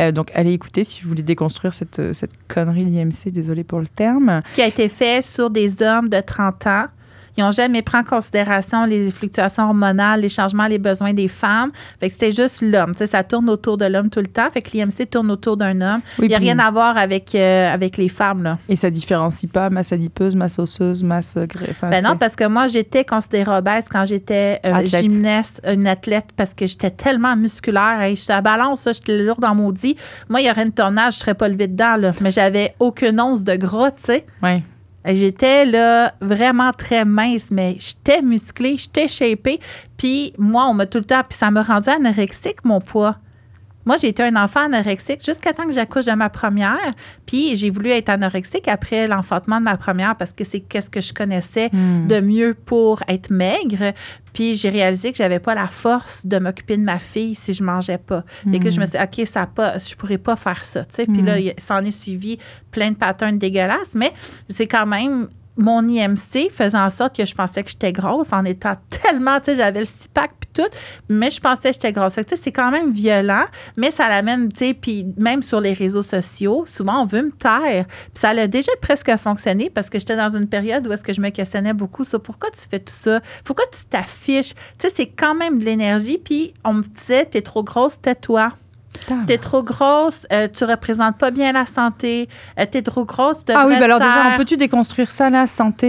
Euh, 0.00 0.12
donc, 0.12 0.30
allez 0.34 0.52
écouter 0.52 0.84
si 0.84 1.02
vous 1.02 1.08
voulez 1.08 1.22
déconstruire 1.24 1.74
cette, 1.74 2.14
cette 2.14 2.32
connerie 2.48 2.84
d'IMC. 2.84 3.32
Désolé 3.32 3.64
pour 3.64 3.80
le 3.80 3.88
terme. 3.88 4.40
Qui 4.54 4.62
a 4.62 4.66
été 4.68 4.88
fait 4.88 5.22
sur 5.22 5.50
des 5.50 5.82
hommes 5.82 6.08
de 6.08 6.20
30 6.20 6.66
ans. 6.68 6.84
Ils 7.36 7.44
n'ont 7.44 7.50
jamais 7.50 7.82
pris 7.82 7.98
en 7.98 8.04
considération 8.04 8.84
les 8.84 9.10
fluctuations 9.10 9.64
hormonales, 9.64 10.20
les 10.20 10.28
changements, 10.28 10.66
les 10.66 10.78
besoins 10.78 11.12
des 11.12 11.28
femmes. 11.28 11.70
Fait 11.98 12.08
que 12.08 12.14
c'était 12.14 12.30
juste 12.30 12.62
l'homme. 12.62 12.92
Tu 12.92 12.98
sais, 12.98 13.06
ça 13.06 13.22
tourne 13.24 13.48
autour 13.48 13.76
de 13.76 13.84
l'homme 13.86 14.10
tout 14.10 14.20
le 14.20 14.26
temps. 14.26 14.50
Fait 14.50 14.62
que 14.62 14.70
l'IMC 14.72 15.08
tourne 15.10 15.30
autour 15.30 15.56
d'un 15.56 15.80
homme. 15.80 16.00
Oui, 16.18 16.26
Il 16.26 16.28
n'y 16.28 16.34
a 16.34 16.38
rien 16.38 16.58
à 16.58 16.70
voir 16.70 16.96
avec, 16.96 17.34
euh, 17.34 17.72
avec 17.72 17.96
les 17.96 18.08
femmes, 18.08 18.42
là. 18.42 18.52
Et 18.68 18.76
ça 18.76 18.90
différencie 18.90 19.50
pas 19.50 19.70
masse 19.70 19.92
adipeuse, 19.92 20.34
masse 20.36 20.58
osseuse, 20.58 21.02
masse 21.02 21.36
greffe. 21.36 21.80
Ben 21.82 22.02
non, 22.02 22.16
parce 22.16 22.36
que 22.36 22.46
moi, 22.46 22.66
j'étais 22.66 23.04
considérée 23.04 23.56
obèse 23.58 23.84
quand 23.90 24.04
j'étais 24.04 24.60
euh, 24.64 24.84
gymnaste, 24.84 25.60
une 25.66 25.86
athlète, 25.86 26.26
parce 26.36 26.54
que 26.54 26.66
j'étais 26.66 26.90
tellement 26.90 27.36
musculaire. 27.36 28.00
Hey, 28.00 28.16
j'étais 28.16 28.32
à 28.32 28.40
balance, 28.40 28.86
j'étais 28.86 29.18
lourde 29.18 29.44
en 29.44 29.54
maudit. 29.54 29.96
Moi, 30.28 30.40
il 30.40 30.46
y 30.46 30.50
aurait 30.50 30.64
une 30.64 30.72
tournage, 30.72 31.14
je 31.14 31.18
serais 31.20 31.34
pas 31.34 31.48
levée 31.48 31.68
dedans, 31.68 31.96
là. 31.96 32.12
Mais 32.20 32.30
j'avais 32.30 32.74
aucune 32.78 33.20
once 33.20 33.44
de 33.44 33.56
gras, 33.56 33.90
tu 33.92 34.02
sais. 34.04 34.26
Ouais. 34.42 34.62
J'étais 35.04 35.64
là 35.64 36.14
vraiment 36.20 36.72
très 36.72 37.04
mince, 37.04 37.50
mais 37.50 37.76
j'étais 37.78 38.22
musclée, 38.22 38.76
j'étais 38.76 39.08
shapée. 39.08 39.60
Puis 39.96 40.34
moi, 40.38 40.66
on 40.66 40.74
m'a 40.74 40.86
tout 40.86 40.98
le 40.98 41.04
temps, 41.04 41.22
puis 41.28 41.38
ça 41.38 41.50
m'a 41.50 41.62
rendu 41.62 41.88
anorexique, 41.88 42.64
mon 42.64 42.80
poids. 42.80 43.16
Moi, 43.90 43.96
j'ai 43.96 44.06
été 44.06 44.22
un 44.22 44.36
enfant 44.36 44.66
anorexique 44.66 45.24
jusqu'à 45.24 45.52
temps 45.52 45.64
que 45.64 45.72
j'accouche 45.72 46.04
de 46.04 46.12
ma 46.12 46.30
première. 46.30 46.92
Puis 47.26 47.56
j'ai 47.56 47.70
voulu 47.70 47.90
être 47.90 48.08
anorexique 48.08 48.68
après 48.68 49.08
l'enfantement 49.08 49.58
de 49.58 49.64
ma 49.64 49.76
première 49.76 50.14
parce 50.14 50.32
que 50.32 50.44
c'est 50.44 50.60
qu'est-ce 50.60 50.90
que 50.90 51.00
je 51.00 51.12
connaissais 51.12 51.70
Hmm. 51.72 52.06
de 52.06 52.20
mieux 52.20 52.54
pour 52.54 53.02
être 53.08 53.30
maigre. 53.30 53.92
Puis 54.32 54.54
j'ai 54.54 54.68
réalisé 54.68 55.10
que 55.10 55.18
j'avais 55.18 55.40
pas 55.40 55.56
la 55.56 55.66
force 55.66 56.24
de 56.24 56.38
m'occuper 56.38 56.76
de 56.76 56.84
ma 56.84 57.00
fille 57.00 57.34
si 57.34 57.52
je 57.52 57.64
mangeais 57.64 57.98
pas. 57.98 58.22
Et 58.52 58.60
que 58.60 58.70
je 58.70 58.78
me 58.78 58.84
suis 58.84 58.96
dit, 58.96 59.02
OK, 59.02 59.26
ça 59.26 59.46
pas, 59.46 59.78
je 59.78 59.96
pourrais 59.96 60.18
pas 60.18 60.36
faire 60.36 60.64
ça. 60.64 60.84
Puis 60.84 61.22
là, 61.22 61.40
il 61.40 61.52
s'en 61.58 61.84
est 61.84 61.90
suivi 61.90 62.38
plein 62.70 62.92
de 62.92 62.96
patterns 62.96 63.38
dégueulasses, 63.38 63.94
mais 63.94 64.12
c'est 64.48 64.68
quand 64.68 64.86
même 64.86 65.28
mon 65.56 65.86
IMC 65.86 66.50
faisait 66.50 66.78
en 66.78 66.90
sorte 66.90 67.16
que 67.16 67.24
je 67.24 67.34
pensais 67.34 67.62
que 67.62 67.70
j'étais 67.70 67.92
grosse 67.92 68.32
en 68.32 68.44
étant 68.44 68.76
tellement, 69.02 69.38
tu 69.40 69.46
sais, 69.46 69.54
j'avais 69.56 69.80
le 69.80 69.86
six-pack 69.86 70.32
puis 70.40 70.50
tout, 70.52 70.70
mais 71.08 71.30
je 71.30 71.40
pensais 71.40 71.68
que 71.70 71.74
j'étais 71.74 71.92
grosse. 71.92 72.14
Tu 72.14 72.22
sais, 72.28 72.36
c'est 72.36 72.52
quand 72.52 72.70
même 72.70 72.92
violent, 72.92 73.44
mais 73.76 73.90
ça 73.90 74.08
l'amène, 74.08 74.50
tu 74.52 74.58
sais, 74.58 74.74
puis 74.74 75.06
même 75.16 75.42
sur 75.42 75.60
les 75.60 75.72
réseaux 75.72 76.02
sociaux, 76.02 76.64
souvent 76.66 77.02
on 77.02 77.06
veut 77.06 77.22
me 77.22 77.32
taire. 77.32 77.86
Puis 77.86 78.20
ça 78.20 78.30
a 78.30 78.46
déjà 78.46 78.72
presque 78.80 79.14
fonctionné 79.16 79.70
parce 79.70 79.90
que 79.90 79.98
j'étais 79.98 80.16
dans 80.16 80.34
une 80.34 80.48
période 80.48 80.86
où 80.86 80.92
est-ce 80.92 81.04
que 81.04 81.12
je 81.12 81.20
me 81.20 81.30
questionnais 81.30 81.74
beaucoup 81.74 82.04
sur 82.04 82.22
pourquoi 82.22 82.50
tu 82.50 82.68
fais 82.68 82.78
tout 82.78 82.94
ça, 82.94 83.20
pourquoi 83.44 83.66
tu 83.66 83.84
t'affiches? 83.84 84.54
Tu 84.54 84.88
sais, 84.88 84.90
c'est 84.90 85.06
quand 85.06 85.34
même 85.34 85.58
de 85.58 85.64
l'énergie, 85.64 86.18
puis 86.18 86.54
on 86.64 86.74
me 86.74 86.82
disait, 86.82 87.26
t'es 87.26 87.42
trop 87.42 87.62
grosse, 87.62 88.00
tais-toi. 88.00 88.50
T'es 89.26 89.38
trop 89.38 89.62
grosse, 89.62 90.26
euh, 90.32 90.48
tu 90.52 90.64
représentes 90.64 91.16
pas 91.16 91.30
bien 91.30 91.52
la 91.52 91.64
santé, 91.64 92.28
euh, 92.58 92.66
t'es 92.70 92.82
trop 92.82 93.04
grosse, 93.04 93.44
Ah 93.48 93.64
oui, 93.66 93.74
bah 93.78 93.84
alors 93.84 93.98
déjà, 94.00 94.32
on 94.34 94.36
peut-tu 94.36 94.56
déconstruire 94.56 95.08
ça, 95.10 95.30
là, 95.30 95.46
santé 95.46 95.86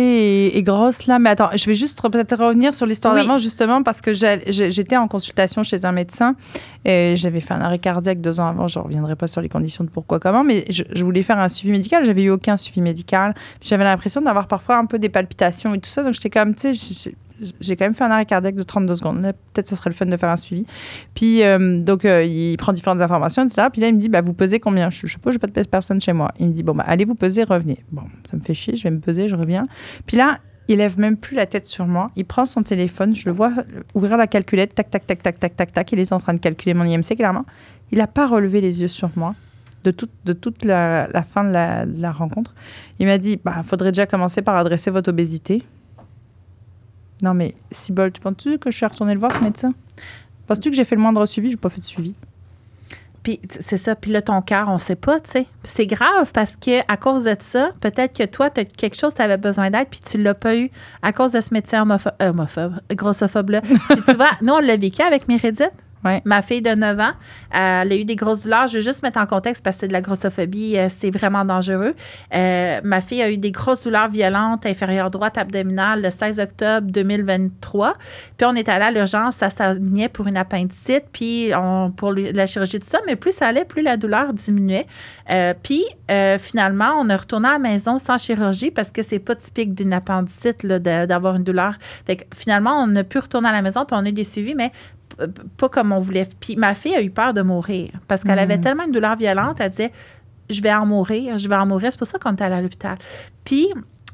et, 0.48 0.58
et 0.58 0.64
grosse, 0.64 1.08
là? 1.08 1.18
Mais 1.20 1.32
attends, 1.32 1.50
je 1.56 1.66
vais 1.66 1.74
juste 1.74 2.00
re- 2.02 2.10
peut-être 2.12 2.38
revenir 2.38 2.74
sur 2.76 2.86
l'histoire 2.86 3.14
Oui. 3.16 3.22
d'avant, 3.22 3.38
justement, 3.38 3.82
parce 3.84 4.02
que 4.02 4.14
j'étais 4.14 4.98
en 4.98 5.08
consultation 5.08 5.64
chez 5.64 5.84
un 5.86 5.92
médecin. 5.92 6.36
et 6.86 7.16
J'avais 7.16 7.42
fait 7.42 7.54
un 7.54 7.62
arrêt 7.62 7.80
cardiaque 7.80 8.22
deux 8.22 8.40
ans 8.40 8.48
avant. 8.48 8.68
Je 8.68 8.78
ne 8.80 8.84
reviendrai 8.84 9.16
pas 9.16 9.28
sur 9.28 9.42
les 9.42 9.50
conditions 9.50 9.84
de 9.84 9.90
pourquoi, 9.90 10.20
comment, 10.20 10.44
mais 10.44 10.66
je, 10.70 10.84
je 10.94 11.04
voulais 11.04 11.24
faire 11.24 11.40
un 11.40 11.50
suivi 11.50 11.72
médical. 11.72 12.06
J'avais 12.06 12.24
eu 12.24 12.30
aucun 12.30 12.56
suivi 12.58 12.82
médical. 12.82 13.34
J'avais 13.62 13.84
l'impression 13.84 14.22
d'avoir 14.22 14.48
parfois 14.48 14.78
un 14.78 14.86
peu 14.86 15.00
des 15.00 15.10
palpitations 15.10 15.74
et 15.74 15.80
tout 15.80 15.90
ça. 15.90 16.04
Donc 16.04 16.14
j'étais 16.14 16.30
comme, 16.30 16.56
tu 16.56 16.74
sais, 16.76 17.14
j'ai- 17.42 17.54
j'ai 17.60 17.76
quand 17.76 17.86
même 17.86 17.94
fait 17.94 18.04
un 18.04 18.12
arrêt 18.12 18.26
cardiaque 18.26 18.56
de 18.56 18.64
32 18.64 18.96
secondes. 18.96 19.22
Peut-être 19.54 19.68
ça 19.68 19.76
serait 19.76 19.90
le 19.90 19.96
fun 19.96 20.06
de 20.06 20.16
faire 20.18 20.30
un 20.30 20.38
suivi. 20.38 20.66
Puis, 21.16 21.44
euh, 21.44 21.82
donc, 21.82 22.06
euh, 22.06 22.24
il 22.24 22.56
prend 22.58 22.72
différentes 22.74 23.02
informations, 23.02 23.44
etc. 23.46 23.68
Puis 23.72 23.82
là, 23.82 23.88
il 23.88 23.96
me 23.96 24.00
dit, 24.00 24.10
bah, 24.10 24.22
vous 24.22 24.34
pesez 24.34 24.60
combien? 24.60 24.90
Je 24.90 25.06
ne 25.06 25.10
sais 25.10 25.18
pas, 25.18 25.32
je 25.32 25.36
n'ai 25.36 25.40
pas 25.40 25.48
de 25.48 25.68
personne 25.68 26.00
chez 26.00 26.14
moi. 26.14 26.32
Il 26.40 26.48
me 26.48 26.54
dit, 26.54 26.64
bon, 26.64 26.74
bah, 26.74 26.84
allez 26.88 27.06
vous 27.06 27.16
peser, 27.16 27.44
revenez. 27.44 27.80
Bon, 27.92 28.04
ça 28.30 28.38
me 28.38 28.42
fait 28.42 28.54
chier, 28.54 28.76
je 28.76 28.84
vais 28.84 28.92
me 28.92 29.00
peser, 29.00 29.28
je 29.28 29.36
reviens. 29.36 29.66
Puis 30.06 30.18
là, 30.18 30.40
il 30.68 30.78
lève 30.78 31.00
même 31.00 31.18
plus 31.18 31.36
la 31.36 31.46
tête 31.48 31.66
sur 31.66 31.86
moi. 31.88 32.08
Il 32.16 32.24
prend 32.26 32.46
son 32.46 32.64
téléphone, 32.64 33.14
je 33.16 33.26
le 33.26 33.32
vois 33.36 33.52
ouvrir 33.94 34.16
la 34.16 34.28
calculette, 34.28 34.74
tac, 34.76 34.90
tac, 34.90 35.06
tac, 35.06 35.22
tac, 35.22 35.40
tac, 35.40 35.56
tac, 35.56 35.72
tac. 35.74 35.92
Il 35.92 36.00
est 36.00 36.14
en 36.14 36.20
train 36.20 36.34
de 36.34 36.40
calculer 36.40 36.74
mon 36.74 36.86
IMC, 36.86 37.16
clairement. 37.18 37.46
Il 37.92 37.98
n'a 37.98 38.08
pas 38.08 38.28
relevé 38.28 38.62
les 38.62 38.82
yeux 38.82 38.88
sur 38.88 39.10
moi 39.18 39.36
de, 39.84 39.92
toute 39.92 40.12
de 40.26 40.32
toute 40.34 40.64
la, 40.64 41.08
la 41.08 41.24
fin 41.24 41.44
de 41.44 41.52
la, 41.52 41.86
de 41.86 42.02
la 42.02 42.12
rencontre. 42.12 42.54
Il 43.00 43.08
m'a 43.08 43.18
dit, 43.18 43.38
bah, 43.44 43.64
faudrait 43.66 43.92
déjà 43.92 44.06
commencer 44.06 44.42
par 44.44 44.56
adresser 44.56 44.92
votre 44.92 45.10
obésité. 45.10 45.64
Non, 47.22 47.34
mais 47.34 47.56
Cybole, 47.72 48.12
tu 48.12 48.22
penses-tu 48.22 48.58
que 48.58 48.72
je 48.72 48.78
suis 48.78 48.86
retournée 48.86 49.14
le 49.14 49.20
voir, 49.20 49.34
ce 49.34 49.40
médecin? 49.40 49.74
Penses-tu 50.48 50.70
que 50.70 50.76
j'ai 50.76 50.84
fait 50.84 50.96
le 50.96 51.02
moindre 51.02 51.26
suivi? 51.26 51.50
Je 51.50 51.56
n'ai 51.56 51.60
pas 51.60 51.70
fait 51.70 51.80
de 51.80 51.86
suivi. 51.86 52.16
Puis 53.24 53.40
c'est 53.60 53.78
ça. 53.78 53.96
Puis 53.96 54.12
là, 54.12 54.22
ton 54.22 54.42
cœur, 54.42 54.68
on 54.70 54.78
sait 54.78 54.96
pas, 54.96 55.20
tu 55.20 55.32
sais. 55.32 55.46
C'est 55.64 55.86
grave 55.86 56.32
parce 56.34 56.56
que 56.56 56.82
à 56.92 56.98
cause 56.98 57.26
de 57.26 57.36
ça, 57.40 57.72
peut-être 57.80 58.18
que 58.18 58.26
toi, 58.26 58.50
tu 58.50 58.62
as 58.62 58.66
quelque 58.66 58.96
chose, 58.96 59.14
tu 59.14 59.22
avais 59.22 59.38
besoin 59.38 59.70
d'aide, 59.70 59.88
puis 59.90 60.00
tu 60.00 60.22
l'as 60.22 60.34
pas 60.34 60.56
eu 60.56 60.72
à 61.02 61.14
cause 61.14 61.32
de 61.32 61.40
ce 61.40 61.54
métier 61.54 61.80
homophobe, 61.80 62.14
homophobe 62.20 62.80
grossophobe-là. 62.90 63.62
puis 63.90 64.02
tu 64.04 64.14
vois, 64.14 64.32
nous, 64.42 64.54
on 64.54 64.60
l'a 64.60 64.78
vécu 64.78 65.02
avec 65.02 65.28
Mérédith. 65.28 65.72
Ma 66.04 66.42
fille 66.42 66.62
de 66.62 66.72
9 66.72 67.00
ans, 67.00 67.12
elle 67.52 67.92
a 67.92 67.96
eu 67.96 68.06
des 68.06 68.16
grosses 68.16 68.44
douleurs. 68.44 68.68
Je 68.68 68.78
vais 68.78 68.82
juste 68.82 69.04
mettre 69.04 69.20
en 69.20 69.26
contexte 69.26 69.64
parce 69.64 69.76
que 69.76 69.82
c'est 69.82 69.88
de 69.88 69.94
la 69.94 70.02
grossophobie, 70.02 70.78
euh, 70.78 70.88
c'est 70.90 71.12
vraiment 71.12 71.46
dangereux. 71.46 71.94
Euh, 72.34 72.82
ma 72.84 73.02
fille 73.02 73.22
a 73.22 73.30
eu 73.30 73.38
des 73.38 73.52
grosses 73.52 73.84
douleurs 73.84 74.10
violentes 74.10 74.66
inférieure 74.66 75.12
droite 75.12 75.38
abdominale 75.38 76.02
le 76.02 76.10
16 76.10 76.40
octobre 76.40 76.88
2023. 76.92 77.96
Puis 78.38 78.48
on 78.48 78.56
est 78.56 78.68
allé 78.70 78.86
à 78.86 78.92
l'urgence, 78.92 79.36
ça 79.36 79.50
s'alignait 79.50 80.10
pour 80.10 80.28
une 80.28 80.38
appendicite, 80.38 81.06
puis 81.12 81.52
on, 81.56 81.92
pour 81.92 82.14
la 82.14 82.46
chirurgie 82.46 82.80
de 82.80 82.84
ça. 82.84 83.00
Mais 83.06 83.16
plus 83.16 83.34
ça 83.34 83.48
allait, 83.48 83.66
plus 83.66 83.82
la 83.82 83.98
douleur 83.98 84.34
diminuait. 84.34 84.88
Euh, 85.30 85.54
puis 85.62 85.84
finalement, 86.40 86.96
on 87.00 87.08
est 87.08 87.16
retourné 87.16 87.48
à 87.48 87.54
la 87.54 87.60
maison 87.60 87.98
sans 87.98 88.18
chirurgie 88.18 88.70
parce 88.70 88.92
que 88.92 89.02
c'est 89.02 89.20
pas 89.20 89.36
typique 89.36 89.74
d'une 89.74 89.94
appendicite 89.94 90.66
d'avoir 90.66 91.36
une 91.36 91.44
douleur. 91.44 91.76
Finalement, 92.34 92.84
on 92.84 92.94
a 92.96 93.04
pu 93.04 93.20
retourner 93.20 93.50
à 93.50 93.54
la 93.54 93.62
maison, 93.62 93.86
puis 93.86 93.96
on 93.98 94.06
a 94.06 94.10
eu 94.10 94.14
des 94.14 94.26
suivis, 94.26 94.56
mais 94.56 94.72
pas 95.58 95.70
comme 95.70 95.92
on 95.92 96.00
voulait. 96.00 96.28
Puis 96.40 96.56
ma 96.56 96.74
fille 96.74 96.96
a 96.96 97.02
eu 97.02 97.10
peur 97.12 97.34
de 97.34 97.42
mourir 97.42 97.90
parce 98.08 98.24
qu'elle 98.24 98.40
avait 98.40 98.56
tellement 98.62 98.84
une 98.86 98.92
douleur 98.92 99.16
violente, 99.16 99.58
elle 99.60 99.70
disait 99.72 99.92
Je 100.50 100.62
vais 100.62 100.74
en 100.74 100.86
mourir, 100.86 101.38
je 101.38 101.48
vais 101.48 101.56
en 101.56 101.66
mourir. 101.66 101.92
C'est 101.92 101.98
pour 102.00 102.08
ça 102.08 102.18
qu'on 102.20 102.36
est 102.36 102.42
allé 102.42 102.56
à 102.56 102.62
l'hôpital. 102.62 102.98
Puis 103.46 103.68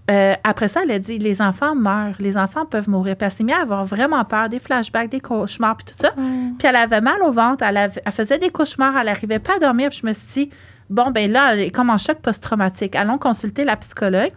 euh, 0.09 0.33
après 0.45 0.67
ça, 0.69 0.81
elle 0.83 0.91
a 0.91 0.99
dit 0.99 1.17
Les 1.19 1.41
enfants 1.41 1.75
meurent, 1.75 2.15
les 2.19 2.37
enfants 2.37 2.65
peuvent 2.65 2.89
mourir. 2.89 3.15
Puis 3.17 3.25
elle 3.25 3.31
s'est 3.31 3.43
mise 3.43 3.55
à 3.55 3.61
avoir 3.61 3.83
vraiment 3.85 4.23
peur, 4.25 4.47
des 4.49 4.59
flashbacks, 4.59 5.09
des 5.09 5.19
cauchemars, 5.19 5.75
puis 5.77 5.85
tout 5.93 5.97
ça. 5.99 6.11
Puis 6.57 6.67
elle 6.67 6.75
avait 6.77 7.01
mal 7.01 7.21
au 7.23 7.31
ventre, 7.31 7.63
elle, 7.67 7.77
avait- 7.77 8.01
elle 8.05 8.11
faisait 8.11 8.37
des 8.37 8.49
cauchemars, 8.49 8.95
elle 8.97 9.07
n'arrivait 9.07 9.39
pas 9.39 9.55
à 9.55 9.59
dormir. 9.59 9.89
Puis 9.89 9.99
je 10.01 10.07
me 10.07 10.13
suis 10.13 10.45
dit 10.45 10.49
Bon, 10.89 11.11
ben 11.11 11.29
là, 11.29 11.53
elle 11.53 11.59
est 11.59 11.69
comme 11.71 11.89
en 11.89 11.97
choc 11.97 12.19
post-traumatique. 12.19 12.95
Allons 12.95 13.17
consulter 13.17 13.65
la 13.65 13.75
psychologue. 13.75 14.31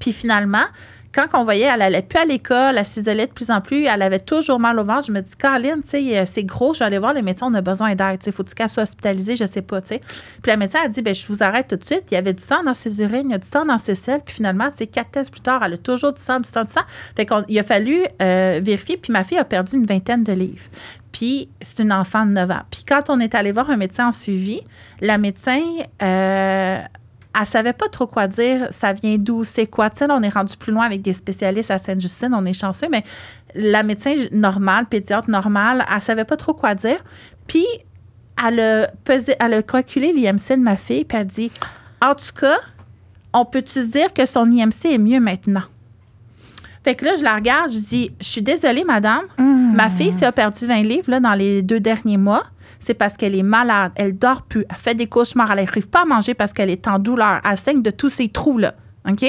Puis 0.00 0.12
finalement, 0.12 0.64
quand 1.16 1.26
on 1.32 1.44
voyait, 1.44 1.64
elle 1.64 1.80
allait 1.80 2.02
plus 2.02 2.18
à 2.18 2.26
l'école, 2.26 2.76
elle 2.76 2.84
s'isolait 2.84 3.26
de 3.26 3.32
plus 3.32 3.50
en 3.50 3.62
plus, 3.62 3.84
elle 3.86 4.02
avait 4.02 4.20
toujours 4.20 4.60
mal 4.60 4.78
au 4.78 4.84
ventre. 4.84 5.06
Je 5.06 5.12
me 5.12 5.22
dis, 5.22 5.34
Caroline, 5.36 5.82
euh, 5.94 6.24
c'est 6.26 6.44
gros, 6.44 6.74
je 6.74 6.80
vais 6.80 6.84
aller 6.84 6.98
voir 6.98 7.14
le 7.14 7.22
médecin, 7.22 7.46
on 7.50 7.54
a 7.54 7.62
besoin 7.62 7.94
d'aide. 7.94 8.20
Tu 8.20 8.30
faut-tu 8.30 8.54
qu'elle 8.54 8.68
soit 8.68 8.82
hospitalisée, 8.82 9.34
je 9.34 9.46
sais 9.46 9.62
pas. 9.62 9.80
Puis 9.80 10.00
la 10.46 10.58
médecin 10.58 10.80
a 10.84 10.88
dit, 10.88 11.00
ben 11.00 11.14
je 11.14 11.26
vous 11.26 11.42
arrête 11.42 11.68
tout 11.68 11.76
de 11.76 11.84
suite. 11.84 12.04
Il 12.10 12.14
y 12.14 12.18
avait 12.18 12.34
du 12.34 12.42
sang 12.42 12.62
dans 12.62 12.74
ses 12.74 13.00
urines, 13.00 13.30
il 13.30 13.32
y 13.32 13.34
a 13.34 13.38
du 13.38 13.48
sang 13.48 13.64
dans 13.64 13.78
ses 13.78 13.94
selles. 13.94 14.20
Puis 14.24 14.34
finalement, 14.34 14.70
quatre 14.92 15.10
tests 15.10 15.30
plus 15.30 15.40
tard, 15.40 15.62
elle 15.64 15.74
a 15.74 15.78
toujours 15.78 16.12
du 16.12 16.20
sang, 16.20 16.38
du 16.38 16.48
sang, 16.48 16.64
du 16.64 16.72
sang. 16.72 16.82
Fait 17.16 17.24
qu'il 17.24 17.58
a 17.58 17.62
fallu 17.62 18.04
euh, 18.20 18.60
vérifier. 18.62 18.98
Puis 18.98 19.12
ma 19.12 19.24
fille 19.24 19.38
a 19.38 19.44
perdu 19.44 19.76
une 19.76 19.86
vingtaine 19.86 20.22
de 20.22 20.32
livres. 20.32 20.64
Puis 21.12 21.48
c'est 21.62 21.82
une 21.82 21.92
enfant 21.92 22.26
de 22.26 22.32
9 22.32 22.50
ans. 22.50 22.62
Puis 22.70 22.84
quand 22.86 23.08
on 23.08 23.20
est 23.20 23.34
allé 23.34 23.52
voir 23.52 23.70
un 23.70 23.78
médecin 23.78 24.08
en 24.08 24.12
suivi, 24.12 24.60
la 25.00 25.16
médecin, 25.16 25.62
euh, 26.02 26.78
elle 27.38 27.46
savait 27.46 27.72
pas 27.72 27.88
trop 27.88 28.06
quoi 28.06 28.26
dire. 28.26 28.68
Ça 28.70 28.92
vient 28.92 29.16
d'où, 29.18 29.44
c'est 29.44 29.66
quoi? 29.66 29.90
Tu 29.90 29.98
sais, 29.98 30.06
on 30.10 30.22
est 30.22 30.28
rendu 30.28 30.56
plus 30.56 30.72
loin 30.72 30.86
avec 30.86 31.02
des 31.02 31.12
spécialistes 31.12 31.70
à 31.70 31.78
Sainte-Justine, 31.78 32.32
on 32.34 32.44
est 32.44 32.52
chanceux, 32.52 32.88
mais 32.90 33.04
la 33.54 33.82
médecin 33.82 34.14
normale, 34.32 34.86
pédiatre 34.86 35.30
normale, 35.30 35.84
elle 35.92 36.00
savait 36.00 36.24
pas 36.24 36.36
trop 36.36 36.54
quoi 36.54 36.74
dire. 36.74 36.98
Puis 37.46 37.66
elle 38.44 38.60
a, 38.60 38.86
pesé, 39.04 39.34
elle 39.38 39.54
a 39.54 39.62
calculé 39.62 40.12
l'IMC 40.12 40.56
de 40.56 40.62
ma 40.62 40.76
fille, 40.76 41.04
puis 41.04 41.16
elle 41.16 41.22
a 41.22 41.24
dit 41.24 41.50
En 42.02 42.14
tout 42.14 42.34
cas, 42.38 42.58
on 43.32 43.44
peut-tu 43.44 43.80
se 43.80 43.86
dire 43.86 44.12
que 44.12 44.26
son 44.26 44.50
IMC 44.50 44.86
est 44.86 44.98
mieux 44.98 45.20
maintenant? 45.20 45.64
Fait 46.84 46.94
que 46.94 47.04
là, 47.04 47.16
je 47.16 47.24
la 47.24 47.34
regarde, 47.34 47.72
je 47.72 47.80
dis 47.80 48.10
Je 48.20 48.26
suis 48.26 48.42
désolée, 48.42 48.84
madame. 48.84 49.24
Ma 49.38 49.90
fille, 49.90 50.12
elle 50.16 50.24
a 50.28 50.32
perdu 50.32 50.66
20 50.66 50.82
livres 50.82 51.10
là, 51.10 51.20
dans 51.20 51.34
les 51.34 51.60
deux 51.60 51.80
derniers 51.80 52.16
mois, 52.16 52.44
c'est 52.86 52.94
parce 52.94 53.16
qu'elle 53.16 53.34
est 53.34 53.42
malade. 53.42 53.90
Elle 53.96 54.16
dort 54.16 54.42
plus. 54.42 54.64
Elle 54.70 54.76
fait 54.76 54.94
des 54.94 55.08
cauchemars. 55.08 55.50
Elle 55.50 55.64
n'arrive 55.64 55.88
pas 55.88 56.02
à 56.02 56.04
manger 56.04 56.34
parce 56.34 56.52
qu'elle 56.52 56.70
est 56.70 56.86
en 56.86 57.00
douleur. 57.00 57.40
Elle 57.44 57.58
saigne 57.58 57.82
de 57.82 57.90
tous 57.90 58.10
ces 58.10 58.28
trous 58.28 58.58
là. 58.58 58.74
OK? 59.08 59.24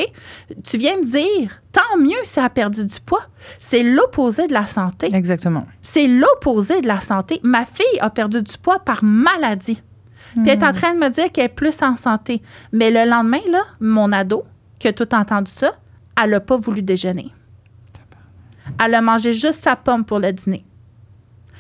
Tu 0.63 0.77
viens 0.77 0.97
me 0.97 1.05
dire, 1.05 1.61
tant 1.71 1.97
mieux 1.99 2.17
si 2.23 2.37
elle 2.37 2.45
a 2.45 2.49
perdu 2.49 2.85
du 2.85 2.99
poids. 2.99 3.23
C'est 3.59 3.81
l'opposé 3.81 4.47
de 4.47 4.53
la 4.53 4.67
santé. 4.67 5.09
Exactement. 5.11 5.65
C'est 5.81 6.07
l'opposé 6.07 6.81
de 6.81 6.87
la 6.87 7.01
santé. 7.01 7.39
Ma 7.43 7.65
fille 7.65 7.99
a 7.99 8.11
perdu 8.11 8.43
du 8.43 8.57
poids 8.59 8.77
par 8.79 9.03
maladie. 9.03 9.81
Puis 10.33 10.43
elle 10.49 10.59
est 10.59 10.63
en 10.63 10.71
train 10.71 10.93
de 10.93 10.99
me 10.99 11.09
dire 11.09 11.31
qu'elle 11.31 11.45
est 11.45 11.49
plus 11.49 11.81
en 11.81 11.95
santé. 11.95 12.43
Mais 12.71 12.91
le 12.91 13.09
lendemain, 13.09 13.41
là, 13.49 13.63
mon 13.79 14.11
ado, 14.11 14.43
qui 14.77 14.87
a 14.87 14.93
tout 14.93 15.15
entendu 15.15 15.51
ça, 15.51 15.71
elle 16.21 16.29
n'a 16.29 16.39
pas 16.39 16.57
voulu 16.57 16.83
déjeuner. 16.83 17.31
Elle 18.83 18.93
a 18.93 19.01
mangé 19.01 19.33
juste 19.33 19.63
sa 19.63 19.75
pomme 19.75 20.05
pour 20.05 20.19
le 20.19 20.31
dîner. 20.31 20.66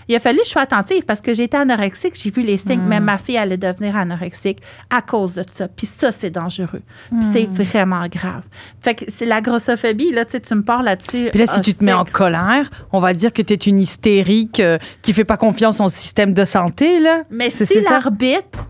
Il 0.07 0.15
a 0.15 0.19
fallu 0.19 0.39
que 0.39 0.45
je 0.45 0.49
sois 0.51 0.61
attentive 0.61 1.03
parce 1.05 1.21
que 1.21 1.33
j'étais 1.33 1.57
anorexique, 1.57 2.13
j'ai 2.15 2.29
vu 2.29 2.41
les 2.41 2.57
signes, 2.57 2.81
mais 2.87 2.99
ma 2.99 3.17
fille 3.17 3.37
allait 3.37 3.57
devenir 3.57 3.95
anorexique 3.97 4.59
à 4.89 5.01
cause 5.01 5.35
de 5.35 5.43
ça. 5.47 5.67
Puis 5.67 5.85
ça, 5.87 6.11
c'est 6.11 6.29
dangereux. 6.29 6.81
Puis 7.11 7.19
c'est 7.33 7.45
vraiment 7.45 8.07
grave. 8.07 8.43
Fait 8.79 8.95
que 8.95 9.05
c'est 9.09 9.25
la 9.25 9.41
grossophobie, 9.41 10.11
là, 10.11 10.25
tu 10.25 10.31
sais, 10.31 10.39
tu 10.39 10.55
me 10.55 10.63
parles 10.63 10.85
là-dessus. 10.85 11.27
Puis 11.31 11.39
là, 11.39 11.47
si 11.47 11.61
tu 11.61 11.73
te 11.73 11.83
mets 11.83 11.93
en 11.93 12.05
colère, 12.05 12.69
on 12.93 12.99
va 12.99 13.13
dire 13.13 13.33
que 13.33 13.41
tu 13.41 13.53
es 13.53 13.57
une 13.57 13.79
hystérique 13.79 14.59
euh, 14.59 14.77
qui 15.01 15.13
fait 15.13 15.25
pas 15.25 15.37
confiance 15.37 15.81
au 15.81 15.89
système 15.89 16.33
de 16.33 16.45
santé, 16.45 16.99
là. 16.99 17.23
Mais 17.29 17.49
C'est- 17.49 17.65
si 17.65 17.81
l'arbitre 17.81 18.65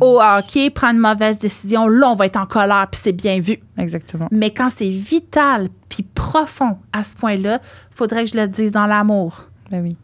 au 0.00 0.20
hockey 0.22 0.70
prend 0.70 0.90
une 0.92 0.98
mauvaise 0.98 1.38
décision, 1.38 1.86
là, 1.88 2.10
on 2.10 2.14
va 2.14 2.26
être 2.26 2.36
en 2.36 2.46
colère, 2.46 2.86
puis 2.90 3.00
c'est 3.02 3.12
bien 3.12 3.40
vu. 3.40 3.58
Exactement. 3.76 4.28
Mais 4.30 4.50
quand 4.52 4.68
c'est 4.70 4.88
vital 4.88 5.68
puis 5.88 6.02
profond 6.02 6.78
à 6.92 7.02
ce 7.02 7.14
point-là, 7.14 7.60
faudrait 7.90 8.24
que 8.24 8.30
je 8.30 8.36
le 8.36 8.46
dise 8.48 8.72
dans 8.72 8.86
l'amour. 8.86 9.44
Ben 9.70 9.82
oui. 9.82 9.96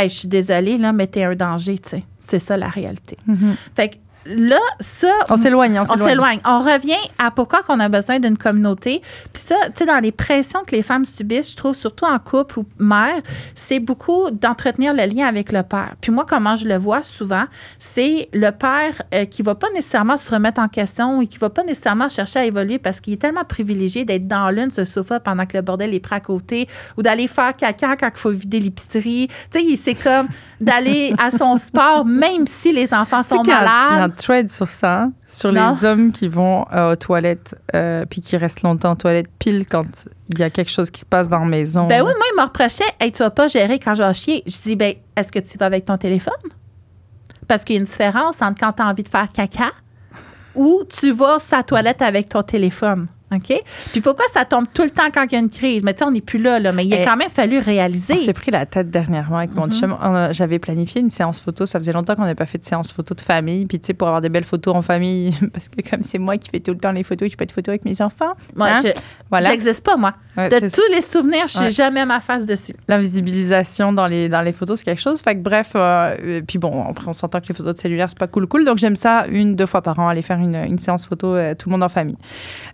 Hey, 0.00 0.08
je 0.08 0.14
suis 0.14 0.28
désolée, 0.28 0.78
là, 0.78 0.94
mais 0.94 1.06
t'es 1.06 1.24
un 1.24 1.34
danger, 1.34 1.78
tu 1.78 1.90
sais. 1.90 2.02
C'est 2.18 2.38
ça 2.38 2.56
la 2.56 2.68
réalité. 2.68 3.18
Mhm. 3.26 3.54
Fait 3.74 3.90
que 3.90 3.96
là, 4.26 4.60
ça. 4.80 5.12
On 5.28 5.36
s'éloigne, 5.36 5.78
on 5.78 5.82
On 5.82 5.96
s'éloigne. 5.96 6.40
On 6.44 6.58
revient 6.58 7.00
à 7.18 7.30
pourquoi 7.30 7.62
qu'on 7.62 7.80
a 7.80 7.88
besoin 7.88 8.18
d'une 8.18 8.36
communauté. 8.36 9.02
Puis 9.32 9.42
ça, 9.42 9.56
tu 9.66 9.72
sais, 9.76 9.86
dans 9.86 9.98
les 10.00 10.12
pressions 10.12 10.60
que 10.66 10.76
les 10.76 10.82
femmes 10.82 11.04
subissent, 11.04 11.52
je 11.52 11.56
trouve, 11.56 11.74
surtout 11.74 12.04
en 12.04 12.18
couple 12.18 12.60
ou 12.60 12.66
mère, 12.78 13.20
c'est 13.54 13.80
beaucoup 13.80 14.30
d'entretenir 14.30 14.94
le 14.94 15.04
lien 15.06 15.26
avec 15.26 15.52
le 15.52 15.62
père. 15.62 15.94
Puis 16.00 16.12
moi, 16.12 16.24
comment 16.28 16.56
je 16.56 16.68
le 16.68 16.76
vois 16.76 17.02
souvent, 17.02 17.44
c'est 17.78 18.28
le 18.32 18.50
père 18.50 19.02
euh, 19.14 19.24
qui 19.24 19.42
va 19.42 19.54
pas 19.54 19.68
nécessairement 19.74 20.16
se 20.16 20.30
remettre 20.30 20.60
en 20.60 20.68
question 20.68 21.20
et 21.20 21.26
qui 21.26 21.38
va 21.38 21.50
pas 21.50 21.64
nécessairement 21.64 22.08
chercher 22.08 22.40
à 22.40 22.44
évoluer 22.44 22.78
parce 22.78 23.00
qu'il 23.00 23.14
est 23.14 23.20
tellement 23.20 23.44
privilégié 23.44 24.04
d'être 24.04 24.26
dans 24.26 24.50
l'une 24.50 24.70
le 24.76 24.84
sofa 24.84 25.20
pendant 25.20 25.46
que 25.46 25.56
le 25.56 25.62
bordel 25.62 25.94
est 25.94 26.00
prêt 26.00 26.16
à 26.16 26.20
côté 26.20 26.68
ou 26.96 27.02
d'aller 27.02 27.26
faire 27.26 27.56
caca 27.56 27.96
quand 27.96 28.10
il 28.14 28.18
faut 28.18 28.30
vider 28.30 28.60
l'épicerie. 28.60 29.28
Tu 29.50 29.60
sais, 29.60 29.76
c'est 29.76 29.94
comme 29.94 30.28
d'aller 30.60 31.14
à 31.18 31.30
son 31.30 31.56
sport 31.56 32.04
même 32.04 32.46
si 32.46 32.72
les 32.72 32.92
enfants 32.92 33.22
sont 33.22 33.38
un- 33.40 33.42
Il 33.44 33.48
y 33.48 33.52
a 33.52 33.60
malades. 33.62 34.02
un 34.02 34.08
thread 34.10 34.50
sur 34.50 34.68
ça, 34.68 35.08
sur 35.26 35.52
Non. 35.52 35.70
les 35.70 35.84
hommes 35.84 36.12
qui 36.12 36.28
vont 36.28 36.66
euh, 36.72 36.92
aux 36.92 36.96
toilettes 36.96 37.54
euh, 37.74 38.04
puis 38.08 38.20
qui 38.20 38.36
restent 38.36 38.62
longtemps 38.62 38.92
aux 38.92 38.96
toilettes 38.96 39.30
pile 39.38 39.66
quand 39.66 39.84
il 40.28 40.38
y 40.38 40.42
a 40.42 40.50
quelque 40.50 40.70
chose 40.70 40.90
qui 40.90 41.00
se 41.00 41.06
passe 41.06 41.28
dans 41.28 41.38
la 41.40 41.46
maison. 41.46 41.86
Ben 41.86 42.02
oui, 42.04 42.12
moi, 42.14 42.26
il 42.32 42.36
me 42.36 42.42
reprochait 42.44 42.84
Hey, 43.00 43.10
tu 43.10 43.22
vas 43.22 43.30
pas 43.30 43.48
gérer 43.48 43.78
quand 43.78 43.94
je 43.94 44.02
vais 44.02 44.14
chier. 44.14 44.42
Je 44.46 44.58
dis 44.62 44.76
Ben, 44.76 44.94
est-ce 45.16 45.32
que 45.32 45.38
tu 45.38 45.56
vas 45.58 45.66
avec 45.66 45.84
ton 45.86 45.96
téléphone? 45.96 46.34
Parce 47.48 47.64
qu'il 47.64 47.76
y 47.76 47.78
a 47.78 47.80
une 47.80 47.86
différence 47.86 48.40
entre 48.42 48.60
quand 48.60 48.72
tu 48.72 48.82
as 48.82 48.86
envie 48.86 49.02
de 49.02 49.08
faire 49.08 49.32
caca 49.32 49.70
ou 50.54 50.82
tu 50.88 51.10
vas 51.12 51.38
sur 51.40 51.56
la 51.56 51.62
toilette 51.62 52.02
avec 52.02 52.28
ton 52.28 52.42
téléphone. 52.42 53.06
OK? 53.32 53.62
Puis 53.92 54.00
pourquoi 54.00 54.24
ça 54.32 54.44
tombe 54.44 54.66
tout 54.74 54.82
le 54.82 54.90
temps 54.90 55.08
quand 55.14 55.24
il 55.24 55.32
y 55.32 55.36
a 55.36 55.38
une 55.38 55.50
crise? 55.50 55.82
Mais 55.84 55.94
tu 55.94 55.98
sais, 56.00 56.04
on 56.04 56.10
n'est 56.10 56.20
plus 56.20 56.40
là, 56.40 56.58
là. 56.58 56.72
Mais 56.72 56.84
il 56.84 56.92
a 56.94 57.02
Eh, 57.02 57.04
quand 57.04 57.16
même 57.16 57.28
fallu 57.30 57.58
réaliser. 57.58 58.14
On 58.14 58.16
s'est 58.16 58.32
pris 58.32 58.50
la 58.50 58.66
tête 58.66 58.90
dernièrement 58.90 59.38
avec 59.38 59.54
mon 59.54 59.66
Mhm. 59.66 59.72
chum. 59.72 59.96
J'avais 60.32 60.58
planifié 60.58 61.00
une 61.00 61.10
séance 61.10 61.38
photo. 61.40 61.64
Ça 61.66 61.78
faisait 61.78 61.92
longtemps 61.92 62.14
qu'on 62.16 62.22
n'avait 62.22 62.34
pas 62.34 62.46
fait 62.46 62.58
de 62.58 62.64
séance 62.64 62.92
photo 62.92 63.14
de 63.14 63.20
famille. 63.20 63.66
Puis, 63.66 63.78
tu 63.78 63.86
sais, 63.86 63.94
pour 63.94 64.08
avoir 64.08 64.20
des 64.20 64.28
belles 64.28 64.44
photos 64.44 64.74
en 64.74 64.82
famille, 64.82 65.32
parce 65.52 65.68
que 65.68 65.88
comme 65.88 66.02
c'est 66.02 66.18
moi 66.18 66.36
qui 66.38 66.48
fais 66.50 66.60
tout 66.60 66.72
le 66.72 66.78
temps 66.78 66.92
les 66.92 67.04
photos, 67.04 67.26
je 67.28 67.32
fais 67.32 67.36
pas 67.36 67.46
de 67.46 67.52
photos 67.52 67.68
avec 67.68 67.84
mes 67.84 68.00
enfants. 68.02 68.32
Moi, 68.56 68.68
Hein? 68.68 68.80
je 68.84 68.88
Voilà. 69.30 69.50
j'existe 69.50 69.84
pas, 69.84 69.96
moi. 69.96 70.14
Ouais, 70.36 70.48
De 70.48 70.68
tous 70.68 70.82
les 70.92 71.02
souvenirs, 71.02 71.46
je 71.48 71.58
n'ai 71.58 71.64
Ouais. 71.66 71.70
jamais 71.70 72.04
ma 72.06 72.18
face 72.20 72.44
dessus. 72.46 72.74
L'invisibilisation 72.88 73.92
dans 73.92 74.06
les, 74.06 74.28
dans 74.28 74.42
les 74.42 74.52
photos, 74.52 74.78
c'est 74.78 74.84
quelque 74.84 75.00
chose. 75.00 75.20
Fait 75.20 75.34
que 75.34 75.40
bref, 75.40 75.72
euh, 75.74 76.16
euh, 76.22 76.40
puis 76.46 76.58
bon, 76.58 76.84
après, 76.88 77.06
on 77.08 77.12
s'entend 77.12 77.40
que 77.40 77.46
les 77.48 77.54
photos 77.54 77.74
de 77.74 77.80
cellulaire, 77.80 78.08
c'est 78.08 78.18
pas 78.18 78.26
cool, 78.26 78.46
cool. 78.46 78.64
Donc, 78.64 78.78
j'aime 78.78 78.96
ça 78.96 79.26
une, 79.30 79.54
deux 79.56 79.66
fois 79.66 79.82
par 79.82 79.98
an, 79.98 80.08
aller 80.08 80.22
faire 80.22 80.38
une, 80.38 80.54
une 80.56 80.78
séance 80.78 81.06
photo, 81.06 81.34
euh, 81.34 81.54
tout 81.54 81.68
le 81.68 81.72
monde 81.72 81.82
en 81.82 81.88
famille. 81.88 82.16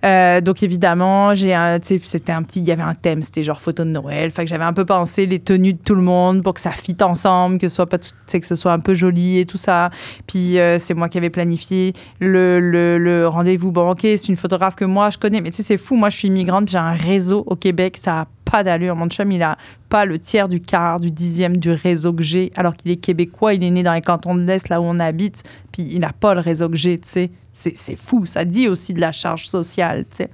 Euh, 0.05 0.41
donc, 0.47 0.63
évidemment, 0.63 1.35
j'ai 1.35 1.57
c'était 1.83 2.31
un 2.31 2.43
petit, 2.45 2.61
il 2.61 2.69
y 2.69 2.71
avait 2.71 2.85
un 2.85 2.95
thème, 2.95 3.21
c'était 3.21 3.43
genre 3.43 3.61
photo 3.61 3.83
de 3.83 3.91
Noël. 3.91 4.31
Fait 4.31 4.45
que 4.45 4.49
j'avais 4.49 4.63
un 4.63 4.73
peu 4.73 4.85
pensé 4.85 5.27
les 5.27 5.41
tenues 5.41 5.73
de 5.73 5.79
tout 5.79 5.97
le 5.97 6.03
monde 6.03 6.45
pour 6.45 6.55
que 6.55 6.61
ça 6.61 6.71
fitte 6.71 7.03
ensemble, 7.03 7.59
que 7.59 7.69
ce 7.69 7.75
soit 7.75 7.89
pas, 7.89 7.99
que 7.99 8.47
ce 8.47 8.55
soit 8.55 8.73
un 8.73 8.79
peu 8.79 8.95
joli 8.95 9.41
et 9.41 9.45
tout 9.45 9.57
ça. 9.57 9.91
Puis, 10.29 10.61
euh, 10.61 10.79
c'est 10.79 10.95
moi 10.95 11.09
qui 11.09 11.19
avais 11.19 11.31
planifié 11.31 11.95
le, 12.21 12.61
le, 12.61 13.27
rendez-vous. 13.27 13.73
Ok, 13.75 14.03
c'est 14.03 14.29
une 14.29 14.37
photographe 14.37 14.77
que 14.77 14.85
moi, 14.85 15.11
je 15.11 15.19
connais, 15.19 15.41
mais 15.41 15.51
tu 15.51 15.57
sais, 15.57 15.63
c'est 15.65 15.77
fou. 15.77 15.97
Moi, 15.97 16.11
je 16.11 16.19
suis 16.19 16.29
immigrante, 16.29 16.69
j'ai 16.69 16.79
un 16.79 16.93
réseau 16.93 17.43
au 17.49 17.57
Québec, 17.57 17.97
ça 17.97 18.21
a 18.21 18.27
pas 18.49 18.63
d'allure. 18.63 18.95
Mon 18.95 19.09
chum, 19.09 19.33
il 19.33 19.43
a 19.43 19.59
pas 19.89 20.05
le 20.05 20.21
tiers 20.21 20.49
du 20.49 20.61
quart, 20.61 21.01
du 21.01 21.11
dixième 21.11 21.57
du 21.57 21.73
réseau 21.73 22.13
que 22.13 22.23
j'ai, 22.23 22.53
alors 22.55 22.77
qu'il 22.77 22.93
est 22.93 22.97
québécois, 22.99 23.55
il 23.55 23.65
est 23.65 23.71
né 23.73 23.83
dans 23.83 23.95
les 23.95 24.01
cantons 24.01 24.37
de 24.37 24.45
l'Est, 24.45 24.69
là 24.69 24.81
où 24.81 24.85
on 24.85 25.01
habite, 25.01 25.43
puis 25.73 25.89
il 25.91 25.99
n'a 25.99 26.13
pas 26.13 26.35
le 26.35 26.41
réseau 26.41 26.69
que 26.69 26.77
j'ai, 26.77 26.99
tu 26.99 27.09
sais. 27.09 27.31
C'est 27.59 27.97
fou, 27.97 28.27
ça 28.27 28.45
dit 28.45 28.69
aussi 28.69 28.93
de 28.93 29.01
la 29.01 29.13
charge 29.13 29.49
sociale, 29.49 30.05
tu 30.11 30.19
sais. 30.19 30.31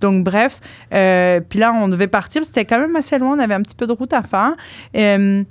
Donc, 0.00 0.22
bref, 0.22 0.60
euh, 0.94 1.40
puis 1.40 1.58
là, 1.58 1.72
on 1.72 1.88
devait 1.88 2.06
partir, 2.06 2.44
c'était 2.44 2.64
quand 2.64 2.78
même 2.78 2.94
assez 2.94 3.18
loin, 3.18 3.36
on 3.36 3.38
avait 3.40 3.54
un 3.54 3.62
petit 3.62 3.74
peu 3.74 3.88
de 3.88 3.92
route 3.92 4.12
à 4.12 4.22
faire. 4.22 4.54
Euh, 4.96 5.42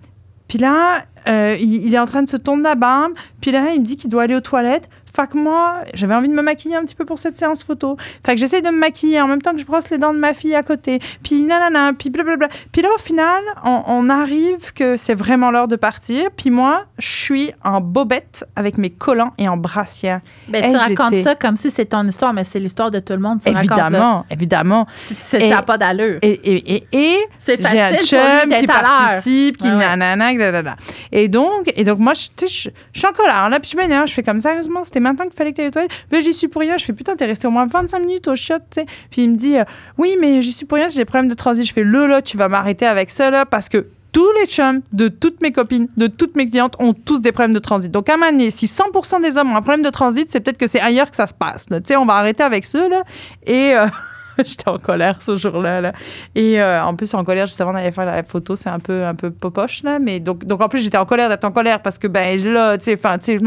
Puis 0.48 0.58
là, 0.58 1.04
euh, 1.28 1.58
il, 1.60 1.86
il 1.86 1.94
est 1.94 2.00
en 2.00 2.06
train 2.06 2.24
de 2.24 2.30
se 2.30 2.38
tourner 2.38 2.64
la 2.64 2.76
barbe. 2.76 3.12
Puis 3.42 3.52
là, 3.52 3.72
il 3.74 3.82
me 3.82 3.86
dit 3.86 3.98
qu'il 3.98 4.10
doit 4.10 4.24
aller 4.24 4.36
aux 4.36 4.42
toilettes. 4.42 4.90
Fait 5.20 5.28
que 5.28 5.38
moi, 5.38 5.80
j'avais 5.94 6.16
envie 6.16 6.30
de 6.30 6.34
me 6.34 6.42
maquiller 6.42 6.78
un 6.78 6.86
petit 6.86 6.96
peu 6.96 7.04
pour 7.04 7.20
cette 7.20 7.36
séance 7.36 7.62
photo. 7.62 7.98
Fait 8.26 8.36
que 8.36 8.40
j'essaye 8.40 8.62
de 8.62 8.70
me 8.70 8.78
maquiller 8.78 9.20
en 9.20 9.28
même 9.28 9.42
temps 9.42 9.52
que 9.52 9.60
je 9.60 9.66
brosse 9.66 9.90
les 9.90 9.98
dents 9.98 10.14
de 10.14 10.18
ma 10.20 10.34
fille 10.34 10.56
à 10.56 10.64
côté. 10.64 11.00
Puis 11.24 11.42
nanana, 11.44 11.92
puis 11.92 12.10
blablabla. 12.10 12.48
Puis 12.72 12.82
là, 12.82 12.88
au 12.96 13.00
final, 13.00 13.42
on, 13.66 13.84
on 13.88 14.10
arrive 14.10 14.72
que 14.74 14.96
c'est 14.96 15.16
vraiment 15.16 15.52
l'heure 15.52 15.68
de 15.68 15.76
partir. 15.76 16.30
Puis 16.38 16.52
moi, 16.52 16.86
je 17.00 17.08
suis 17.10 17.52
en 17.66 17.82
bobette 17.82 18.46
avec 18.56 18.78
mes 18.78 18.92
collants 18.92 19.34
et 19.38 19.50
en 19.50 19.58
brassière. 19.58 20.22
Ben, 20.48 20.64
Hey, 20.64 20.72
tu 20.72 20.78
racontes 20.78 21.16
ça 21.22 21.36
comme 21.36 21.56
si 21.58 21.70
c'était 21.70 21.86
ton 21.98 22.08
histoire, 22.08 22.32
mais 22.34 22.46
c'est 22.46 22.60
l'histoire 22.60 22.90
de 22.92 23.00
tout 23.00 23.14
le 23.14 23.20
monde. 23.20 23.42
Tu. 23.44 23.50
Évidemment, 23.50 24.26
évidemment. 24.30 24.88
Ça 25.18 25.40
n'a 25.40 25.62
pas 25.64 25.78
d'allure. 25.78 26.20
Et, 26.22 26.32
et, 26.32 26.76
et, 26.76 26.88
et 26.94 27.18
C'est 27.38 27.62
j'ai 27.62 27.82
un 27.82 27.98
chum 27.98 28.50
qui 28.58 28.68
participe, 28.68 29.58
qui 29.58 29.66
Ouais, 29.66 29.74
ouais. 29.74 29.78
nanana, 29.98 30.34
blablabla. 30.34 30.76
Et 31.12 31.28
donc, 31.28 31.72
et 31.76 31.84
donc 31.84 32.00
moi, 32.00 32.14
je 32.14 32.46
suis 32.48 32.72
en 33.06 33.12
colère, 33.12 33.50
là, 33.50 33.60
puis 33.60 33.72
je 33.72 33.78
m'énerve, 33.78 34.08
je 34.08 34.14
fais 34.14 34.24
comme, 34.24 34.40
sérieusement, 34.40 34.84
c'était 34.84 35.00
maintenant 35.10 35.26
qu'il 35.26 35.34
fallait 35.34 35.52
que 35.52 35.58
tu 35.58 35.62
ailles 35.62 35.68
aux 35.68 35.72
toilettes. 35.72 35.92
Puis 35.92 36.20
là, 36.20 36.20
j'y 36.20 36.34
suis 36.34 36.48
pour 36.48 36.62
rien, 36.62 36.78
je 36.78 36.86
fais, 36.86 36.94
putain, 36.94 37.16
t'es 37.16 37.26
resté 37.26 37.48
au 37.48 37.52
moins 37.52 37.66
25 37.66 38.00
minutes 38.00 38.28
au 38.28 38.36
shot, 38.36 38.56
tu 38.72 38.82
sais. 38.82 38.86
Puis 39.12 39.24
il 39.24 39.32
me 39.32 39.36
dit, 39.36 39.58
euh, 39.58 39.64
oui, 39.98 40.18
mais 40.20 40.42
j'y 40.42 40.52
suis 40.52 40.66
pour 40.66 40.78
rien, 40.78 40.88
j'ai 40.88 41.00
des 41.00 41.06
problèmes 41.06 41.30
de 41.30 41.36
transit. 41.36 41.66
Je 41.66 41.74
fais, 41.74 41.84
là, 41.84 42.08
là, 42.08 42.22
tu 42.22 42.38
vas 42.38 42.48
m'arrêter 42.48 42.86
avec 42.86 43.10
ça, 43.10 43.30
là, 43.30 43.46
parce 43.46 43.70
que 43.70 43.88
tous 44.12 44.32
les 44.40 44.48
chums 44.48 44.82
de 44.92 45.08
toutes 45.08 45.42
mes 45.42 45.52
copines, 45.52 45.88
de 45.98 46.08
toutes 46.08 46.36
mes 46.36 46.50
clientes 46.50 46.76
ont 46.80 46.94
tous 46.94 47.22
des 47.22 47.32
problèmes 47.32 47.54
de 47.54 47.60
transit. 47.60 47.92
Donc, 47.92 48.10
à 48.10 48.18
donné, 48.18 48.52
si 48.52 48.66
100% 48.66 49.22
des 49.22 49.38
hommes 49.38 49.52
ont 49.52 49.56
un 49.56 49.62
problème 49.62 49.84
de 49.84 49.90
transit, 49.90 50.30
c'est 50.30 50.40
peut-être 50.40 50.58
que 50.58 50.68
c'est 50.68 50.80
ailleurs 50.80 51.10
que 51.10 51.16
ça 51.16 51.28
se 51.28 51.34
passe. 51.34 51.66
Tu 51.68 51.76
sais, 51.86 51.96
on 51.96 52.06
va 52.06 52.16
arrêter 52.16 52.44
avec 52.44 52.66
ça, 52.66 52.88
là. 52.88 53.04
Et 53.46 53.76
euh, 53.76 53.88
j'étais 54.46 54.70
en 54.70 54.78
colère 54.78 55.22
ce 55.22 55.36
jour-là. 55.36 55.82
Là. 55.82 55.94
Et 56.36 56.62
euh, 56.62 56.84
en 56.84 56.96
plus, 56.96 57.14
en 57.14 57.24
colère, 57.24 57.48
juste 57.48 57.60
avant 57.62 57.74
d'aller 57.74 57.92
faire 57.92 58.06
la 58.06 58.24
photo, 58.24 58.56
c'est 58.56 58.70
un 58.70 58.80
peu, 58.80 59.06
un 59.06 59.16
peu 59.16 59.32
popoche, 59.32 59.84
là. 59.84 60.00
Mais 60.00 60.20
donc, 60.20 60.46
donc, 60.46 60.62
en 60.62 60.70
plus, 60.70 60.82
j'étais 60.82 60.98
en 60.98 61.06
colère 61.06 61.30
d'être 61.30 61.46
en 61.46 61.52
colère 61.52 61.82
parce 61.82 61.98
que, 61.98 62.08
ben, 62.08 62.42
là, 62.44 62.78
tu 62.78 62.86
sais, 62.86 62.96
enfin, 62.96 63.18
tu 63.18 63.26
sais. 63.26 63.38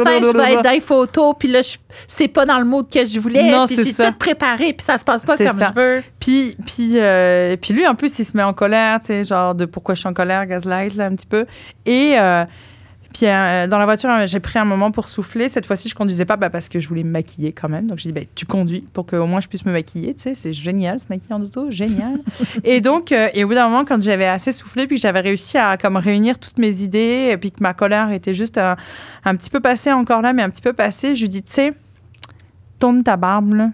Enfin, 0.00 0.10
je 0.20 0.26
vais 0.38 0.52
être 0.54 0.62
dans 0.62 0.70
les 0.70 0.80
photos, 0.80 1.34
puis 1.38 1.48
là, 1.48 1.62
je- 1.62 1.76
c'est 2.06 2.28
pas 2.28 2.44
dans 2.46 2.58
le 2.58 2.64
mood 2.64 2.88
que 2.90 3.04
je 3.04 3.18
voulais. 3.18 3.50
Non, 3.50 3.66
puis 3.66 3.76
c'est 3.76 3.84
j'ai 3.84 3.92
tout 4.12 4.18
préparé, 4.18 4.72
puis 4.72 4.84
ça 4.84 4.98
se 4.98 5.04
passe 5.04 5.24
pas 5.24 5.36
comme 5.46 5.58
ça. 5.58 5.72
je 5.74 5.80
veux. 5.80 6.02
Puis, 6.20 6.56
puis, 6.66 6.92
euh, 6.96 7.56
puis 7.56 7.74
lui, 7.74 7.86
en 7.86 7.94
plus, 7.94 8.18
il 8.18 8.24
se 8.24 8.36
met 8.36 8.42
en 8.42 8.52
colère, 8.52 9.00
tu 9.00 9.06
sais, 9.06 9.24
genre 9.24 9.54
de 9.54 9.64
pourquoi 9.64 9.94
je 9.94 10.00
suis 10.00 10.08
en 10.08 10.14
colère, 10.14 10.46
gaslight, 10.46 10.94
là, 10.96 11.06
un 11.06 11.14
petit 11.14 11.26
peu. 11.26 11.46
Et 11.84 12.18
euh, 12.18 12.44
puis, 13.16 13.24
euh, 13.28 13.66
dans 13.66 13.78
la 13.78 13.86
voiture, 13.86 14.10
euh, 14.10 14.26
j'ai 14.26 14.40
pris 14.40 14.58
un 14.58 14.66
moment 14.66 14.90
pour 14.90 15.08
souffler. 15.08 15.48
Cette 15.48 15.64
fois-ci, 15.64 15.88
je 15.88 15.94
conduisais 15.94 16.26
pas 16.26 16.36
bah, 16.36 16.50
parce 16.50 16.68
que 16.68 16.78
je 16.78 16.86
voulais 16.86 17.02
me 17.02 17.08
maquiller 17.08 17.50
quand 17.50 17.70
même. 17.70 17.86
Donc, 17.86 17.96
j'ai 17.96 18.10
dit, 18.10 18.12
bah, 18.12 18.26
tu 18.34 18.44
conduis 18.44 18.84
pour 18.92 19.06
qu'au 19.06 19.24
moins 19.24 19.40
je 19.40 19.48
puisse 19.48 19.64
me 19.64 19.72
maquiller, 19.72 20.12
tu 20.12 20.24
sais, 20.24 20.34
c'est 20.34 20.52
génial, 20.52 21.00
se 21.00 21.06
maquiller 21.08 21.32
en 21.32 21.40
auto, 21.40 21.70
génial. 21.70 22.18
et 22.64 22.82
donc, 22.82 23.12
euh, 23.12 23.30
et 23.32 23.42
au 23.42 23.48
bout 23.48 23.54
d'un 23.54 23.70
moment, 23.70 23.86
quand 23.86 24.02
j'avais 24.02 24.26
assez 24.26 24.52
soufflé, 24.52 24.86
puis 24.86 24.96
que 24.96 25.00
j'avais 25.00 25.20
réussi 25.20 25.56
à 25.56 25.78
comme 25.78 25.96
réunir 25.96 26.38
toutes 26.38 26.58
mes 26.58 26.82
idées, 26.82 27.30
et 27.32 27.38
puis 27.38 27.52
que 27.52 27.62
ma 27.62 27.72
colère 27.72 28.10
était 28.10 28.34
juste 28.34 28.58
un, 28.58 28.76
un 29.24 29.34
petit 29.34 29.48
peu 29.48 29.60
passée 29.60 29.92
encore 29.92 30.20
là, 30.20 30.34
mais 30.34 30.42
un 30.42 30.50
petit 30.50 30.60
peu 30.60 30.74
passée, 30.74 31.14
je 31.14 31.22
lui 31.22 31.30
dis, 31.30 31.42
tu 31.42 31.52
sais, 31.52 31.72
tourne 32.78 33.02
ta 33.02 33.16
barbe, 33.16 33.54
là. 33.54 33.70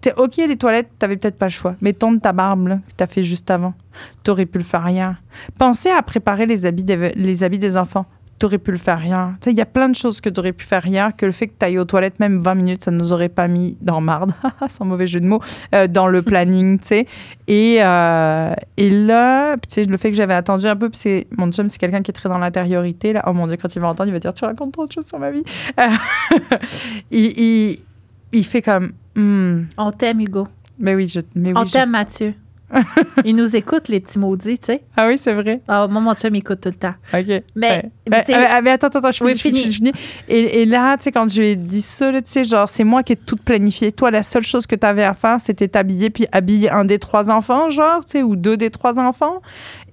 T'es 0.00 0.14
OK, 0.16 0.36
les 0.36 0.56
toilettes, 0.56 0.88
t'avais 0.98 1.18
peut-être 1.18 1.36
pas 1.36 1.46
le 1.46 1.52
choix. 1.52 1.74
Mais 1.82 1.92
tourne 1.92 2.20
ta 2.20 2.32
barbe, 2.32 2.68
là, 2.68 2.76
que 2.76 2.94
t'as 2.96 3.06
fait 3.06 3.22
juste 3.22 3.50
avant. 3.50 3.74
T'aurais 4.22 4.46
pu 4.46 4.56
le 4.56 4.64
faire 4.64 4.82
rien. 4.82 5.18
Pensez 5.58 5.90
à 5.90 6.00
préparer 6.00 6.46
les 6.46 6.64
habits 6.64 6.84
des, 6.84 7.12
les 7.16 7.44
habits 7.44 7.58
des 7.58 7.76
enfants. 7.76 8.06
T'aurais 8.38 8.58
pu 8.58 8.70
le 8.70 8.78
faire 8.78 9.00
rien. 9.00 9.32
Tu 9.40 9.46
sais, 9.46 9.50
il 9.52 9.58
y 9.58 9.60
a 9.60 9.66
plein 9.66 9.88
de 9.88 9.96
choses 9.96 10.20
que 10.20 10.28
t'aurais 10.28 10.52
pu 10.52 10.64
faire 10.64 10.82
rien, 10.82 11.10
que 11.10 11.26
le 11.26 11.32
fait 11.32 11.48
que 11.48 11.54
t'ailles 11.58 11.78
aux 11.78 11.84
toilettes 11.84 12.20
même 12.20 12.40
20 12.40 12.54
minutes, 12.54 12.84
ça 12.84 12.90
nous 12.92 13.12
aurait 13.12 13.28
pas 13.28 13.48
mis 13.48 13.76
dans 13.80 14.00
marde, 14.00 14.32
sans 14.68 14.84
mauvais 14.84 15.06
jeu 15.08 15.18
de 15.20 15.26
mots, 15.26 15.42
euh, 15.74 15.88
dans 15.88 16.06
le 16.06 16.22
planning, 16.30 16.78
tu 16.78 16.86
sais. 16.86 17.06
Et, 17.48 17.78
euh, 17.82 18.52
et 18.76 18.90
là, 18.90 19.56
tu 19.56 19.62
sais, 19.68 19.84
le 19.84 19.96
fait 19.96 20.10
que 20.10 20.16
j'avais 20.16 20.34
attendu 20.34 20.66
un 20.66 20.76
peu, 20.76 20.88
c'est, 20.92 21.26
mon 21.36 21.50
chum, 21.50 21.68
c'est 21.68 21.78
quelqu'un 21.78 22.02
qui 22.02 22.10
est 22.10 22.14
très 22.14 22.28
dans 22.28 22.38
l'intériorité, 22.38 23.12
là. 23.12 23.24
Oh 23.26 23.32
mon 23.32 23.46
Dieu, 23.48 23.56
quand 23.60 23.74
il 23.74 23.80
va 23.80 23.88
entendre, 23.88 24.08
il 24.08 24.12
va 24.12 24.20
dire, 24.20 24.32
tu 24.34 24.44
racontes 24.44 24.72
trop 24.72 24.86
de 24.86 24.92
choses 24.92 25.06
sur 25.06 25.18
ma 25.18 25.30
vie. 25.32 25.42
Il, 27.10 27.24
il, 27.38 27.78
il 28.32 28.44
fait 28.44 28.62
comme, 28.62 28.92
Hmm, 29.16 29.64
On 29.76 29.90
t'aime, 29.90 30.20
Hugo. 30.20 30.46
mais 30.78 30.94
oui, 30.94 31.08
je, 31.08 31.20
mais 31.34 31.52
oui, 31.52 31.66
je- 31.66 31.72
t'aime, 31.72 31.90
Mathieu. 31.90 32.34
Ils 33.24 33.34
nous 33.34 33.56
écoutent, 33.56 33.88
les 33.88 34.00
petits 34.00 34.18
maudits, 34.18 34.58
tu 34.58 34.66
sais. 34.66 34.82
Ah 34.96 35.06
oui, 35.08 35.16
c'est 35.18 35.32
vrai. 35.32 35.60
Ah, 35.68 35.86
moi, 35.88 36.00
mon 36.00 36.14
chum, 36.14 36.34
il 36.34 36.38
écoute 36.38 36.60
tout 36.60 36.68
le 36.68 36.74
temps. 36.74 36.94
OK. 37.14 37.24
Mais- 37.26 37.42
Ouais. 37.56 37.90
mais 38.10 38.16
Euh, 38.18 38.22
c'est- 38.26 38.34
euh, 38.34 38.60
mais 38.62 38.70
attends, 38.70 38.88
attends, 38.88 39.10
je 39.12 39.24
Oui, 39.24 39.36
finis, 39.38 39.60
finis, 39.62 39.74
fini. 39.74 39.92
je 39.92 39.98
finis. 40.00 40.06
Et, 40.28 40.62
et 40.62 40.66
là, 40.66 40.96
tu 40.98 41.04
sais, 41.04 41.12
quand 41.12 41.28
je 41.30 41.40
lui 41.40 41.46
ai 41.48 41.56
dit 41.56 41.80
ça, 41.80 42.12
tu 42.12 42.20
sais, 42.24 42.44
genre, 42.44 42.68
c'est 42.68 42.84
moi 42.84 43.02
qui 43.02 43.14
ai 43.14 43.16
tout 43.16 43.36
planifié. 43.36 43.90
Toi, 43.92 44.10
la 44.10 44.22
seule 44.22 44.42
chose 44.42 44.66
que 44.66 44.76
tu 44.76 44.86
avais 44.86 45.04
à 45.04 45.14
faire, 45.14 45.38
c'était 45.40 45.68
t'habiller, 45.68 46.10
puis 46.10 46.26
habiller 46.30 46.70
un 46.70 46.84
des 46.84 46.98
trois 46.98 47.30
enfants, 47.30 47.70
genre, 47.70 48.04
tu 48.04 48.12
sais, 48.12 48.22
ou 48.22 48.36
deux 48.36 48.56
des 48.56 48.70
trois 48.70 48.98
enfants. 48.98 49.40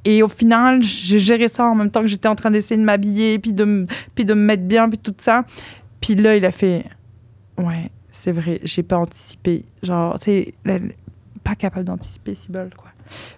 Et 0.03 0.21
au 0.21 0.27
final, 0.27 0.83
j'ai 0.83 1.17
géré 1.19 1.47
ça 1.47 1.63
en 1.63 1.75
même 1.75 1.89
temps 1.89 2.01
que 2.01 2.07
j'étais 2.07 2.27
en 2.27 2.35
train 2.35 2.51
d'essayer 2.51 2.79
de 2.79 2.85
m'habiller, 2.85 3.39
puis 3.39 3.53
de, 3.53 3.63
me- 3.63 3.85
puis 4.13 4.25
de 4.25 4.33
me 4.33 4.41
mettre 4.41 4.63
bien, 4.63 4.87
puis 4.89 4.97
tout 4.99 5.15
ça. 5.17 5.45
Puis 6.01 6.15
là, 6.15 6.35
il 6.35 6.45
a 6.45 6.51
fait, 6.51 6.85
ouais, 7.57 7.89
c'est 8.11 8.31
vrai, 8.31 8.59
j'ai 8.63 8.83
pas 8.83 8.97
anticipé. 8.97 9.63
Genre, 9.81 10.19
tu 10.19 10.25
sais, 10.25 10.53
pas 11.45 11.55
capable 11.55 11.85
d'anticiper, 11.85 12.35
si 12.35 12.51
bol, 12.51 12.69
quoi. 12.75 12.89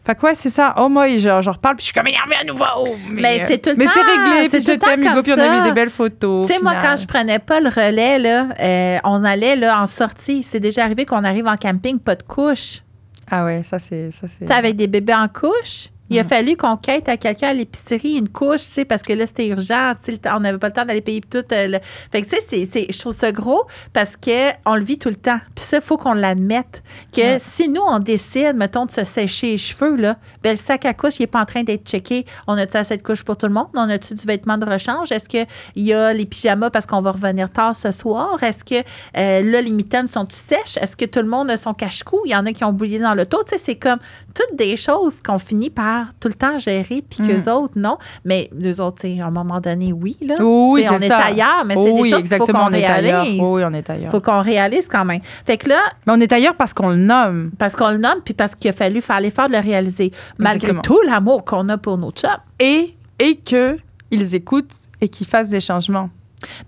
Fait 0.05 0.15
que 0.15 0.21
ouais, 0.25 0.33
c'est 0.33 0.49
ça. 0.49 0.73
Oh, 0.77 0.87
moi, 0.87 1.17
genre, 1.17 1.41
je 1.41 1.49
reparle, 1.49 1.75
puis 1.75 1.81
je 1.81 1.87
suis 1.87 1.93
comme 1.93 2.07
énervée 2.07 2.37
à 2.39 2.45
nouveau. 2.45 2.95
Mais 3.09 3.45
c'est 3.45 3.57
tout 3.57 3.71
le 3.71 3.75
mais 3.75 3.85
temps, 3.85 3.91
c'est 3.93 4.01
réglé, 4.01 4.49
puis 4.49 4.63
tout 4.63 4.71
je 4.71 4.77
t'aime, 4.77 5.03
Hugo, 5.03 5.21
puis 5.21 5.33
on 5.33 5.39
a 5.39 5.59
mis 5.59 5.67
des 5.67 5.73
belles 5.73 5.89
photos. 5.89 6.47
Tu 6.47 6.53
sais, 6.53 6.59
moi, 6.61 6.75
quand 6.81 6.95
je 6.95 7.05
prenais 7.05 7.39
pas 7.39 7.59
le 7.59 7.67
relais, 7.67 8.17
là, 8.17 8.47
euh, 8.59 8.97
on 9.03 9.25
allait 9.25 9.57
là, 9.57 9.81
en 9.81 9.87
sortie. 9.87 10.41
C'est 10.41 10.61
déjà 10.61 10.85
arrivé 10.85 11.05
qu'on 11.05 11.25
arrive 11.25 11.47
en 11.47 11.57
camping, 11.57 11.99
pas 11.99 12.15
de 12.15 12.23
couche. 12.23 12.81
Ah 13.29 13.43
ouais, 13.43 13.61
ça, 13.61 13.77
c'est... 13.77 14.09
Ça, 14.11 14.27
c'est... 14.27 14.49
Avec 14.49 14.77
des 14.77 14.87
bébés 14.87 15.13
en 15.13 15.27
couche. 15.27 15.89
Il 16.09 16.17
a 16.19 16.23
fallu 16.23 16.55
qu'on 16.55 16.77
quête 16.77 17.09
à 17.09 17.17
quelqu'un 17.17 17.49
à 17.49 17.53
l'épicerie 17.53 18.13
une 18.15 18.29
couche, 18.29 18.61
tu 18.61 18.65
sais, 18.67 18.85
parce 18.85 19.01
que 19.03 19.13
là, 19.13 19.25
c'était 19.25 19.47
urgent. 19.47 19.93
tu 19.99 20.05
sais, 20.05 20.11
le 20.13 20.17
temps- 20.17 20.37
on 20.37 20.39
n'avait 20.39 20.57
pas 20.57 20.67
le 20.67 20.73
temps 20.73 20.85
d'aller 20.85 21.01
payer 21.01 21.21
tout. 21.21 21.43
euh, 21.51 21.67
le- 21.67 21.79
Fait 22.11 22.21
que, 22.21 22.29
tu 22.29 22.35
sais, 22.37 22.41
c'est- 22.47 22.65
c'est- 22.65 22.91
je 22.91 22.99
trouve 22.99 23.13
ça 23.13 23.31
gros 23.31 23.63
parce 23.93 24.15
qu'on 24.15 24.75
le 24.75 24.81
vit 24.83 24.97
tout 24.97 25.09
le 25.09 25.15
temps. 25.15 25.39
Puis 25.55 25.65
ça, 25.65 25.77
il 25.77 25.83
faut 25.83 25.97
qu'on 25.97 26.13
l'admette. 26.13 26.83
Que 27.13 27.21
Ouais. 27.21 27.37
si 27.39 27.67
nous, 27.69 27.81
on 27.81 27.99
décide, 27.99 28.53
mettons, 28.55 28.85
de 28.85 28.91
se 28.91 29.03
sécher 29.03 29.51
les 29.51 29.57
cheveux, 29.57 29.95
là, 29.95 30.17
ben, 30.43 30.51
le 30.51 30.57
sac 30.57 30.85
à 30.85 30.93
couche, 30.93 31.17
il 31.19 31.23
n'est 31.23 31.27
pas 31.27 31.41
en 31.41 31.45
train 31.45 31.63
d'être 31.63 31.85
checké. 31.87 32.25
On 32.47 32.57
a-tu 32.57 32.77
assez 32.77 32.95
de 32.97 33.03
couches 33.03 33.23
pour 33.23 33.35
tout 33.37 33.47
le 33.47 33.53
monde? 33.53 33.67
On 33.75 33.89
a-tu 33.89 34.13
du 34.13 34.25
vêtement 34.25 34.57
de 34.57 34.65
rechange? 34.65 35.11
Est-ce 35.11 35.27
qu'il 35.27 35.45
y 35.75 35.93
a 35.93 36.13
les 36.13 36.25
pyjamas 36.25 36.69
parce 36.69 36.85
qu'on 36.85 37.01
va 37.01 37.11
revenir 37.11 37.49
tard 37.51 37.75
ce 37.75 37.91
soir? 37.91 38.41
Est-ce 38.43 38.63
que 38.63 38.75
euh, 39.17 39.41
là, 39.41 39.61
les 39.61 39.71
mitaines 39.71 40.07
sont-tu 40.07 40.35
sèches? 40.35 40.77
Est-ce 40.81 40.95
que 40.95 41.05
tout 41.05 41.19
le 41.19 41.27
monde 41.27 41.49
a 41.49 41.57
son 41.57 41.73
cache-cou? 41.73 42.21
Il 42.25 42.31
y 42.31 42.35
en 42.35 42.45
a 42.45 42.53
qui 42.53 42.63
ont 42.63 42.73
bouillé 42.73 42.99
dans 42.99 43.13
l'auto. 43.13 43.41
Tu 43.43 43.57
sais, 43.57 43.63
c'est 43.63 43.75
comme 43.75 43.99
toutes 44.33 44.55
des 44.57 44.77
choses 44.77 45.21
qu'on 45.21 45.37
finit 45.39 45.69
par 45.69 45.96
tout 46.19 46.27
le 46.27 46.33
temps 46.33 46.57
gérer, 46.57 47.03
puis 47.07 47.21
Mm. 47.23 47.27
qu'eux 47.27 47.51
autres, 47.51 47.73
non. 47.75 47.97
Mais 48.25 48.49
les 48.57 48.79
autres, 48.81 49.05
à 49.05 49.25
un 49.25 49.31
moment 49.31 49.59
donné, 49.59 49.93
oui. 49.93 50.17
Là. 50.21 50.35
Oui, 50.39 50.83
sais, 50.83 50.89
on 50.93 50.97
c'est 50.97 51.05
est 51.05 51.09
ça. 51.09 51.17
ailleurs, 51.19 51.63
mais 51.65 51.75
c'est 51.75 51.79
Oh 51.79 51.85
des 51.85 51.91
oui, 51.91 51.97
choses 51.97 52.03
qu'il 52.05 52.13
faut 52.15 52.19
exactement, 52.35 52.59
qu'on 52.59 52.71
on 52.71 52.73
est 52.73 52.85
ailleurs. 52.85 53.21
réalise. 53.23 53.41
Oui, 53.43 53.61
on 53.65 53.73
est 53.73 53.89
ailleurs. 53.89 54.11
faut 54.11 54.21
qu'on 54.21 54.41
réalise 54.41 54.87
quand 54.87 55.05
même. 55.05 55.21
Fait 55.45 55.57
que 55.57 55.69
là, 55.69 55.81
Mais 56.05 56.13
on 56.13 56.19
est 56.19 56.31
ailleurs 56.33 56.55
parce 56.55 56.73
qu'on 56.73 56.89
le 56.89 56.95
nomme. 56.97 57.51
parce 57.57 57.75
qu'on 57.75 57.89
le 57.91 57.97
nomme, 57.97 58.19
puis 58.23 58.33
parce 58.33 58.55
qu'il 58.55 58.69
a 58.69 58.73
fallu 58.73 59.01
faire 59.01 59.19
l'effort 59.19 59.47
de 59.47 59.53
le 59.53 59.59
réaliser, 59.59 60.11
malgré 60.37 60.69
Exactement. 60.69 60.81
tout 60.81 61.01
l'amour 61.07 61.45
qu'on 61.45 61.67
a 61.69 61.77
pour 61.77 61.97
nos 61.97 62.11
chums. 62.11 62.29
Et, 62.59 62.95
et 63.19 63.35
que 63.37 63.77
ils 64.11 64.35
écoutent 64.35 64.73
et 65.01 65.09
qu'ils 65.09 65.27
fassent 65.27 65.49
des 65.49 65.61
changements. 65.61 66.09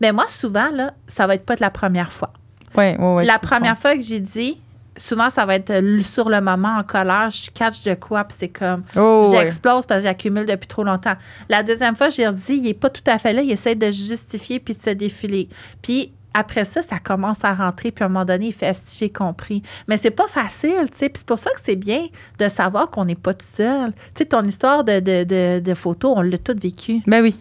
Mais 0.02 0.12
moi, 0.12 0.26
souvent, 0.28 0.70
là, 0.74 0.94
ça 1.08 1.28
va 1.28 1.36
être 1.36 1.46
pas 1.46 1.56
de 1.56 1.62
la 1.62 1.70
première 1.70 2.12
fois. 2.12 2.32
Ouais, 2.76 2.98
ouais, 3.00 3.24
je 3.24 3.28
la 3.28 3.40
première 3.40 3.78
fois 3.78 3.96
que 3.96 4.02
j'ai 4.02 4.20
dit, 4.20 4.60
souvent, 5.00 5.30
ça 5.30 5.46
va 5.46 5.56
être 5.56 5.72
euh, 5.72 6.00
sur 6.04 6.30
le 6.30 6.42
moment 6.42 6.78
en 6.80 6.84
colère, 6.84 7.30
je 7.30 7.50
catch 7.52 7.84
de 7.84 7.94
quoi, 7.96 8.24
puis 8.26 8.38
c'est 8.40 8.50
comme, 8.50 8.84
Oh, 8.96 9.30
ouais. 9.32 9.40
j'explose 9.40 9.86
parce 9.86 10.02
que 10.02 10.08
j'accumule 10.08 10.46
depuis 10.46 10.68
trop 10.68 10.84
longtemps. 10.84 11.16
La 11.50 11.64
deuxième 11.64 11.96
fois, 11.96 12.10
j'ai 12.10 12.32
dit, 12.32 12.56
il 12.58 12.68
est 12.68 12.74
pas 12.74 12.90
tout 12.90 13.02
à 13.08 13.18
fait 13.18 13.34
là, 13.34 13.42
il 13.42 13.52
essaie 13.52 13.76
de 13.76 13.90
se 13.92 14.08
justifier 14.08 14.60
puis 14.60 14.76
de 14.76 14.82
se 14.82 14.90
défiler. 14.92 15.48
Puis 15.82 16.12
après 16.34 16.64
ça, 16.64 16.82
ça 16.84 17.00
commence 17.00 17.44
à 17.44 17.54
rentrer, 17.56 17.92
puis 17.92 18.04
à 18.04 18.06
un 18.06 18.10
moment 18.10 18.24
donné, 18.26 18.48
il 18.48 18.54
fait 18.54 18.78
j'ai 19.00 19.10
compris? 19.10 19.64
Mais 19.88 19.98
c'est 19.98 20.12
pas 20.12 20.28
facile, 20.28 20.86
tu 20.92 20.98
sais. 21.00 21.10
Puis 21.10 21.20
c'est 21.20 21.26
pour 21.26 21.40
ça 21.40 21.50
que 21.52 21.60
c'est 21.64 21.76
bien 21.76 22.06
de 22.38 22.48
savoir 22.48 22.90
qu'on 22.92 23.06
n'est 23.06 23.16
pas 23.16 23.34
tout 23.34 23.46
seul. 23.46 23.92
Tu 23.94 24.20
sais, 24.20 24.26
ton 24.26 24.44
histoire 24.44 24.84
de, 24.84 25.00
de, 25.00 25.24
de, 25.24 25.60
de 25.60 25.74
photo, 25.74 26.14
on 26.16 26.22
l'a 26.22 26.38
tout 26.38 26.56
vécu. 26.62 27.02
Ben 27.08 27.24
oui. 27.24 27.36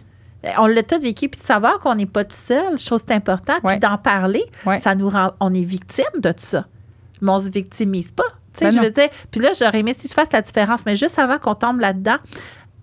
On 0.57 0.67
l'a 0.67 0.83
tout 0.83 0.99
vécu, 0.99 1.27
puis 1.29 1.39
de 1.39 1.45
savoir 1.45 1.79
qu'on 1.79 1.95
n'est 1.95 2.05
pas 2.05 2.23
tout 2.23 2.35
seul, 2.35 2.79
je 2.79 2.85
trouve 2.85 2.99
que 2.99 3.05
c'est 3.09 3.13
important, 3.13 3.53
Ouais. 3.63 3.73
puis 3.73 3.79
d'en 3.81 3.97
parler, 3.97 4.43
Ouais. 4.65 4.79
ça 4.79 4.95
nous 4.95 5.09
rend, 5.09 5.33
on 5.41 5.53
est 5.53 5.61
victime 5.61 6.05
de 6.21 6.29
tout 6.31 6.35
ça. 6.39 6.65
Mais 7.21 7.31
on 7.31 7.39
se 7.39 7.51
victimise 7.51 8.11
pas. 8.11 8.23
Tu 8.53 8.59
sais, 8.59 8.65
Ben 8.65 8.71
je 8.71 8.79
veux 8.79 8.91
dire, 8.91 9.09
puis 9.31 9.41
là, 9.41 9.51
j'aurais 9.57 9.79
aimé 9.79 9.93
si 9.97 10.07
tu 10.07 10.13
fasses 10.13 10.31
la 10.31 10.41
différence, 10.41 10.85
mais 10.85 10.95
juste 10.95 11.19
avant 11.19 11.37
qu'on 11.37 11.55
tombe 11.55 11.79
là-dedans, 11.79 12.17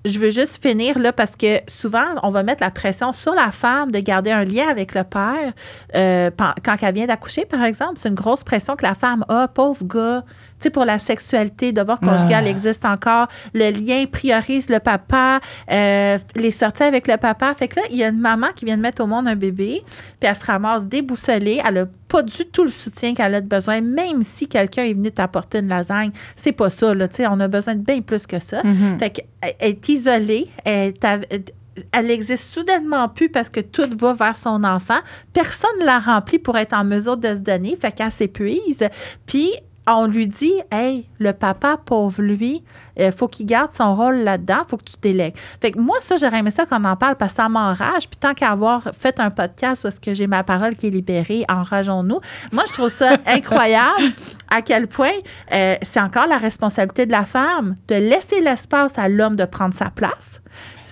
je 0.06 0.18
veux 0.18 0.30
juste 0.30 0.62
finir 0.62 0.98
là 0.98 1.12
parce 1.12 1.36
que 1.36 1.60
souvent, 1.66 2.04
on 2.22 2.30
va 2.30 2.42
mettre 2.42 2.62
la 2.62 2.70
pression 2.70 3.12
sur 3.12 3.34
la 3.34 3.50
femme 3.50 3.90
de 3.90 3.98
garder 3.98 4.30
un 4.30 4.44
lien 4.44 4.68
avec 4.68 4.94
le 4.94 5.04
père 5.04 5.52
euh, 5.94 6.30
quand 6.64 6.76
elle 6.80 6.94
vient 6.94 7.06
d'accoucher, 7.06 7.44
par 7.44 7.64
exemple. 7.64 7.94
C'est 7.96 8.08
une 8.08 8.14
grosse 8.14 8.44
pression 8.44 8.76
que 8.76 8.84
la 8.84 8.94
femme 8.94 9.24
a, 9.28 9.48
pauvre 9.48 9.84
gars. 9.84 10.24
Tu 10.58 10.64
sais, 10.64 10.70
pour 10.70 10.84
la 10.86 10.98
sexualité, 10.98 11.72
devoir 11.72 12.00
conjugal 12.00 12.44
Ah. 12.46 12.48
existe 12.50 12.84
encore. 12.84 13.28
Le 13.52 13.70
lien 13.70 14.06
priorise 14.06 14.68
le 14.70 14.78
papa, 14.80 15.40
euh, 15.70 16.16
les 16.34 16.50
sorties 16.50 16.84
avec 16.84 17.06
le 17.08 17.16
papa. 17.18 17.52
Fait 17.54 17.68
que 17.68 17.76
là, 17.76 17.82
il 17.90 17.96
y 17.96 18.04
a 18.04 18.08
une 18.08 18.20
maman 18.20 18.48
qui 18.54 18.64
vient 18.64 18.76
de 18.76 18.82
mettre 18.82 19.02
au 19.02 19.06
monde 19.06 19.28
un 19.28 19.36
bébé, 19.36 19.82
puis 20.18 20.28
elle 20.28 20.34
se 20.34 20.44
ramasse 20.44 20.86
déboussolée. 20.86 21.60
Elle 21.66 21.74
n'a 21.74 21.84
pas 22.08 22.22
du 22.22 22.44
tout 22.46 22.64
le 22.64 22.70
soutien 22.70 23.12
qu'elle 23.14 23.34
a 23.34 23.40
de 23.40 23.46
besoin, 23.48 23.80
même 23.82 24.22
si 24.22 24.48
quelqu'un 24.48 24.84
est 24.84 24.94
venu 24.94 25.10
t'apporter 25.12 25.58
une 25.58 25.68
lasagne. 25.68 26.10
C'est 26.36 26.52
pas 26.52 26.70
ça, 26.70 26.94
là. 26.94 27.06
Tu 27.08 27.16
sais, 27.16 27.26
on 27.26 27.38
a 27.40 27.48
besoin 27.48 27.74
de 27.74 27.82
bien 27.84 28.00
plus 28.00 28.26
que 28.26 28.38
ça. 28.38 28.62
Mhm. 28.64 28.98
Fait 28.98 29.10
qu'elle 29.10 29.54
est 29.60 29.88
isolée, 29.88 30.48
elle 30.64 30.94
est 31.30 31.52
elle 31.92 32.10
existe 32.10 32.54
soudainement 32.54 33.06
plus 33.10 33.28
parce 33.28 33.50
que 33.50 33.60
tout 33.60 33.84
va 33.98 34.14
vers 34.14 34.34
son 34.34 34.64
enfant. 34.64 35.00
Personne 35.34 35.78
ne 35.80 35.84
l'a 35.84 35.98
remplie 35.98 36.38
pour 36.38 36.56
être 36.56 36.72
en 36.72 36.84
mesure 36.84 37.18
de 37.18 37.34
se 37.34 37.40
donner, 37.40 37.76
fait 37.76 37.92
qu'elle 37.92 38.10
s'épuise. 38.10 38.82
Puis 39.26 39.50
on 39.86 40.06
lui 40.06 40.26
dit, 40.26 40.54
hey, 40.72 41.08
le 41.18 41.32
papa, 41.32 41.76
pauvre 41.84 42.22
lui, 42.22 42.64
il 42.96 43.12
faut 43.12 43.28
qu'il 43.28 43.46
garde 43.46 43.72
son 43.72 43.94
rôle 43.94 44.16
là-dedans, 44.16 44.62
faut 44.66 44.76
que 44.76 44.84
tu 44.84 44.96
délègues. 45.00 45.34
Fait 45.60 45.70
que 45.70 45.78
moi, 45.78 45.96
ça, 46.00 46.16
j'aurais 46.16 46.38
aimé 46.38 46.50
ça 46.50 46.66
qu'on 46.66 46.84
en 46.84 46.96
parle 46.96 47.16
parce 47.16 47.32
que 47.32 47.36
ça 47.42 47.48
m'enrage. 47.48 48.08
Puis 48.08 48.16
tant 48.18 48.34
qu'à 48.34 48.50
avoir 48.50 48.82
fait 48.94 49.20
un 49.20 49.30
podcast 49.30 49.84
où 49.84 49.88
est-ce 49.88 50.00
que 50.00 50.14
j'ai 50.14 50.26
ma 50.26 50.42
parole 50.42 50.76
qui 50.76 50.88
est 50.88 50.90
libérée, 50.90 51.44
enrageons-nous. 51.48 52.20
Moi, 52.52 52.64
je 52.66 52.72
trouve 52.72 52.88
ça 52.88 53.16
incroyable 53.26 54.12
à 54.50 54.62
quel 54.62 54.88
point 54.88 55.12
euh, 55.52 55.76
c'est 55.82 56.00
encore 56.00 56.26
la 56.26 56.38
responsabilité 56.38 57.06
de 57.06 57.12
la 57.12 57.24
femme 57.24 57.74
de 57.88 57.94
laisser 57.94 58.40
l'espace 58.40 58.98
à 58.98 59.08
l'homme 59.08 59.36
de 59.36 59.44
prendre 59.44 59.74
sa 59.74 59.90
place 59.90 60.40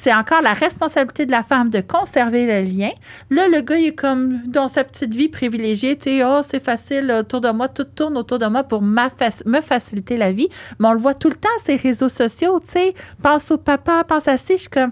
c'est 0.04 0.12
encore 0.12 0.42
la 0.42 0.52
responsabilité 0.52 1.24
de 1.24 1.30
la 1.30 1.42
femme 1.42 1.70
de 1.70 1.80
conserver 1.80 2.44
le 2.44 2.60
lien. 2.68 2.90
Là, 3.30 3.48
le 3.48 3.62
gars, 3.62 3.78
il 3.78 3.86
est 3.86 3.94
comme 3.94 4.42
dans 4.46 4.68
sa 4.68 4.84
petite 4.84 5.14
vie 5.14 5.28
privilégiée, 5.28 5.96
tu 5.96 6.18
sais, 6.18 6.24
oh, 6.24 6.40
c'est 6.42 6.62
facile 6.62 7.10
autour 7.10 7.40
de 7.40 7.50
moi, 7.50 7.68
tout 7.68 7.84
tourne 7.84 8.18
autour 8.18 8.38
de 8.38 8.44
moi 8.44 8.64
pour 8.64 8.82
me 8.82 9.60
faciliter 9.62 10.18
la 10.18 10.30
vie. 10.32 10.48
Mais 10.78 10.88
on 10.88 10.92
le 10.92 10.98
voit 10.98 11.14
tout 11.14 11.30
le 11.30 11.36
temps, 11.36 11.48
ces 11.64 11.76
réseaux 11.76 12.10
sociaux, 12.10 12.60
tu 12.60 12.72
sais, 12.72 12.94
pense 13.22 13.50
au 13.50 13.56
papa, 13.56 14.04
pense 14.04 14.28
à 14.28 14.36
ci, 14.36 14.52
je 14.52 14.60
suis 14.60 14.68
comme. 14.68 14.90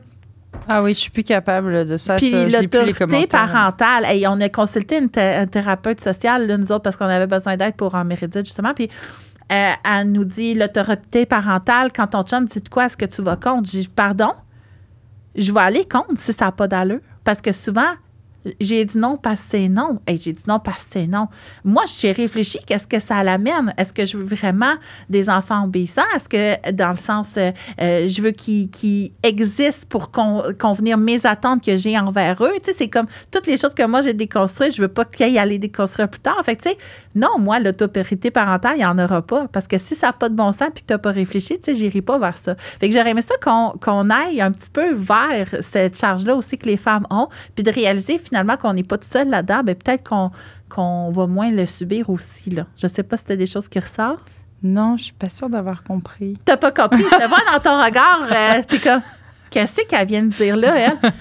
Ah 0.67 0.83
oui, 0.83 0.95
je 0.95 1.01
suis 1.01 1.11
plus 1.11 1.25
capable 1.25 1.85
de 1.85 1.99
ça. 1.99 2.17
Puis 2.17 2.33
l'autorité 2.49 3.27
parentale. 3.27 4.07
et 4.11 4.27
on 4.27 4.41
a 4.41 4.49
consulté 4.49 4.97
une, 4.97 5.11
thérapeute 5.11 6.01
sociale, 6.01 6.47
là, 6.47 6.57
nous 6.57 6.73
autres, 6.73 6.85
parce 6.85 6.97
qu'on 6.97 7.05
avait 7.05 7.27
besoin 7.27 7.59
d'aide 7.59 7.75
pour 7.75 7.95
en 7.95 8.05
mériter, 8.05 8.41
justement. 8.41 8.73
Puis 8.73 8.89
euh, 9.53 9.73
elle 9.85 10.11
nous 10.11 10.25
dit 10.25 10.55
l'autorité 10.55 11.27
parentale, 11.27 11.93
quand 11.95 12.07
ton 12.07 12.23
chum 12.23 12.47
dit 12.47 12.63
de 12.63 12.69
quoi 12.71 12.87
est-ce 12.87 12.97
que 12.97 13.05
tu 13.05 13.21
vas 13.21 13.37
contre? 13.37 13.67
Je 13.67 13.79
dis 13.81 13.89
pardon? 13.89 14.33
Je 15.35 15.53
vais 15.53 15.61
aller 15.61 15.87
contre 15.87 16.19
si 16.19 16.33
ça 16.33 16.47
n'a 16.47 16.53
pas 16.53 16.69
d'allure. 16.69 17.01
Parce 17.25 17.41
que 17.41 17.53
souvent, 17.53 17.93
j'ai 18.61 18.85
dit 18.85 18.99
non 18.99 19.17
parce 19.17 19.41
que 19.43 19.47
c'est 19.51 19.69
non. 19.69 20.01
Et 20.07 20.17
j'ai 20.17 20.33
dit 20.33 20.43
non 20.47 20.59
parce 20.59 20.85
que 20.85 20.91
c'est 20.93 21.07
non. 21.07 21.29
Moi, 21.65 21.85
j'ai 22.01 22.13
réfléchi, 22.13 22.59
qu'est-ce 22.67 22.87
que 22.87 23.01
ça 23.01 23.23
l'amène? 23.23 23.73
Est-ce 23.77 23.93
que 23.93 24.05
je 24.05 24.17
veux 24.17 24.25
vraiment 24.25 24.75
des 25.09 25.29
enfants 25.29 25.65
obéissants? 25.65 26.03
Est-ce 26.15 26.29
que, 26.29 26.71
dans 26.73 26.91
le 26.91 26.97
sens, 26.97 27.35
euh, 27.37 27.53
euh, 27.81 28.07
je 28.07 28.23
veux 28.23 28.33
qu'ils 28.33 29.13
existent 29.23 29.87
pour 29.89 30.11
convenir 30.11 30.99
mes 30.99 31.25
attentes 31.27 31.65
que 31.65 31.77
j'ai 31.77 31.99
envers 31.99 32.43
eux? 32.43 32.53
Tu 32.63 32.71
sais, 32.71 32.77
c'est 32.79 32.89
comme 32.89 33.07
toutes 33.31 33.47
les 33.47 33.57
choses 33.57 33.75
que 33.75 33.87
moi, 33.87 34.03
j'ai 34.03 34.15
déconstruites, 34.15 34.75
je 34.75 34.83
veux 34.83 34.89
pas 34.89 35.05
qu'ils 35.05 35.39
aillent 35.39 35.49
les 35.49 35.59
déconstruire 35.59 36.09
plus 36.09 36.21
tard. 36.21 36.41
Fait 36.45 36.57
tu 36.57 36.71
sais, 36.71 36.79
non, 37.15 37.39
moi, 37.39 37.61
l'autorité 37.61 38.31
parentale, 38.31 38.75
il 38.77 38.79
n'y 38.79 38.85
en 38.85 38.99
aura 38.99 39.23
pas. 39.23 39.47
Parce 39.49 39.69
que 39.69 39.79
si 39.79 39.95
ça 39.95 40.09
n'a 40.09 40.13
pas 40.13 40.29
de 40.29 40.35
bon 40.35 40.53
sens 40.53 40.71
puis 40.75 40.85
tu 40.87 40.93
n'as 40.93 40.99
pas 40.99 41.13
réfléchi, 41.13 41.59
tu 41.59 41.65
sais, 41.65 41.75
j'irai 41.75 42.03
pas 42.03 42.19
vers 42.19 42.37
ça. 42.37 42.55
Fait 42.81 42.89
que 42.89 42.95
j'aurais 42.95 43.11
aimé 43.11 43.23
ça 43.23 43.35
qu'on 43.41 44.11
aille 44.11 44.41
un 44.41 44.51
petit 44.51 44.71
peu 44.71 44.93
vers 44.95 45.49
cette 45.61 45.99
charge-là 45.99 46.35
aussi 46.35 46.59
que 46.59 46.67
les 46.67 46.77
femmes 46.77 47.07
ont, 47.11 47.29
puis 47.55 47.63
de 47.63 47.71
réaliser 47.71 48.19
finalement 48.19 48.32
qu'on 48.61 48.75
n'est 48.75 48.83
pas 48.83 48.99
tout 48.99 49.09
seul 49.09 49.29
là-dedans, 49.29 49.63
ben 49.65 49.75
peut-être 49.75 50.09
qu'on 50.69 51.11
va 51.11 51.27
moins 51.27 51.51
le 51.51 51.67
subir 51.67 52.11
aussi. 52.11 52.51
Là. 52.51 52.67
Je 52.77 52.87
ne 52.87 52.91
sais 52.91 53.03
pas 53.03 53.17
si 53.17 53.25
as 53.31 53.37
des 53.37 53.47
choses 53.47 53.69
qui 53.69 53.79
ressortent. 53.79 54.25
Non, 54.63 54.97
je 54.97 55.05
suis 55.05 55.13
pas 55.13 55.29
sûre 55.29 55.49
d'avoir 55.49 55.83
compris. 55.83 56.39
T'as 56.45 56.57
pas 56.57 56.71
compris? 56.71 57.03
Je 57.03 57.17
te 57.17 57.29
vois 57.29 57.53
dans 57.53 57.61
ton 57.61 57.83
regard. 57.83 58.29
Euh, 58.31 58.63
t'es 58.69 58.79
comme, 58.79 59.03
qu'est-ce 59.51 59.83
qu'elle 59.83 60.07
vient 60.07 60.23
de 60.23 60.33
dire 60.33 60.57
là, 60.57 60.77
elle? 60.77 61.13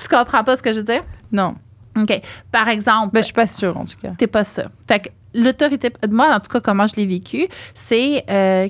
tu 0.00 0.08
comprends 0.08 0.44
pas 0.44 0.56
ce 0.56 0.62
que 0.62 0.72
je 0.72 0.78
veux 0.78 0.84
dire? 0.84 1.02
Non. 1.32 1.56
OK. 2.00 2.20
Par 2.52 2.68
exemple. 2.68 3.12
Ben, 3.12 3.20
je 3.20 3.24
suis 3.24 3.32
pas 3.32 3.46
sûre, 3.46 3.76
en 3.76 3.84
tout 3.84 3.96
cas. 4.00 4.12
T'es 4.16 4.26
pas 4.26 4.44
sûre. 4.44 4.70
Fait 4.86 5.00
que 5.00 5.08
l'autorité. 5.34 5.92
Moi, 6.08 6.32
en 6.32 6.40
tout 6.40 6.48
cas, 6.48 6.60
comment 6.60 6.86
je 6.86 6.96
l'ai 6.96 7.06
vécu, 7.06 7.48
c'est 7.74 8.24
euh, 8.30 8.68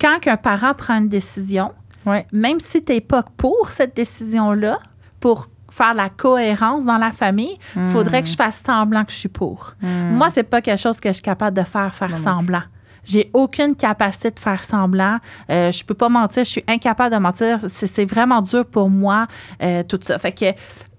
quand 0.00 0.18
un 0.26 0.36
parent 0.36 0.74
prend 0.74 0.98
une 0.98 1.08
décision, 1.08 1.72
ouais. 2.04 2.26
même 2.32 2.60
si 2.60 2.84
tu 2.84 2.92
n'es 2.92 3.00
pas 3.00 3.24
pour 3.36 3.70
cette 3.70 3.94
décision-là, 3.96 4.78
pour 5.20 5.48
faire 5.76 5.94
la 5.94 6.08
cohérence 6.08 6.84
dans 6.84 6.98
la 6.98 7.12
famille, 7.12 7.58
il 7.74 7.82
hmm. 7.82 7.90
faudrait 7.90 8.22
que 8.22 8.28
je 8.28 8.36
fasse 8.36 8.62
semblant 8.64 9.04
que 9.04 9.12
je 9.12 9.16
suis 9.16 9.28
pour. 9.28 9.74
Hmm. 9.82 10.16
Moi, 10.16 10.30
c'est 10.30 10.42
pas 10.42 10.60
quelque 10.62 10.80
chose 10.80 11.00
que 11.00 11.08
je 11.10 11.14
suis 11.14 11.22
capable 11.22 11.56
de 11.56 11.64
faire, 11.64 11.94
faire 11.94 12.16
semblant. 12.16 12.62
J'ai 13.04 13.30
aucune 13.32 13.76
capacité 13.76 14.32
de 14.32 14.38
faire 14.38 14.64
semblant. 14.64 15.18
Euh, 15.48 15.70
je 15.70 15.84
peux 15.84 15.94
pas 15.94 16.08
mentir. 16.08 16.42
Je 16.42 16.50
suis 16.50 16.64
incapable 16.66 17.14
de 17.14 17.20
mentir. 17.20 17.58
C'est 17.68 18.04
vraiment 18.04 18.42
dur 18.42 18.66
pour 18.66 18.90
moi, 18.90 19.28
euh, 19.62 19.84
tout 19.84 20.00
ça. 20.02 20.18
Fait 20.18 20.32
que 20.32 20.46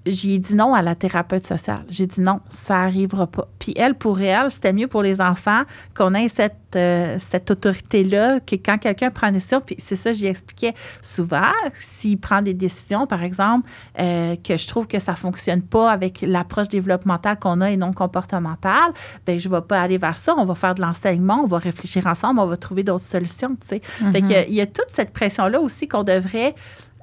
j'ai 0.09 0.37
dit 0.37 0.55
non 0.55 0.73
à 0.73 0.81
la 0.81 0.95
thérapeute 0.95 1.45
sociale. 1.45 1.83
J'ai 1.89 2.07
dit 2.07 2.21
non, 2.21 2.39
ça 2.49 2.83
arrivera 2.83 3.27
pas. 3.27 3.47
Puis 3.59 3.73
elle, 3.75 3.95
pour 3.95 4.21
elle, 4.21 4.51
c'était 4.51 4.73
mieux 4.73 4.87
pour 4.87 5.01
les 5.01 5.21
enfants 5.21 5.63
qu'on 5.95 6.13
ait 6.13 6.29
cette, 6.29 6.55
euh, 6.75 7.17
cette 7.19 7.51
autorité-là, 7.51 8.39
que 8.39 8.55
quand 8.55 8.77
quelqu'un 8.77 9.11
prend 9.11 9.27
une 9.27 9.33
décision, 9.33 9.61
puis 9.61 9.75
c'est 9.79 9.95
ça, 9.95 10.13
j'y 10.13 10.27
expliquais 10.27 10.73
souvent, 11.01 11.51
s'il 11.79 12.19
prend 12.19 12.41
des 12.41 12.53
décisions, 12.53 13.07
par 13.07 13.23
exemple, 13.23 13.69
euh, 13.99 14.35
que 14.35 14.57
je 14.57 14.67
trouve 14.67 14.87
que 14.87 14.99
ça 14.99 15.15
fonctionne 15.15 15.61
pas 15.61 15.91
avec 15.91 16.21
l'approche 16.21 16.69
développementale 16.69 17.37
qu'on 17.39 17.61
a 17.61 17.71
et 17.71 17.77
non 17.77 17.93
comportementale, 17.93 18.91
ben 19.25 19.39
je 19.39 19.49
vais 19.49 19.61
pas 19.61 19.81
aller 19.81 19.97
vers 19.97 20.17
ça. 20.17 20.35
On 20.37 20.45
va 20.45 20.55
faire 20.55 20.75
de 20.75 20.81
l'enseignement, 20.81 21.41
on 21.43 21.47
va 21.47 21.57
réfléchir 21.57 22.07
ensemble, 22.07 22.39
on 22.39 22.47
va 22.47 22.57
trouver 22.57 22.83
d'autres 22.83 23.05
solutions, 23.05 23.55
tu 23.61 23.67
sais. 23.67 23.81
Fait 24.11 24.21
mm-hmm. 24.21 24.45
il 24.49 24.55
y 24.55 24.61
a 24.61 24.67
toute 24.67 24.89
cette 24.89 25.11
pression-là 25.11 25.59
aussi 25.59 25.87
qu'on 25.87 26.03
devrait... 26.03 26.55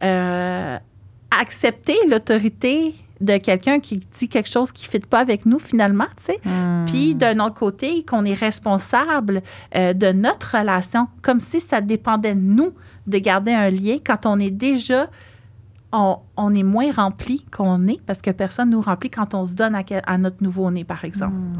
Euh, 0.02 0.78
accepter 1.40 1.96
l'autorité 2.08 2.94
de 3.20 3.38
quelqu'un 3.38 3.80
qui 3.80 3.98
dit 3.98 4.28
quelque 4.28 4.48
chose 4.48 4.72
qui 4.72 4.86
ne 4.86 4.90
fit 4.90 5.06
pas 5.06 5.20
avec 5.20 5.46
nous 5.46 5.58
finalement, 5.58 6.06
tu 6.16 6.24
sais. 6.24 6.40
Hmm. 6.44 6.84
Puis 6.86 7.14
d'un 7.14 7.38
autre 7.40 7.54
côté, 7.54 8.04
qu'on 8.04 8.24
est 8.24 8.34
responsable 8.34 9.42
euh, 9.74 9.92
de 9.92 10.12
notre 10.12 10.58
relation, 10.58 11.08
comme 11.22 11.40
si 11.40 11.60
ça 11.60 11.80
dépendait 11.80 12.34
de 12.34 12.40
nous 12.40 12.72
de 13.06 13.18
garder 13.18 13.52
un 13.52 13.70
lien 13.70 13.96
quand 14.04 14.26
on 14.26 14.38
est 14.38 14.50
déjà, 14.50 15.08
on, 15.92 16.54
est 16.54 16.64
moins 16.64 16.90
rempli 16.90 17.44
qu'on 17.52 17.86
est 17.86 18.00
parce 18.04 18.20
que 18.20 18.30
personne 18.30 18.70
nous 18.70 18.80
remplit 18.80 19.10
quand 19.10 19.32
on 19.34 19.44
se 19.44 19.54
donne 19.54 19.76
à, 19.76 20.18
notre 20.18 20.42
nouveau-né, 20.42 20.82
par 20.82 21.04
exemple. 21.04 21.34
Hmm. 21.34 21.52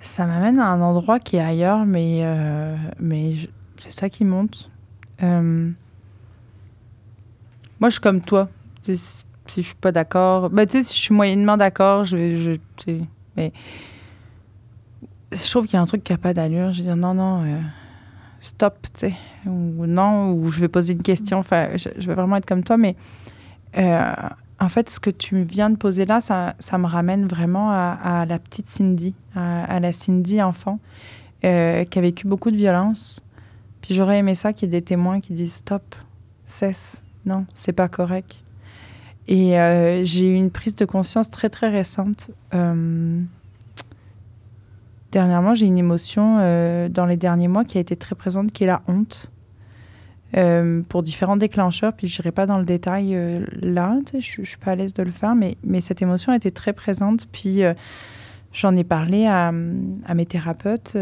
Ça 0.00 0.26
m'amène 0.26 0.60
à 0.60 0.68
un 0.68 0.80
endroit 0.80 1.18
qui 1.18 1.36
est 1.36 1.42
ailleurs, 1.42 1.84
mais, 1.84 2.20
euh, 2.22 2.76
mais 3.00 3.34
c'est 3.78 3.90
ça 3.90 4.08
qui 4.08 4.24
monte. 4.24 4.70
Euh, 5.22 5.70
moi, 7.80 7.88
je 7.90 7.94
suis 7.94 8.00
comme 8.00 8.20
toi. 8.22 8.48
Si, 8.82 8.98
je 9.48 9.60
suis 9.60 9.74
pas 9.74 9.92
d'accord. 9.92 10.50
Ben, 10.50 10.66
tu 10.66 10.78
sais, 10.78 10.82
si 10.82 10.94
je 10.94 11.00
suis 11.00 11.14
moyennement 11.14 11.56
d'accord, 11.56 12.04
je 12.04 12.16
vais. 12.16 12.38
Je, 12.38 12.92
mais 13.36 13.52
je 15.32 15.50
trouve 15.50 15.66
qu'il 15.66 15.74
y 15.74 15.76
a 15.76 15.82
un 15.82 15.86
truc 15.86 16.02
qui 16.02 16.12
n'a 16.12 16.18
pas 16.18 16.34
d'allure. 16.34 16.72
Je 16.72 16.78
vais 16.78 16.84
dire 16.84 16.96
non, 16.96 17.14
non, 17.14 17.44
euh, 17.44 17.60
stop, 18.40 18.78
tu 18.94 19.00
sais. 19.00 19.14
Ou 19.46 19.86
non, 19.86 20.32
ou 20.32 20.50
je 20.50 20.60
vais 20.60 20.68
poser 20.68 20.94
une 20.94 21.02
question. 21.02 21.38
Enfin, 21.38 21.68
je, 21.76 22.06
vais 22.06 22.14
vraiment 22.14 22.36
être 22.36 22.46
comme 22.46 22.64
toi, 22.64 22.76
mais. 22.76 22.96
Euh, 23.76 24.12
en 24.58 24.68
fait, 24.68 24.88
ce 24.88 25.00
que 25.00 25.10
tu 25.10 25.42
viens 25.42 25.68
de 25.68 25.76
poser 25.76 26.06
là, 26.06 26.20
ça, 26.20 26.54
ça 26.58 26.78
me 26.78 26.86
ramène 26.86 27.26
vraiment 27.26 27.70
à, 27.70 28.24
la 28.26 28.38
petite 28.38 28.68
Cindy, 28.68 29.14
à, 29.34 29.80
la 29.80 29.92
Cindy 29.92 30.40
enfant, 30.42 30.78
euh, 31.44 31.84
qui 31.84 31.98
a 31.98 32.02
vécu 32.02 32.26
beaucoup 32.26 32.50
de 32.50 32.56
violence. 32.56 33.20
Puis 33.82 33.94
j'aurais 33.94 34.18
aimé 34.18 34.34
ça 34.34 34.52
qu'il 34.52 34.72
y 34.72 34.74
ait 34.74 34.80
des 34.80 34.84
témoins 34.84 35.20
qui 35.20 35.34
disent 35.34 35.56
stop, 35.56 35.94
cesse, 36.46 37.04
non, 37.26 37.44
c'est 37.52 37.72
pas 37.72 37.88
correct. 37.88 38.40
Et 39.28 39.58
euh, 39.58 40.04
j'ai 40.04 40.28
eu 40.28 40.34
une 40.34 40.50
prise 40.50 40.76
de 40.76 40.84
conscience 40.84 41.30
très 41.30 41.50
très 41.50 41.68
récente. 41.68 42.30
Euh, 42.54 43.20
dernièrement, 45.10 45.54
j'ai 45.54 45.66
une 45.66 45.78
émotion 45.78 46.38
euh, 46.38 46.88
dans 46.88 47.06
les 47.06 47.16
derniers 47.16 47.48
mois 47.48 47.64
qui 47.64 47.78
a 47.78 47.80
été 47.80 47.96
très 47.96 48.14
présente, 48.14 48.52
qui 48.52 48.64
est 48.64 48.68
la 48.68 48.82
honte. 48.86 49.32
pour 50.88 51.02
différents 51.02 51.36
déclencheurs, 51.36 51.94
puis 51.94 52.06
je 52.06 52.20
n'irai 52.20 52.30
pas 52.30 52.46
dans 52.46 52.58
le 52.58 52.64
détail 52.64 53.16
là, 53.62 53.98
je 54.12 54.40
ne 54.42 54.46
suis 54.46 54.58
pas 54.58 54.72
à 54.72 54.74
l'aise 54.74 54.92
de 54.92 55.02
le 55.02 55.10
faire, 55.10 55.34
mais, 55.34 55.56
cette 55.80 56.02
émotion 56.02 56.32
a 56.32 56.36
été 56.36 56.50
très 56.50 56.74
présente, 56.74 57.26
puis 57.32 57.62
j'en 58.52 58.76
ai 58.76 58.84
parlé 58.84 59.26
à, 59.26 59.48
à 59.48 60.14
mes 60.14 60.26
thérapeutes, 60.26 60.98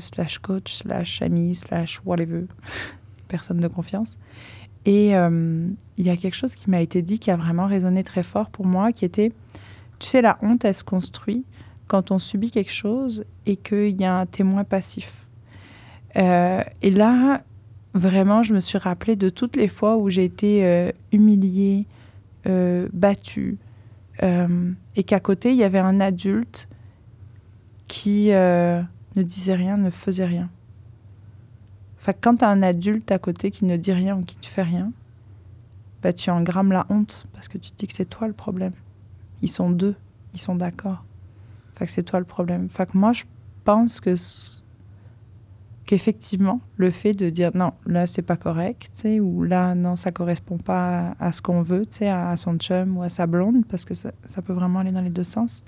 slash 0.00 0.38
coach, 0.38 0.74
slash 0.74 1.20
amis, 1.20 1.56
slash 1.56 2.00
whatever, 2.04 2.44
personne 3.28 3.58
de 3.58 3.68
confiance. 3.68 4.18
Et 4.86 5.14
euh, 5.16 5.68
il 5.98 6.06
y 6.06 6.10
a 6.10 6.16
quelque 6.16 6.34
chose 6.34 6.54
qui 6.54 6.70
m'a 6.70 6.80
été 6.80 7.02
dit 7.02 7.18
qui 7.18 7.30
a 7.30 7.36
vraiment 7.36 7.66
résonné 7.66 8.02
très 8.02 8.22
fort 8.22 8.50
pour 8.50 8.66
moi, 8.66 8.92
qui 8.92 9.04
était, 9.04 9.30
tu 9.98 10.08
sais, 10.08 10.22
la 10.22 10.38
honte, 10.42 10.64
elle 10.64 10.74
se 10.74 10.84
construit 10.84 11.44
quand 11.86 12.10
on 12.10 12.18
subit 12.18 12.50
quelque 12.50 12.72
chose 12.72 13.24
et 13.46 13.56
qu'il 13.56 14.00
y 14.00 14.04
a 14.04 14.14
un 14.14 14.26
témoin 14.26 14.64
passif. 14.64 15.26
Euh, 16.16 16.62
et 16.82 16.90
là, 16.90 17.42
vraiment, 17.94 18.42
je 18.42 18.54
me 18.54 18.60
suis 18.60 18.78
rappelé 18.78 19.16
de 19.16 19.28
toutes 19.28 19.56
les 19.56 19.68
fois 19.68 19.96
où 19.96 20.08
j'ai 20.08 20.24
été 20.24 20.64
euh, 20.64 20.92
humiliée, 21.12 21.86
battue, 22.92 23.58
et 24.22 25.04
qu'à 25.04 25.20
côté, 25.20 25.50
il 25.52 25.56
y 25.56 25.62
avait 25.62 25.78
un 25.78 26.00
adulte 26.00 26.68
qui 27.86 28.28
ne 28.30 28.82
disait 29.16 29.54
rien, 29.54 29.76
ne 29.76 29.90
faisait 29.90 30.24
rien. 30.24 30.48
Enfin, 32.00 32.12
quand 32.18 32.36
tu 32.36 32.44
as 32.44 32.48
un 32.48 32.62
adulte 32.62 33.12
à 33.12 33.18
côté 33.18 33.50
qui 33.50 33.64
ne 33.64 33.76
dit 33.76 33.92
rien 33.92 34.16
ou 34.16 34.22
qui 34.22 34.38
ne 34.38 34.46
fait 34.46 34.62
rien, 34.62 34.92
bah, 36.02 36.12
tu 36.12 36.30
engrammes 36.30 36.72
la 36.72 36.86
honte 36.88 37.24
parce 37.34 37.48
que 37.48 37.58
tu 37.58 37.70
te 37.72 37.76
dis 37.76 37.86
que 37.86 37.92
c'est 37.92 38.08
toi 38.08 38.26
le 38.26 38.32
problème. 38.32 38.72
Ils 39.42 39.50
sont 39.50 39.70
deux, 39.70 39.94
ils 40.34 40.40
sont 40.40 40.54
d'accord. 40.54 41.04
Fait 41.76 41.86
que 41.86 41.92
c'est 41.92 42.02
toi 42.02 42.18
le 42.18 42.24
problème. 42.24 42.68
Fait 42.68 42.90
que 42.90 42.96
moi, 42.96 43.12
je 43.12 43.24
pense 43.64 44.00
que 44.00 44.14
qu'effectivement, 45.86 46.60
le 46.76 46.90
fait 46.90 47.14
de 47.14 47.30
dire 47.30 47.50
non, 47.54 47.72
là, 47.84 48.06
c'est 48.06 48.22
pas 48.22 48.36
correct, 48.36 49.06
ou 49.20 49.42
là, 49.42 49.74
non, 49.74 49.96
ça 49.96 50.12
correspond 50.12 50.56
pas 50.56 51.16
à, 51.18 51.32
ce 51.32 51.42
qu'on 51.42 51.62
veut, 51.62 51.82
sais, 51.90 52.08
à, 52.08 52.36
son 52.36 52.56
chum 52.58 52.96
ou 52.96 53.02
à 53.02 53.08
sa 53.08 53.26
blonde, 53.26 53.66
parce 53.66 53.84
que 53.84 53.94
ça, 53.94 54.12
ça 54.24 54.40
peut 54.40 54.52
vraiment 54.52 54.78
aller 54.78 54.92
dans 54.92 55.00
les 55.00 55.10
deux 55.10 55.24
sens. 55.24 55.64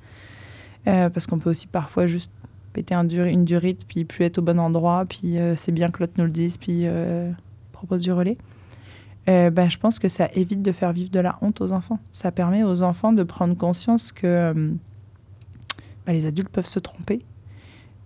Euh, 0.87 1.11
parce 1.11 1.27
qu'on 1.27 1.39
peut 1.39 1.51
aussi 1.51 1.67
parfois 1.67 2.07
juste 2.07 2.33
péter 2.73 2.95
une 2.95 3.45
durite, 3.45 3.87
puis 3.87 4.05
plus 4.05 4.25
être 4.25 4.39
au 4.39 4.43
bon 4.43 4.59
endroit, 4.59 5.05
puis 5.09 5.39
euh, 5.39 5.57
c'est 5.57 5.73
bien 5.73 5.91
que 5.91 6.01
l'autre 6.01 6.15
nous 6.19 6.25
le 6.25 6.31
dise, 6.31 6.57
puis 6.57 6.83
euh, 6.87 7.31
propose 7.73 8.03
du 8.03 8.13
relais. 8.13 8.39
ben, 9.27 9.69
je 9.69 9.79
pense 9.79 9.99
que 9.99 10.09
ça 10.09 10.29
évite 10.35 10.63
de 10.63 10.73
faire 10.73 10.93
vivre 10.93 11.11
de 11.11 11.21
la 11.21 11.39
honte 11.43 11.61
aux 11.61 11.73
enfants. 11.73 11.99
Ça 12.11 12.33
permet 12.33 12.65
aux 12.65 12.83
enfants 12.83 13.13
de 13.13 13.23
prendre 13.23 13.57
conscience 13.57 14.13
que 14.13 14.53
ben, 16.07 16.13
les 16.13 16.27
adultes 16.27 16.49
peuvent 16.49 16.67
se 16.67 16.79
tromper, 16.79 17.25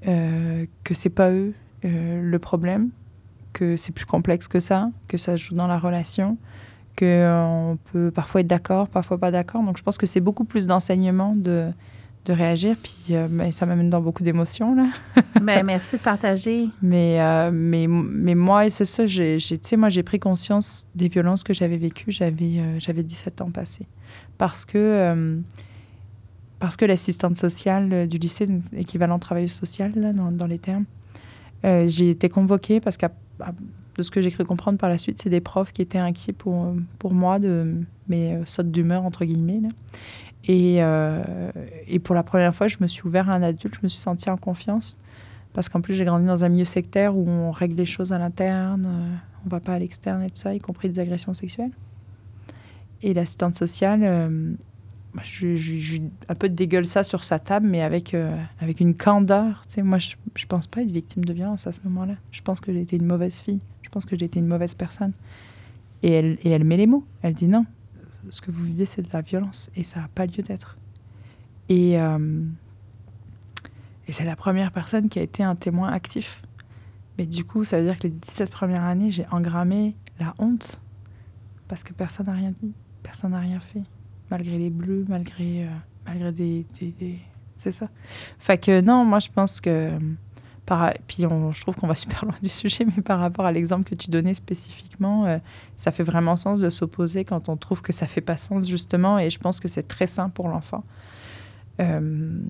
que 0.02 0.94
c'est 0.94 1.10
pas 1.10 1.30
eux 1.30 1.54
le 1.82 2.38
problème, 2.38 2.90
que 3.52 3.76
c'est 3.76 3.92
plus 3.92 4.04
complexe 4.04 4.48
que 4.48 4.60
ça, 4.60 4.90
que 5.08 5.16
ça 5.16 5.36
joue 5.36 5.54
dans 5.54 5.66
la 5.66 5.78
relation, 5.78 6.36
qu'on 6.98 7.78
peut 7.92 8.10
parfois 8.10 8.40
être 8.40 8.46
d'accord, 8.46 8.88
parfois 8.88 9.18
pas 9.18 9.30
d'accord. 9.30 9.62
Donc 9.62 9.78
je 9.78 9.82
pense 9.82 9.98
que 9.98 10.06
c'est 10.06 10.20
beaucoup 10.20 10.44
plus 10.44 10.66
d'enseignement 10.66 11.34
de 11.34 11.70
de 12.26 12.32
réagir. 12.32 12.76
Puis 12.82 13.14
euh, 13.14 13.28
ben, 13.30 13.50
ça 13.52 13.64
m'amène 13.66 13.88
dans 13.88 14.00
beaucoup 14.00 14.22
d'émotions. 14.22 14.74
Là. 14.74 14.90
ben, 15.40 15.64
merci 15.64 15.96
de 15.96 16.02
partager. 16.02 16.68
Mais, 16.82 17.20
euh, 17.20 17.50
mais, 17.52 17.86
mais 17.88 18.34
moi, 18.34 18.68
c'est 18.68 18.84
ça, 18.84 19.06
j'ai, 19.06 19.38
sais, 19.38 19.76
moi, 19.76 19.88
j'ai 19.88 20.02
pris 20.02 20.18
conscience 20.18 20.86
des 20.94 21.08
violences 21.08 21.42
que 21.42 21.54
j'avais 21.54 21.78
vécues. 21.78 22.10
J'avais, 22.10 22.58
euh, 22.58 22.78
j'avais 22.78 23.02
17 23.02 23.40
ans 23.40 23.50
passés. 23.50 23.86
Parce 24.38 24.64
que, 24.66 25.40
parce 26.58 26.76
que 26.76 26.84
l'assistante 26.84 27.36
sociale 27.36 28.06
du 28.06 28.18
lycée, 28.18 28.46
équivalent 28.76 29.18
travailleuse 29.18 29.52
sociale, 29.52 29.92
là, 29.94 30.12
dans, 30.12 30.30
dans 30.30 30.46
les 30.46 30.58
termes, 30.58 30.84
j'ai 31.64 32.10
été 32.10 32.28
convoquée 32.28 32.80
parce 32.80 32.98
que 32.98 33.06
de 33.96 34.02
ce 34.02 34.10
que 34.10 34.20
j'ai 34.20 34.30
cru 34.30 34.44
comprendre 34.44 34.76
par 34.76 34.90
la 34.90 34.98
suite, 34.98 35.18
c'est 35.22 35.30
des 35.30 35.40
profs 35.40 35.72
qui 35.72 35.80
étaient 35.80 35.96
inquiets 35.96 36.34
pour, 36.34 36.74
pour 36.98 37.14
moi 37.14 37.38
de 37.38 37.76
mes 38.08 38.38
sautes 38.44 38.70
d'humeur, 38.70 39.04
entre 39.04 39.24
guillemets. 39.24 39.60
Là. 39.62 39.68
Et, 40.46 40.76
euh, 40.80 41.50
et, 41.88 41.98
pour 41.98 42.14
la 42.14 42.22
première 42.22 42.54
fois, 42.54 42.68
je 42.68 42.76
me 42.80 42.86
suis 42.86 43.02
ouvert 43.04 43.28
à 43.30 43.34
un 43.34 43.42
adulte, 43.42 43.74
je 43.74 43.80
me 43.82 43.88
suis 43.88 43.98
sentie 43.98 44.30
en 44.30 44.36
confiance. 44.36 45.00
Parce 45.52 45.68
qu'en 45.68 45.80
plus, 45.80 45.94
j'ai 45.94 46.04
grandi 46.04 46.26
dans 46.26 46.44
un 46.44 46.48
milieu 46.48 46.64
sectaire 46.64 47.16
où 47.16 47.28
on 47.28 47.50
règle 47.50 47.74
les 47.74 47.86
choses 47.86 48.12
à 48.12 48.18
l'interne, 48.18 48.86
euh, 48.86 49.16
on 49.42 49.46
ne 49.46 49.50
va 49.50 49.60
pas 49.60 49.72
à 49.72 49.78
l'externe 49.78 50.22
et 50.22 50.30
tout 50.30 50.36
ça, 50.36 50.54
y 50.54 50.58
compris 50.58 50.88
des 50.88 51.00
agressions 51.00 51.34
sexuelles. 51.34 51.72
Et 53.02 53.12
l'assistante 53.12 53.54
sociale, 53.54 54.00
euh, 54.04 54.52
bah, 55.14 55.22
je, 55.24 55.98
un 56.28 56.34
peu 56.34 56.48
dégueule 56.48 56.86
ça 56.86 57.02
sur 57.02 57.24
sa 57.24 57.38
table, 57.38 57.66
mais 57.66 57.82
avec, 57.82 58.14
avec 58.60 58.80
une 58.80 58.94
candeur. 58.94 59.62
Tu 59.68 59.82
moi, 59.82 59.98
je 59.98 60.14
ne 60.14 60.46
pense 60.46 60.68
pas 60.68 60.82
être 60.82 60.90
victime 60.90 61.24
de 61.24 61.32
violence 61.32 61.66
à 61.66 61.72
ce 61.72 61.80
moment-là. 61.84 62.14
Je 62.30 62.42
pense 62.42 62.60
que 62.60 62.72
j'ai 62.72 62.82
été 62.82 62.96
une 62.96 63.06
mauvaise 63.06 63.40
fille. 63.40 63.60
Je 63.82 63.88
pense 63.88 64.04
que 64.04 64.16
j'ai 64.16 64.26
été 64.26 64.38
une 64.38 64.46
mauvaise 64.46 64.74
personne. 64.74 65.12
Et 66.02 66.12
elle, 66.12 66.38
et 66.44 66.50
elle 66.50 66.64
met 66.64 66.76
les 66.76 66.86
mots. 66.86 67.04
Elle 67.22 67.34
dit 67.34 67.48
non, 67.48 67.64
ce 68.30 68.40
que 68.40 68.50
vous 68.50 68.64
vivez, 68.64 68.84
c'est 68.84 69.02
de 69.02 69.08
la 69.12 69.20
violence 69.20 69.70
et 69.76 69.84
ça 69.84 70.00
n'a 70.00 70.08
pas 70.08 70.26
lieu 70.26 70.42
d'être. 70.42 70.76
Et, 71.68 72.00
euh, 72.00 72.44
et 74.06 74.12
c'est 74.12 74.24
la 74.24 74.36
première 74.36 74.72
personne 74.72 75.08
qui 75.08 75.18
a 75.18 75.22
été 75.22 75.42
un 75.42 75.56
témoin 75.56 75.88
actif. 75.88 76.42
Mais 77.18 77.26
du 77.26 77.44
coup, 77.44 77.64
ça 77.64 77.80
veut 77.80 77.86
dire 77.86 77.98
que 77.98 78.04
les 78.04 78.10
17 78.10 78.50
premières 78.50 78.84
années, 78.84 79.10
j'ai 79.10 79.26
engrammé 79.30 79.96
la 80.20 80.34
honte 80.38 80.80
parce 81.68 81.82
que 81.82 81.92
personne 81.92 82.26
n'a 82.26 82.32
rien 82.32 82.52
dit, 82.52 82.72
personne 83.02 83.32
n'a 83.32 83.40
rien 83.40 83.60
fait, 83.60 83.82
malgré 84.30 84.58
les 84.58 84.70
bleus, 84.70 85.04
malgré, 85.08 85.64
euh, 85.64 85.70
malgré 86.06 86.32
des, 86.32 86.66
des... 86.80 87.18
C'est 87.56 87.72
ça. 87.72 87.88
Fait 88.38 88.58
que 88.58 88.80
non, 88.80 89.04
moi 89.04 89.18
je 89.18 89.28
pense 89.30 89.60
que 89.60 89.92
puis 91.06 91.22
je 91.22 91.60
trouve 91.60 91.76
qu'on 91.76 91.86
va 91.86 91.94
super 92.06 92.24
loin 92.24 92.34
du 92.42 92.48
sujet, 92.48 92.84
mais 92.84 93.02
par 93.02 93.18
rapport 93.20 93.46
à 93.46 93.52
l'exemple 93.52 93.88
que 93.88 93.94
tu 93.94 94.10
donnais 94.10 94.34
spécifiquement, 94.34 95.26
euh, 95.26 95.38
ça 95.76 95.92
fait 95.92 96.02
vraiment 96.02 96.36
sens 96.36 96.60
de 96.60 96.70
s'opposer 96.70 97.24
quand 97.24 97.48
on 97.48 97.56
trouve 97.56 97.82
que 97.82 97.92
ça 97.92 98.06
fait 98.06 98.20
pas 98.20 98.36
sens, 98.36 98.68
justement. 98.68 99.18
Et 99.18 99.30
je 99.30 99.38
pense 99.38 99.60
que 99.60 99.68
c'est 99.68 99.86
très 99.86 100.06
sain 100.06 100.28
pour 100.28 100.48
l'enfant. 100.48 100.84
Euh, 101.80 102.40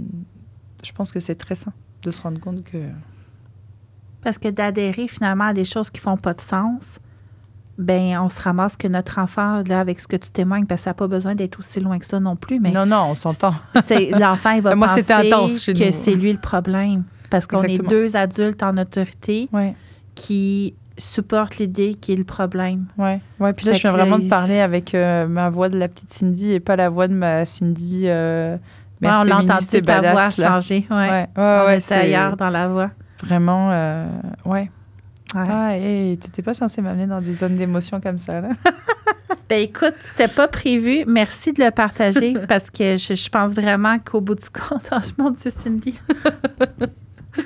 je 0.83 0.93
pense 0.93 1.13
que 1.13 1.21
c'est 1.21 1.35
très 1.35 1.55
sain 1.55 1.73
de 2.03 2.11
se 2.11 2.23
rendre 2.23 2.41
compte 2.41 2.65
que. 2.65 2.89
Parce 4.23 4.39
que 4.39 4.49
d'adhérer 4.49 5.09
finalement 5.09 5.45
à 5.45 5.53
des 5.53 5.65
choses 5.65 5.91
qui 5.91 6.01
font 6.01 6.17
pas 6.17 6.35
de 6.35 6.41
sens, 6.41 6.99
ben 7.79 8.19
on 8.19 8.29
se 8.29 8.41
ramasse 8.41 8.77
que 8.77 8.89
notre 8.89 9.19
enfant, 9.19 9.63
là, 9.69 9.81
avec 9.81 10.01
ce 10.01 10.09
que 10.09 10.17
tu 10.17 10.31
témoignes, 10.31 10.67
parce 10.67 10.81
que 10.81 10.85
ça 10.85 10.91
n'a 10.91 10.95
pas 10.95 11.07
besoin 11.07 11.35
d'être 11.35 11.59
aussi 11.59 11.81
loin 11.81 11.99
que 11.99 12.07
ça 12.07 12.19
non 12.19 12.35
plus. 12.35 12.59
Mais 12.59 12.71
non, 12.71 12.87
non, 12.87 13.09
on 13.11 13.15
s'entend. 13.15 13.55
L'enfant, 13.75 14.53
il 14.53 14.63
va 14.63 14.75
Moi, 14.75 14.87
penser 14.87 15.03
que 15.05 15.91
c'est 15.91 16.15
lui 16.15 16.33
le 16.33 16.39
problème. 16.39 17.05
Parce 17.31 17.47
qu'on 17.47 17.63
est 17.63 17.79
deux 17.79 18.17
adultes 18.17 18.63
en 18.63 18.77
autorité 18.79 19.49
qui 20.15 20.75
supportent 20.99 21.59
l'idée 21.59 21.95
qui 21.95 22.13
est 22.13 22.17
le 22.17 22.25
problème. 22.25 22.87
Oui, 22.99 23.19
ouais, 23.41 23.53
puis 23.53 23.67
là, 23.67 23.73
je 23.73 23.81
viens 23.81 23.93
vraiment 23.93 24.19
de 24.19 24.29
parler 24.29 24.61
avec 24.61 24.95
euh, 24.95 25.27
ma 25.27 25.51
voix 25.51 25.69
de 25.69 25.79
la 25.79 25.89
petite 25.89 26.13
Cindy 26.13 26.53
et 26.53 26.61
pas 26.61 26.77
la 26.77 26.89
voix 26.89 27.09
de 27.09 27.15
ma 27.15 27.45
Cindy. 27.45 28.05
Euh, 28.07 28.57
ouais, 29.03 29.09
on 29.09 29.25
l'a 29.25 29.39
entendu, 29.39 29.83
ta 29.83 30.13
voix 30.13 30.31
changer. 30.31 30.87
Ouais, 30.91 30.97
ouais, 30.97 31.29
ouais, 31.37 31.67
ouais 31.67 31.81
c'est 31.81 31.95
ailleurs 31.95 32.37
dans 32.37 32.49
la 32.49 32.69
voix. 32.69 32.91
Vraiment, 33.23 33.71
euh, 33.73 34.07
ouais. 34.45 34.71
Ah, 35.35 35.77
et 35.77 36.17
t'étais 36.21 36.43
pas 36.43 36.55
censé 36.55 36.81
m'amener 36.81 37.07
dans 37.07 37.21
des 37.21 37.35
zones 37.35 37.57
d'émotion 37.57 38.01
comme 38.01 38.19
ça, 38.19 38.41
là. 38.41 38.49
ben 39.49 39.61
écoute, 39.61 39.95
c'était 40.01 40.33
pas 40.33 40.49
prévu. 40.49 41.05
Merci 41.07 41.53
de 41.53 41.63
le 41.63 41.71
partager 41.71 42.35
parce 42.49 42.71
que 42.71 42.97
je, 42.97 43.15
je 43.15 43.29
pense 43.29 43.53
vraiment 43.53 43.99
qu'au 43.99 44.21
bout 44.21 44.37
du 44.37 44.49
compte, 44.49 44.91
mon 45.19 45.31
Dieu, 45.31 45.51
Cindy. 45.51 45.95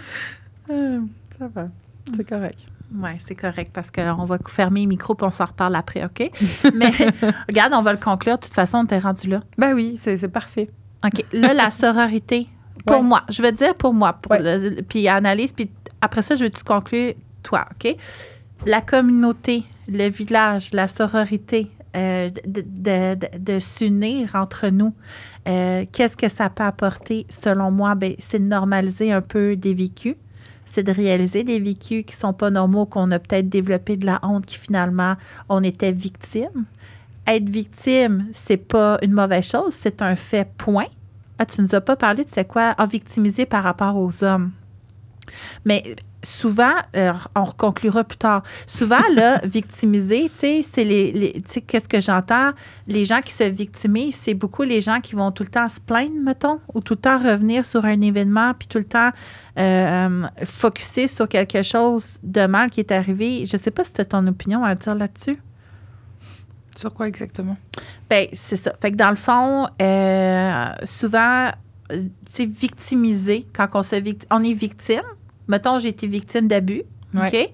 Euh, 0.69 1.01
ça 1.37 1.49
va. 1.49 1.67
C'est 2.17 2.29
correct. 2.29 2.61
Oui, 2.95 3.11
c'est 3.27 3.35
correct 3.35 3.73
parce 3.75 3.91
qu'on 3.91 4.25
va 4.25 4.39
fermer 4.47 4.81
les 4.81 4.87
micros 4.87 5.17
puis 5.17 5.27
on 5.27 5.33
s'en 5.33 5.47
reparle 5.47 5.75
après, 5.75 6.05
OK? 6.05 6.31
Mais 6.75 6.93
regarde, 7.49 7.73
on 7.75 7.83
va 7.83 7.93
le 7.93 7.99
conclure. 7.99 8.37
De 8.37 8.43
toute 8.43 8.55
façon, 8.55 8.79
on 8.79 8.87
t'est 8.87 9.01
rendu 9.01 9.29
là. 9.29 9.41
Ben 9.59 9.73
oui, 9.75 9.95
c'est 9.97 10.29
parfait. 10.29 10.69
OK. 11.05 11.25
Là, 11.33 11.55
la 11.55 11.73
sororité, 11.73 12.47
pour 12.87 13.03
moi, 13.03 13.23
je 13.29 13.43
veux 13.43 13.51
dire 13.51 13.75
pour 13.75 13.93
moi, 13.93 14.13
pour 14.13 14.37
puis 14.89 15.09
analyse, 15.09 15.53
puis 15.53 15.71
après 16.01 16.23
ça, 16.23 16.37
je 16.37 16.45
veux 16.45 16.51
que 16.51 16.59
tu 16.59 16.65
conclues 16.65 17.15
toi, 17.43 17.67
OK? 17.73 17.97
La 18.67 18.81
communauté, 18.81 19.65
le 19.89 20.09
village, 20.09 20.73
la 20.73 20.87
sororité, 20.87 21.71
euh, 21.97 22.29
de, 22.47 23.17
de, 23.37 23.59
s'unir 23.59 24.37
entre 24.37 24.69
nous. 24.69 24.95
Euh, 25.49 25.85
qu'est-ce 25.91 26.17
que 26.17 26.29
ça 26.29 26.51
peut 26.51 26.65
apporter, 26.65 27.27
selon 27.29 27.71
moi? 27.71 27.95
Ben, 27.95 28.15
c'est 28.19 28.39
de 28.39 28.45
normaliser 28.45 29.13
un 29.13 29.23
peu 29.23 29.57
des 29.57 29.75
vécus. 29.75 30.17
C'est 30.65 30.83
de 30.83 30.93
réaliser 30.93 31.43
des 31.43 31.59
vécus 31.59 32.05
qui 32.05 32.15
sont 32.15 32.33
pas 32.33 32.51
normaux, 32.51 32.87
qu'on 32.87 33.11
a 33.11 33.19
peut-être 33.19 33.49
développé 33.49 33.97
de 33.97 34.07
la 34.07 34.21
honte, 34.23 34.47
qui 34.47 34.59
finalement, 34.59 35.17
on 35.49 35.63
était 35.63 35.93
victime. 35.93 36.65
Être 37.27 37.49
victime, 37.49 38.29
c'est 38.33 38.57
pas 38.57 38.99
une 39.03 39.13
mauvaise 39.13 39.49
chose, 39.49 39.75
c'est 39.79 40.03
un 40.03 40.15
fait, 40.15 40.49
point. 40.57 40.87
Ah, 41.39 41.47
tu 41.47 41.61
nous 41.61 41.75
as 41.75 41.81
pas 41.81 41.97
parlé 41.97 42.25
de 42.25 42.29
c'est 42.33 42.47
quoi? 42.47 42.75
Ah, 42.77 42.87
victimiser 42.87 43.47
par 43.47 43.65
rapport 43.65 43.97
aux 43.97 44.23
hommes. 44.23 44.53
Mais 45.65 45.97
souvent, 46.23 46.75
euh, 46.97 47.13
on 47.35 47.47
conclura 47.47 48.05
plus 48.05 48.19
tard, 48.19 48.43
souvent, 48.67 49.03
là, 49.15 49.41
victimiser, 49.45 50.31
tu 50.35 50.39
sais, 50.39 50.65
c'est 50.71 50.85
les, 50.85 51.43
tu 51.47 51.53
sais, 51.53 51.61
qu'est-ce 51.61 51.89
que 51.89 52.01
j'entends? 52.01 52.51
Les 52.87 53.05
gens 53.05 53.21
qui 53.21 53.33
se 53.33 53.45
victimisent, 53.45 54.17
c'est 54.17 54.35
beaucoup 54.35 54.63
les 54.63 54.81
gens 54.81 55.01
qui 55.01 55.15
vont 55.15 55.31
tout 55.33 55.43
le 55.43 55.49
temps 55.49 55.69
se 55.69 55.81
plaindre, 55.81 56.21
mettons, 56.23 56.61
ou 56.75 56.81
tout 56.81 56.95
le 56.95 57.01
temps 57.01 57.19
revenir 57.19 57.65
sur 57.65 57.85
un 57.85 58.01
événement, 58.01 58.53
puis 58.55 58.69
tout 58.69 58.79
le 58.79 58.85
temps 58.85 59.11
euh, 59.59 60.27
focuser 60.45 61.07
sur 61.07 61.29
quelque 61.29 61.63
chose 61.63 62.19
de 62.23 62.47
mal 62.47 62.71
qui 62.71 62.81
est 62.81 62.93
arrivé. 62.93 63.45
Je 63.47 63.57
sais 63.57 63.71
pas 63.71 63.85
si 63.85 63.93
tu 63.93 64.01
as 64.01 64.05
ton 64.05 64.27
opinion 64.27 64.65
à 64.65 64.75
dire 64.75 64.95
là-dessus. 64.95 65.39
Sur 66.77 66.95
quoi 66.95 67.09
exactement? 67.09 67.57
Ben, 68.09 68.29
c'est 68.33 68.57
ça. 68.57 68.73
Fait 68.81 68.93
que 68.93 68.97
dans 68.97 69.11
le 69.11 69.17
fond, 69.17 69.67
euh, 69.83 70.67
souvent, 70.85 71.51
tu 71.91 72.11
sais, 72.29 72.45
victimiser, 72.47 73.47
quand 73.53 73.69
on 73.75 73.83
se 73.83 73.97
victime, 73.97 74.29
on 74.31 74.43
est 74.43 74.53
victime, 74.53 75.03
mettons, 75.51 75.79
j'ai 75.79 75.91
été 75.91 76.07
victime 76.07 76.49
d'abus. 76.49 76.85
OK? 77.15 77.51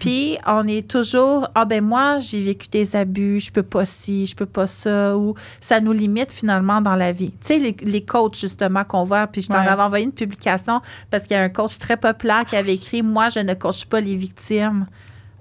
Puis 0.00 0.36
on 0.46 0.68
est 0.68 0.86
toujours 0.86 1.48
ah 1.54 1.64
ben 1.64 1.82
moi 1.82 2.18
j'ai 2.18 2.42
vécu 2.42 2.68
des 2.68 2.94
abus, 2.94 3.40
je 3.40 3.50
peux 3.50 3.62
pas 3.62 3.86
ci, 3.86 4.26
je 4.26 4.36
peux 4.36 4.44
pas 4.44 4.66
ça 4.66 5.16
ou 5.16 5.34
ça 5.60 5.80
nous 5.80 5.92
limite 5.92 6.30
finalement 6.30 6.82
dans 6.82 6.94
la 6.94 7.10
vie. 7.10 7.30
Tu 7.40 7.46
sais 7.46 7.58
les, 7.58 7.74
les 7.80 8.04
coachs 8.04 8.36
justement 8.36 8.84
qu'on 8.84 9.04
voit 9.04 9.26
puis 9.26 9.40
je 9.40 9.48
t'en 9.48 9.54
avais 9.54 9.80
envoyé 9.80 10.04
une 10.04 10.12
publication 10.12 10.82
parce 11.10 11.22
qu'il 11.22 11.38
y 11.38 11.40
a 11.40 11.42
un 11.42 11.48
coach 11.48 11.78
très 11.78 11.96
populaire 11.96 12.44
qui 12.44 12.54
avait 12.54 12.74
écrit 12.74 13.00
moi 13.00 13.30
je 13.30 13.40
ne 13.40 13.54
coach 13.54 13.86
pas 13.86 14.02
les 14.02 14.14
victimes. 14.14 14.86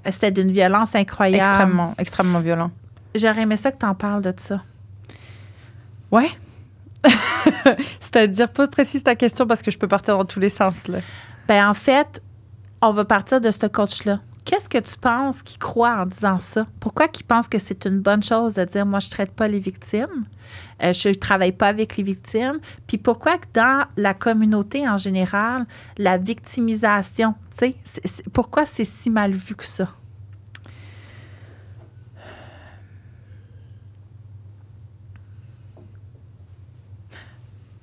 C'était 0.09 0.31
d'une 0.31 0.51
violence 0.51 0.95
incroyable. 0.95 1.45
Extrêmement 1.45 1.93
extrêmement 1.97 2.39
violent. 2.39 2.71
J'aurais 3.15 3.41
aimé 3.41 3.57
ça 3.57 3.73
que 3.73 3.79
tu 3.79 3.85
en 3.85 3.95
parles 3.95 4.21
de 4.21 4.33
ça. 4.37 4.63
Ouais. 6.09 6.29
C'est-à-dire, 7.99 8.49
pas 8.49 8.67
précise 8.67 9.03
ta 9.03 9.15
question 9.15 9.45
parce 9.45 9.61
que 9.61 9.71
je 9.71 9.77
peux 9.77 9.87
partir 9.87 10.17
dans 10.17 10.25
tous 10.25 10.39
les 10.39 10.49
sens. 10.49 10.87
Là. 10.87 10.99
Ben 11.47 11.69
en 11.69 11.73
fait, 11.73 12.21
on 12.81 12.91
va 12.91 13.05
partir 13.05 13.41
de 13.41 13.51
ce 13.51 13.65
coach-là 13.67 14.19
Qu'est-ce 14.47 14.69
que 14.69 14.77
tu 14.77 14.97
penses 14.97 15.43
qu'ils 15.43 15.59
croient 15.59 15.97
en 15.97 16.05
disant 16.05 16.39
ça? 16.39 16.67
Pourquoi 16.79 17.09
qu'ils 17.09 17.25
pensent 17.25 17.49
que 17.49 17.59
c'est 17.59 17.85
une 17.85 17.99
bonne 17.99 18.23
chose 18.23 18.53
de 18.53 18.63
dire 18.63 18.85
moi, 18.85 18.99
je 18.99 19.07
ne 19.07 19.11
traite 19.11 19.31
pas 19.31 19.49
les 19.49 19.59
victimes, 19.59 20.23
euh, 20.81 20.93
je 20.93 21.09
ne 21.09 21.13
travaille 21.15 21.51
pas 21.51 21.67
avec 21.67 21.97
les 21.97 22.03
victimes? 22.03 22.61
Puis 22.87 22.97
pourquoi 22.97 23.39
que 23.39 23.47
dans 23.53 23.85
la 23.97 24.13
communauté 24.13 24.87
en 24.87 24.95
général, 24.95 25.65
la 25.97 26.17
victimisation, 26.17 27.35
tu 27.59 27.73
sais, 27.93 28.23
pourquoi 28.31 28.65
c'est 28.65 28.85
si 28.85 29.09
mal 29.09 29.31
vu 29.33 29.53
que 29.53 29.65
ça? 29.65 29.89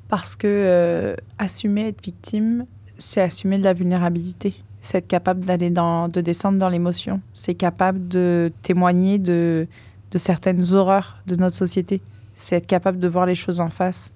Parce 0.08 0.34
que 0.34 0.46
euh, 0.46 1.14
assumer 1.36 1.88
être 1.88 2.02
victime, 2.02 2.64
c'est 2.98 3.20
assumer 3.20 3.58
de 3.58 3.64
la 3.64 3.72
vulnérabilité 3.72 4.62
c'est 4.84 4.98
être 4.98 5.08
capable 5.08 5.44
d'aller 5.44 5.70
dans, 5.70 6.08
de 6.08 6.20
descendre 6.20 6.58
dans 6.58 6.68
l'émotion. 6.68 7.22
C'est 7.32 7.54
capable 7.54 8.06
de 8.06 8.52
témoigner 8.62 9.18
de, 9.18 9.66
de 10.10 10.18
certaines 10.18 10.74
horreurs 10.74 11.22
de 11.26 11.36
notre 11.36 11.56
société. 11.56 12.02
C'est 12.36 12.56
être 12.56 12.66
capable 12.66 12.98
de 12.98 13.08
voir 13.08 13.24
les 13.24 13.34
choses 13.34 13.60
en 13.60 13.70
face. 13.70 14.12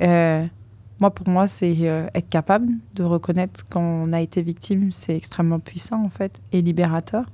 Euh, 0.00 0.44
moi, 0.98 1.10
pour 1.10 1.28
moi, 1.28 1.46
c'est 1.46 1.76
euh, 1.82 2.08
être 2.12 2.28
capable 2.28 2.72
de 2.94 3.04
reconnaître 3.04 3.64
qu'on 3.70 4.12
a 4.12 4.20
été 4.20 4.42
victime. 4.42 4.90
C'est 4.90 5.16
extrêmement 5.16 5.60
puissant, 5.60 6.02
en 6.04 6.10
fait, 6.10 6.40
et 6.50 6.60
libérateur. 6.60 7.26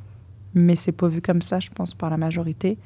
Mais 0.53 0.77
c'est 0.77 0.93
pas 0.93 1.09
vu 1.09 1.23
comme 1.23 1.41
ça, 1.41 1.59
je 1.61 1.71
pense, 1.71 1.95
par 1.95 2.11
la 2.11 2.19
majorité. 2.19 2.77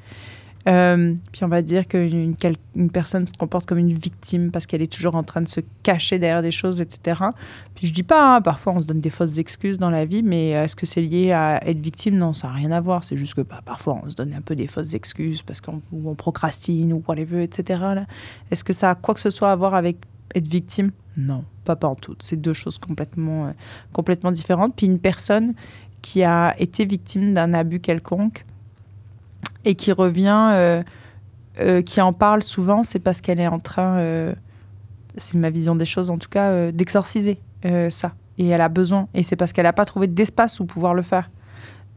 Euh, 0.67 1.15
puis 1.31 1.43
on 1.43 1.47
va 1.47 1.61
dire 1.61 1.87
qu'une 1.87 2.35
une 2.75 2.89
personne 2.89 3.27
se 3.27 3.33
comporte 3.33 3.65
comme 3.65 3.79
une 3.79 3.93
victime 3.93 4.51
parce 4.51 4.65
qu'elle 4.65 4.81
est 4.81 4.91
toujours 4.91 5.15
en 5.15 5.23
train 5.23 5.41
de 5.41 5.47
se 5.47 5.59
cacher 5.83 6.19
derrière 6.19 6.41
des 6.41 6.51
choses, 6.51 6.81
etc. 6.81 7.21
Puis 7.75 7.87
je 7.87 7.93
dis 7.93 8.03
pas, 8.03 8.35
hein, 8.35 8.41
parfois 8.41 8.73
on 8.73 8.81
se 8.81 8.85
donne 8.85 9.01
des 9.01 9.09
fausses 9.09 9.37
excuses 9.37 9.77
dans 9.77 9.89
la 9.89 10.05
vie, 10.05 10.23
mais 10.23 10.49
est-ce 10.49 10.75
que 10.75 10.85
c'est 10.85 11.01
lié 11.01 11.31
à 11.31 11.67
être 11.67 11.79
victime? 11.79 12.17
Non, 12.17 12.33
ça 12.33 12.47
n'a 12.47 12.53
rien 12.53 12.71
à 12.71 12.79
voir. 12.79 13.03
C'est 13.03 13.17
juste 13.17 13.33
que 13.33 13.41
bah, 13.41 13.61
parfois 13.65 13.99
on 14.03 14.09
se 14.09 14.15
donne 14.15 14.33
un 14.33 14.41
peu 14.41 14.55
des 14.55 14.67
fausses 14.67 14.93
excuses 14.93 15.41
parce 15.41 15.61
qu'on 15.61 15.81
on 15.91 16.15
procrastine 16.15 16.93
ou 16.93 17.03
whatever, 17.07 17.43
etc. 17.43 17.81
Est-ce 18.51 18.63
que 18.63 18.73
ça 18.73 18.91
a 18.91 18.95
quoi 18.95 19.13
que 19.13 19.19
ce 19.19 19.29
soit 19.29 19.51
à 19.51 19.55
voir 19.55 19.73
avec 19.73 19.97
être 20.35 20.47
victime? 20.47 20.91
Non, 21.17 21.43
pas, 21.65 21.75
pas 21.75 21.87
en 21.87 21.95
tout. 21.95 22.15
C'est 22.19 22.39
deux 22.39 22.53
choses 22.53 22.77
complètement, 22.77 23.47
euh, 23.47 23.51
complètement 23.93 24.31
différentes. 24.31 24.75
Puis 24.75 24.85
une 24.85 24.99
personne 24.99 25.53
qui 26.01 26.23
a 26.23 26.55
été 26.59 26.85
victime 26.85 27.33
d'un 27.33 27.53
abus 27.53 27.79
quelconque, 27.79 28.45
et 29.65 29.75
qui 29.75 29.91
revient, 29.91 30.49
euh, 30.53 30.83
euh, 31.59 31.81
qui 31.81 32.01
en 32.01 32.13
parle 32.13 32.43
souvent, 32.43 32.83
c'est 32.83 32.99
parce 32.99 33.21
qu'elle 33.21 33.39
est 33.39 33.47
en 33.47 33.59
train, 33.59 33.97
euh, 33.97 34.33
c'est 35.17 35.37
ma 35.37 35.49
vision 35.49 35.75
des 35.75 35.85
choses 35.85 36.09
en 36.09 36.17
tout 36.17 36.29
cas, 36.29 36.71
d'exorciser 36.71 37.39
ça. 37.89 38.13
Et 38.37 38.47
elle 38.47 38.61
a 38.61 38.69
besoin. 38.69 39.07
Et 39.13 39.21
c'est 39.21 39.35
parce 39.35 39.53
qu'elle 39.53 39.65
n'a 39.65 39.73
pas 39.73 39.85
trouvé 39.85 40.07
d'espace 40.07 40.59
où 40.59 40.65
pouvoir 40.65 40.93
le 40.93 41.03
faire. 41.03 41.29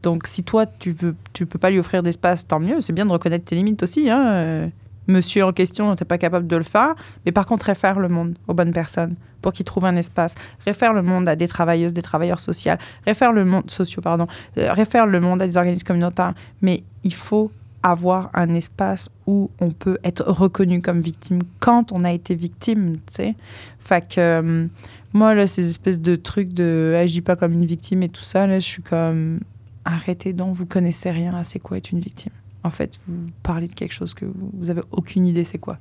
Donc 0.03 0.27
si 0.27 0.43
toi, 0.43 0.67
tu 0.67 0.91
veux, 0.91 1.15
tu 1.33 1.47
peux 1.47 1.57
pas 1.57 1.71
lui 1.71 1.79
offrir 1.79 2.03
d'espace, 2.03 2.45
tant 2.45 2.59
mieux. 2.59 2.81
C'est 2.81 2.93
bien 2.93 3.05
de 3.05 3.11
reconnaître 3.11 3.45
tes 3.45 3.55
limites 3.55 3.81
aussi. 3.81 4.09
Hein 4.11 4.69
monsieur 5.07 5.45
en 5.45 5.53
question 5.53 5.89
n'était 5.89 6.05
pas 6.05 6.17
capable 6.17 6.47
de 6.47 6.55
le 6.55 6.63
faire, 6.63 6.95
mais 7.25 7.31
par 7.31 7.45
contre 7.45 7.67
réfère 7.67 7.99
le 7.99 8.09
monde 8.09 8.37
aux 8.47 8.53
bonnes 8.53 8.71
personnes 8.71 9.15
pour 9.41 9.53
qu'ils 9.53 9.65
trouvent 9.65 9.85
un 9.85 9.95
espace, 9.95 10.35
réfère 10.65 10.93
le 10.93 11.01
monde 11.01 11.29
à 11.29 11.35
des 11.35 11.47
travailleuses, 11.47 11.93
des 11.93 12.01
travailleurs 12.01 12.39
sociaux, 12.39 12.73
réfère 13.05 13.31
le 13.31 13.45
monde 13.45 13.69
sociaux 13.69 14.01
pardon, 14.01 14.27
réfère 14.55 15.05
le 15.05 15.19
monde 15.19 15.41
à 15.41 15.47
des 15.47 15.57
organismes 15.57 15.85
communautaires, 15.85 16.33
mais 16.61 16.83
il 17.03 17.13
faut 17.13 17.51
avoir 17.83 18.31
un 18.33 18.55
espace 18.55 19.09
où 19.27 19.51
on 19.61 19.69
peut 19.69 19.99
être 20.03 20.23
reconnu 20.27 20.81
comme 20.81 21.01
victime 21.01 21.43
quand 21.59 21.91
on 21.91 22.03
a 22.03 22.11
été 22.11 22.33
victime, 22.33 22.95
tu 22.95 23.13
sais. 23.13 23.35
Fait 23.77 24.17
euh, 24.17 24.67
moi, 25.13 25.35
là, 25.35 25.45
ces 25.45 25.69
espèces 25.69 26.01
de 26.01 26.15
trucs 26.15 26.51
de 26.51 26.95
agis 26.99 27.21
pas 27.21 27.35
comme 27.35 27.53
une 27.53 27.65
victime 27.65 28.01
et 28.01 28.09
tout 28.09 28.23
ça, 28.23 28.47
là, 28.47 28.57
je 28.57 28.65
suis 28.65 28.81
comme 28.81 29.39
arrêtez 29.85 30.33
donc, 30.33 30.55
vous 30.55 30.65
connaissez 30.65 31.11
rien 31.11 31.35
à 31.35 31.43
c'est 31.43 31.59
quoi 31.59 31.77
être 31.77 31.91
une 31.91 31.99
victime. 31.99 32.33
En 32.65 32.71
fait, 32.71 32.99
vous 33.07 33.27
parlez 33.43 33.67
de 33.67 33.75
quelque 33.75 33.93
chose 33.93 34.15
que 34.15 34.25
vous, 34.25 34.49
vous 34.53 34.69
avez 34.71 34.81
aucune 34.89 35.27
idée 35.27 35.43
c'est 35.43 35.59
quoi. 35.59 35.77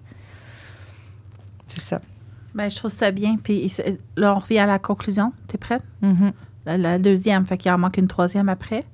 C'est 1.64 1.80
ça. 1.80 2.02
Ben, 2.54 2.70
je 2.70 2.76
trouve 2.76 2.90
ça 2.90 3.10
bien. 3.10 3.38
Puis 3.42 3.74
là, 4.16 4.34
on 4.34 4.38
revient 4.38 4.58
à 4.58 4.66
la 4.66 4.78
conclusion. 4.78 5.32
T'es 5.48 5.56
prête? 5.56 5.82
Mm-hmm. 6.02 6.76
la, 6.76 6.98
deuxième, 6.98 7.46
fait 7.46 7.56
qu'il 7.56 7.72
en 7.72 7.78
manque 7.78 7.96
une 7.96 8.06
troisième 8.06 8.50
après. 8.50 8.84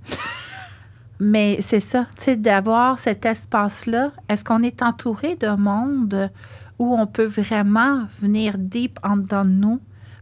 Mais 1.21 1.59
c'est 1.63 1.81
ça, 1.81 2.07
tu 2.17 2.25
sais, 2.25 2.37
d'avoir 2.37 3.01
cet 3.01 3.27
espace-là. 3.27 4.13
Est-ce 4.29 4.45
qu'on 4.45 4.63
est 4.63 4.83
entouré 4.83 5.35
d'un 5.35 5.57
monde 5.57 6.31
où 6.79 6.95
on 6.95 7.09
peut 7.09 7.27
vraiment 7.27 8.07
venir 8.21 8.57
deep 8.57 9.01
en 9.03 9.17
dedans 9.17 9.45
de 9.45 9.51
nous, 9.51 9.81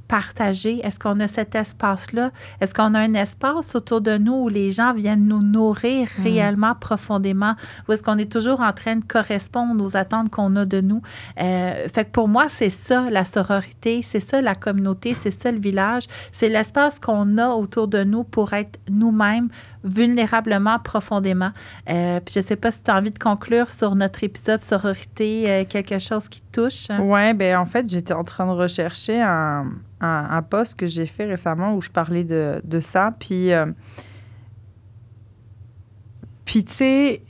partager? 0.09 0.85
Est-ce 0.85 0.99
qu'on 0.99 1.21
a 1.21 1.29
cet 1.29 1.55
espace-là? 1.55 2.33
Est-ce 2.61 2.75
qu'on 2.75 2.95
a 2.95 3.01
un 3.01 3.15
espace 3.15 3.75
autour 3.75 4.01
de 4.01 4.19
nous 4.19 4.35
où 4.35 4.49
les 4.49 4.73
gens 4.73 4.95
viennent 4.95 5.27
nous 5.27 5.43
nourrir 5.43 6.09
mm. 6.19 6.23
réellement, 6.23 6.75
profondément? 6.75 7.55
Ou 7.89 7.93
est-ce 7.93 8.03
qu'on 8.03 8.19
est 8.19 8.31
toujours 8.31 8.61
en 8.61 8.73
train 8.73 8.97
de 8.97 9.05
correspondre 9.05 9.85
aux 9.85 9.97
attentes 9.97 10.31
qu'on 10.31 10.57
a 10.57 10.65
de 10.65 10.81
nous? 10.81 11.03
Euh, 11.41 11.87
fait 11.89 12.07
que 12.07 12.11
pour 12.11 12.29
moi, 12.29 12.47
c'est 12.49 12.71
ça 12.71 13.11
la 13.11 13.25
sororité, 13.25 14.03
c'est 14.03 14.21
ça 14.21 14.41
la 14.41 14.55
communauté, 14.55 15.15
c'est 15.15 15.31
ça 15.31 15.53
le 15.53 15.61
village, 15.61 16.05
c'est 16.33 16.49
l'espace 16.49 16.99
qu'on 16.99 17.39
a 17.39 17.51
autour 17.51 17.89
de 17.89 18.03
nous 18.03 18.25
pour 18.25 18.53
être 18.55 18.79
nous-mêmes 18.89 19.49
vulnérablement, 19.89 20.79
profondément. 20.79 21.51
Euh, 21.89 22.21
puis 22.21 22.35
je 22.35 22.41
ne 22.41 22.45
sais 22.45 22.57
pas 22.57 22.71
si 22.71 22.83
tu 22.83 22.91
as 22.91 22.97
envie 22.97 23.11
de 23.11 23.19
conclure 23.19 23.71
sur 23.71 23.95
notre 23.95 24.23
épisode 24.25 24.63
sororité, 24.63 25.45
euh, 25.49 25.65
quelque 25.65 25.99
chose 25.99 26.29
qui 26.29 26.41
te 26.41 26.63
touche. 26.63 26.89
Oui, 27.01 27.35
ben 27.35 27.59
en 27.59 27.67
fait, 27.67 27.89
j'étais 27.89 28.15
en 28.15 28.25
train 28.25 28.47
de 28.47 28.53
rechercher 28.53 29.21
un, 29.21 29.67
un, 30.01 30.43
post 30.43 30.79
que 30.79 30.87
j'ai 30.87 31.07
fait 31.07 31.25
récemment 31.25 31.75
où 31.75 31.81
je 31.81 31.91
parlais 31.91 32.25
de, 32.25 32.61
de 32.65 32.81
ça. 32.81 33.15
Puis, 33.19 33.53
euh, 33.53 33.67
puis 36.45 36.65
tu 36.65 36.73
sais, 36.73 37.23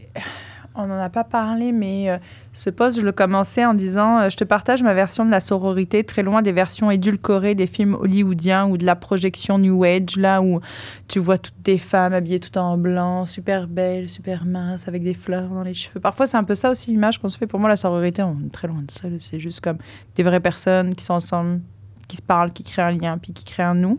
on 0.79 0.87
n'en 0.87 0.99
a 0.99 1.09
pas 1.11 1.25
parlé, 1.25 1.73
mais 1.73 2.09
euh, 2.09 2.19
ce 2.53 2.71
poste, 2.71 3.01
je 3.01 3.05
le 3.05 3.13
commençais 3.13 3.65
en 3.65 3.75
disant 3.75 4.21
euh, 4.21 4.31
Je 4.31 4.37
te 4.37 4.45
partage 4.45 4.83
ma 4.83 4.95
version 4.95 5.27
de 5.27 5.31
la 5.31 5.41
sororité, 5.41 6.05
très 6.05 6.23
loin 6.23 6.41
des 6.41 6.53
versions 6.53 6.91
édulcorées 6.91 7.55
des 7.55 7.67
films 7.67 7.95
hollywoodiens 7.95 8.69
ou 8.69 8.79
de 8.79 8.87
la 8.87 8.97
projection 8.97 9.59
New 9.59 9.85
Age, 9.85 10.17
là 10.17 10.41
où 10.41 10.61
tu 11.09 11.19
vois 11.19 11.39
toutes 11.39 11.61
des 11.63 11.79
femmes 11.79 12.13
habillées 12.13 12.41
tout 12.41 12.57
en 12.59 12.79
blanc, 12.79 13.27
super 13.27 13.67
belles, 13.67 14.09
super 14.09 14.47
minces, 14.47 14.89
avec 14.89 15.03
des 15.03 15.15
fleurs 15.15 15.49
dans 15.49 15.65
les 15.65 15.75
cheveux. 15.75 16.01
Parfois, 16.01 16.27
c'est 16.27 16.37
un 16.37 16.45
peu 16.45 16.55
ça 16.55 16.71
aussi 16.71 16.91
l'image 16.91 17.19
qu'on 17.19 17.29
se 17.29 17.37
fait. 17.37 17.47
Pour 17.47 17.59
moi, 17.59 17.69
la 17.69 17.77
sororité, 17.77 18.23
on 18.23 18.37
est 18.47 18.53
très 18.53 18.69
loin 18.69 18.83
de 18.87 18.91
ça. 18.91 19.09
C'est 19.21 19.41
juste 19.41 19.61
comme 19.61 19.79
des 20.15 20.23
vraies 20.23 20.41
personnes 20.41 20.95
qui 20.95 21.05
sont 21.05 21.15
ensemble, 21.15 21.61
qui 22.07 22.17
se 22.17 22.23
parlent, 22.23 22.53
qui 22.53 22.63
créent 22.63 22.83
un 22.83 22.93
lien, 22.93 23.19
puis 23.19 23.33
qui 23.33 23.45
créent 23.45 23.65
un 23.65 23.75
nous. 23.75 23.99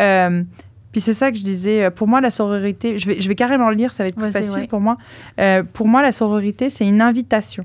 Euh, 0.00 0.42
puis 0.94 1.00
c'est 1.00 1.12
ça 1.12 1.32
que 1.32 1.36
je 1.36 1.42
disais. 1.42 1.86
Euh, 1.86 1.90
pour 1.90 2.06
moi, 2.06 2.20
la 2.20 2.30
sororité, 2.30 3.00
je 3.00 3.08
vais, 3.08 3.20
je 3.20 3.26
vais 3.26 3.34
carrément 3.34 3.68
le 3.68 3.74
lire, 3.74 3.92
ça 3.92 4.04
va 4.04 4.10
être 4.10 4.14
plus 4.14 4.30
facile 4.30 4.68
pour 4.68 4.80
moi. 4.80 4.96
Euh, 5.40 5.64
pour 5.64 5.88
moi, 5.88 6.02
la 6.02 6.12
sororité, 6.12 6.70
c'est 6.70 6.86
une 6.86 7.02
invitation 7.02 7.64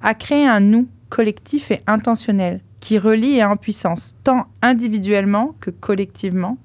à 0.00 0.14
créer 0.14 0.46
un 0.46 0.60
nous 0.60 0.88
collectif 1.10 1.70
et 1.70 1.82
intentionnel 1.86 2.62
qui 2.80 2.96
relie 2.96 3.36
et 3.36 3.44
en 3.44 3.56
puissance, 3.56 4.16
tant 4.24 4.46
individuellement 4.62 5.54
que 5.60 5.68
collectivement, 5.68 6.56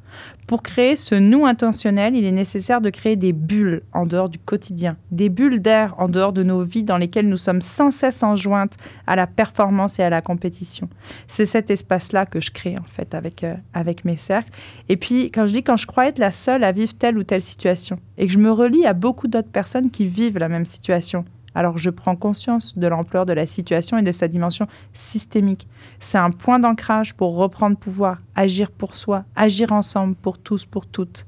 pour 0.48 0.62
créer 0.62 0.96
ce 0.96 1.16
nous 1.16 1.46
intentionnel, 1.46 2.16
il 2.16 2.24
est 2.24 2.32
nécessaire 2.32 2.80
de 2.80 2.90
créer 2.92 3.16
des 3.16 3.34
bulles 3.34 3.82
en 3.94 4.06
dehors 4.06 4.30
du 4.30 4.38
quotidien, 4.38 4.96
des 5.12 5.30
bulles 5.30 5.60
d'air 5.60 5.96
en 5.98 6.08
dehors 6.08 6.34
de 6.34 6.44
nos 6.44 6.64
vies 6.64 6.84
dans 6.84 6.98
lesquelles 6.98 7.28
nous 7.28 7.38
sommes 7.38 7.62
sans 7.62 7.90
cesse 7.90 8.22
enjointes 8.22 8.78
à 9.08 9.16
la 9.16 9.26
performance 9.26 9.98
et 9.98 10.04
à 10.04 10.10
la 10.10 10.22
compétition. 10.22 10.88
C'est 11.28 11.48
cet 11.48 11.72
espace-là 11.72 12.26
que 12.28 12.40
je 12.40 12.52
crée 12.52 12.78
en 12.78 12.84
fait 12.84 13.16
avec, 13.16 13.44
euh, 13.44 13.56
avec 13.74 14.06
mes 14.06 14.18
cercles. 14.18 14.52
Et 14.88 14.98
puis 14.98 15.32
quand 15.32 15.48
je 15.48 15.54
dis 15.54 15.64
quand 15.64 15.78
je 15.78 15.88
crois 15.88 16.08
être 16.08 16.20
la 16.20 16.32
seule 16.32 16.64
à 16.64 16.72
vivre 16.72 16.94
telle 16.94 17.18
ou 17.18 17.24
telle 17.24 17.42
situation 17.42 17.98
et 18.18 18.28
que 18.28 18.34
je 18.34 18.38
me 18.38 18.52
relie 18.52 18.86
à 18.86 18.94
beaucoup 18.94 19.28
d'autres 19.28 19.50
personnes 19.50 19.90
qui 19.90 20.06
vivent 20.06 20.38
la 20.38 20.50
même 20.50 20.66
situation, 20.66 21.26
alors 21.56 21.78
je 21.78 21.90
prends 21.90 22.16
conscience 22.16 22.78
de 22.78 22.86
l'ampleur 22.86 23.26
de 23.26 23.34
la 23.34 23.48
situation 23.48 23.98
et 23.98 24.04
de 24.04 24.12
sa 24.12 24.28
dimension 24.28 24.68
systémique. 24.94 25.68
C'est 26.06 26.20
un 26.20 26.30
point 26.30 26.60
d'ancrage 26.60 27.16
pour 27.16 27.36
reprendre 27.36 27.76
pouvoir, 27.78 28.22
agir 28.36 28.70
pour 28.70 28.94
soi, 28.94 29.26
agir 29.36 29.72
ensemble 29.72 30.14
pour 30.14 30.38
tous, 30.38 30.64
pour 30.64 30.86
toutes. 30.86 31.26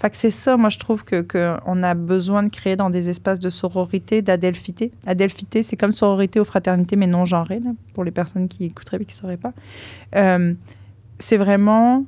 Fait 0.00 0.14
c'est 0.14 0.30
ça, 0.30 0.56
moi 0.56 0.68
je 0.68 0.78
trouve 0.78 1.04
que 1.04 1.20
qu'on 1.22 1.82
a 1.82 1.94
besoin 1.94 2.44
de 2.44 2.48
créer 2.48 2.76
dans 2.76 2.90
des 2.90 3.08
espaces 3.08 3.40
de 3.40 3.50
sororité, 3.50 4.22
d'adelphité. 4.22 4.92
Adelphité, 5.04 5.64
c'est 5.64 5.76
comme 5.76 5.90
sororité 5.90 6.38
ou 6.38 6.44
fraternité, 6.44 6.94
mais 6.94 7.08
non 7.08 7.24
genrée, 7.24 7.58
pour 7.92 8.04
les 8.04 8.12
personnes 8.12 8.46
qui 8.46 8.66
écouteraient 8.66 8.98
et 8.98 9.04
qui 9.04 9.16
ne 9.16 9.20
sauraient 9.20 9.36
pas. 9.36 9.52
Euh, 10.14 10.54
c'est 11.18 11.36
vraiment 11.36 12.04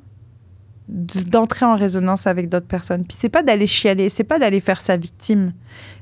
d'entrer 0.87 1.65
en 1.65 1.75
résonance 1.75 2.25
avec 2.25 2.47
d'autres 2.47 2.67
personnes. 2.67 3.05
Puis 3.05 3.17
c'est 3.19 3.27
pas 3.27 3.43
d'aller 3.43 3.67
chialer, 3.67 4.07
c'est 4.07 4.23
pas 4.23 4.39
d'aller 4.39 4.61
faire 4.61 4.79
sa 4.79 4.95
victime, 4.95 5.51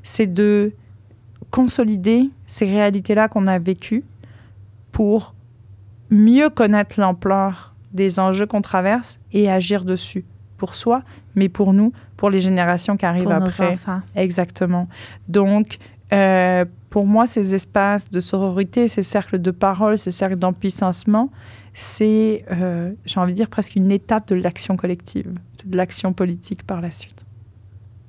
c'est 0.04 0.32
de 0.32 0.72
consolider 1.50 2.30
ces 2.46 2.66
réalités-là 2.66 3.26
qu'on 3.26 3.48
a 3.48 3.58
vécues 3.58 4.04
pour 4.92 5.34
mieux 6.10 6.50
connaître 6.50 7.00
l'ampleur 7.00 7.74
des 7.92 8.20
enjeux 8.20 8.46
qu'on 8.46 8.62
traverse 8.62 9.18
et 9.32 9.50
agir 9.50 9.84
dessus 9.84 10.24
pour 10.56 10.74
soi, 10.74 11.02
mais 11.34 11.48
pour 11.48 11.72
nous, 11.72 11.92
pour 12.16 12.30
les 12.30 12.40
générations 12.40 12.96
qui 12.96 13.04
arrivent 13.04 13.24
pour 13.24 13.32
après. 13.32 13.66
Nos 13.66 13.72
enfants. 13.72 14.00
Exactement. 14.14 14.88
Donc, 15.28 15.78
euh, 16.12 16.64
pour 16.90 17.06
moi, 17.06 17.26
ces 17.26 17.54
espaces 17.54 18.10
de 18.10 18.20
sororité, 18.20 18.86
ces 18.86 19.02
cercles 19.02 19.38
de 19.38 19.50
parole, 19.50 19.98
ces 19.98 20.10
cercles 20.10 20.36
d'empuissancement, 20.36 21.30
c'est, 21.72 22.44
euh, 22.52 22.92
j'ai 23.06 23.18
envie 23.18 23.32
de 23.32 23.38
dire, 23.38 23.48
presque 23.48 23.74
une 23.76 23.90
étape 23.90 24.28
de 24.28 24.34
l'action 24.34 24.76
collective. 24.76 25.32
C'est 25.56 25.68
de 25.68 25.76
l'action 25.76 26.12
politique 26.12 26.64
par 26.64 26.80
la 26.80 26.90
suite. 26.90 27.24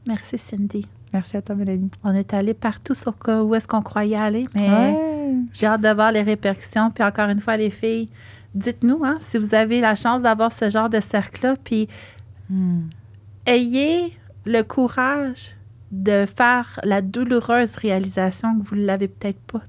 Merci, 0.05 0.37
Cindy. 0.37 0.85
Merci 1.13 1.37
à 1.37 1.41
toi, 1.41 1.55
Mélanie. 1.55 1.91
On 2.03 2.13
est 2.13 2.33
allé 2.33 2.53
partout 2.53 2.93
sur 2.93 3.13
où 3.27 3.55
est-ce 3.55 3.67
qu'on 3.67 3.81
croyait 3.81 4.17
aller, 4.17 4.47
mais 4.53 5.22
j'ai 5.53 5.65
hâte 5.65 5.81
de 5.81 5.89
voir 5.89 6.11
les 6.11 6.21
répercussions. 6.21 6.91
Puis 6.91 7.03
encore 7.03 7.29
une 7.29 7.39
fois, 7.39 7.57
les 7.57 7.69
filles, 7.69 8.09
dites-nous 8.55 9.03
hein, 9.03 9.17
si 9.19 9.37
vous 9.37 9.55
avez 9.55 9.81
la 9.81 9.95
chance 9.95 10.21
d'avoir 10.21 10.51
ce 10.51 10.69
genre 10.69 10.89
de 10.89 10.99
cercle-là, 10.99 11.55
puis 11.63 11.87
hmm. 12.49 12.81
ayez 13.45 14.17
le 14.45 14.61
courage 14.61 15.55
de 15.91 16.25
faire 16.25 16.79
la 16.83 17.01
douloureuse 17.01 17.75
réalisation 17.75 18.59
que 18.59 18.67
vous 18.67 18.75
ne 18.75 18.85
l'avez 18.85 19.07
peut-être 19.07 19.39
pas. 19.41 19.61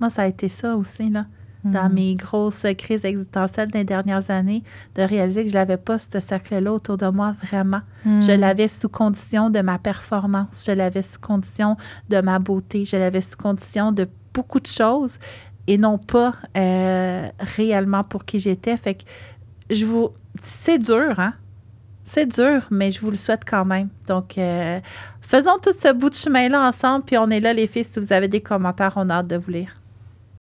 Moi, 0.00 0.10
ça 0.10 0.22
a 0.22 0.26
été 0.26 0.48
ça 0.48 0.76
aussi, 0.76 1.08
là, 1.08 1.26
dans 1.64 1.88
hmm. 1.88 1.94
mes 1.94 2.14
grosses 2.16 2.66
crises 2.76 3.04
existentielles 3.04 3.70
des 3.70 3.84
dernières 3.84 4.30
années, 4.30 4.64
de 4.96 5.02
réaliser 5.02 5.44
que 5.44 5.50
je 5.50 5.54
n'avais 5.54 5.76
pas 5.76 5.98
ce 5.98 6.18
cercle-là 6.18 6.72
autour 6.72 6.96
de 6.96 7.06
moi 7.06 7.36
vraiment. 7.44 7.82
Hmm. 8.04 8.20
Je 8.20 8.32
l'avais 8.32 8.66
sous 8.66 8.88
condition 8.88 9.50
de 9.50 9.60
ma 9.60 9.78
performance, 9.78 10.64
je 10.66 10.72
l'avais 10.72 11.02
sous 11.02 11.20
condition 11.20 11.76
de 12.08 12.20
ma 12.20 12.40
beauté, 12.40 12.84
je 12.84 12.96
l'avais 12.96 13.20
sous 13.20 13.36
condition 13.36 13.92
de 13.92 14.08
beaucoup 14.32 14.60
de 14.60 14.66
choses 14.66 15.18
et 15.66 15.78
non 15.78 15.98
pas 15.98 16.34
euh, 16.56 17.28
réellement 17.38 18.04
pour 18.04 18.24
qui 18.24 18.38
j'étais. 18.38 18.76
Fait 18.76 18.94
que 18.94 19.02
je 19.70 19.84
vous. 19.84 20.10
C'est 20.40 20.78
dur, 20.78 21.18
hein? 21.18 21.34
C'est 22.04 22.26
dur, 22.26 22.66
mais 22.70 22.90
je 22.90 23.00
vous 23.00 23.10
le 23.10 23.16
souhaite 23.16 23.44
quand 23.48 23.64
même. 23.64 23.88
Donc, 24.08 24.36
euh, 24.36 24.80
faisons 25.20 25.58
tout 25.62 25.72
ce 25.72 25.92
bout 25.92 26.10
de 26.10 26.14
chemin-là 26.14 26.68
ensemble, 26.68 27.04
puis 27.04 27.16
on 27.16 27.30
est 27.30 27.40
là, 27.40 27.52
les 27.52 27.66
filles. 27.66 27.84
Si 27.84 28.00
vous 28.00 28.12
avez 28.12 28.28
des 28.28 28.40
commentaires, 28.40 28.94
on 28.96 29.08
a 29.08 29.14
hâte 29.14 29.28
de 29.28 29.36
vous 29.36 29.50
lire. 29.50 29.81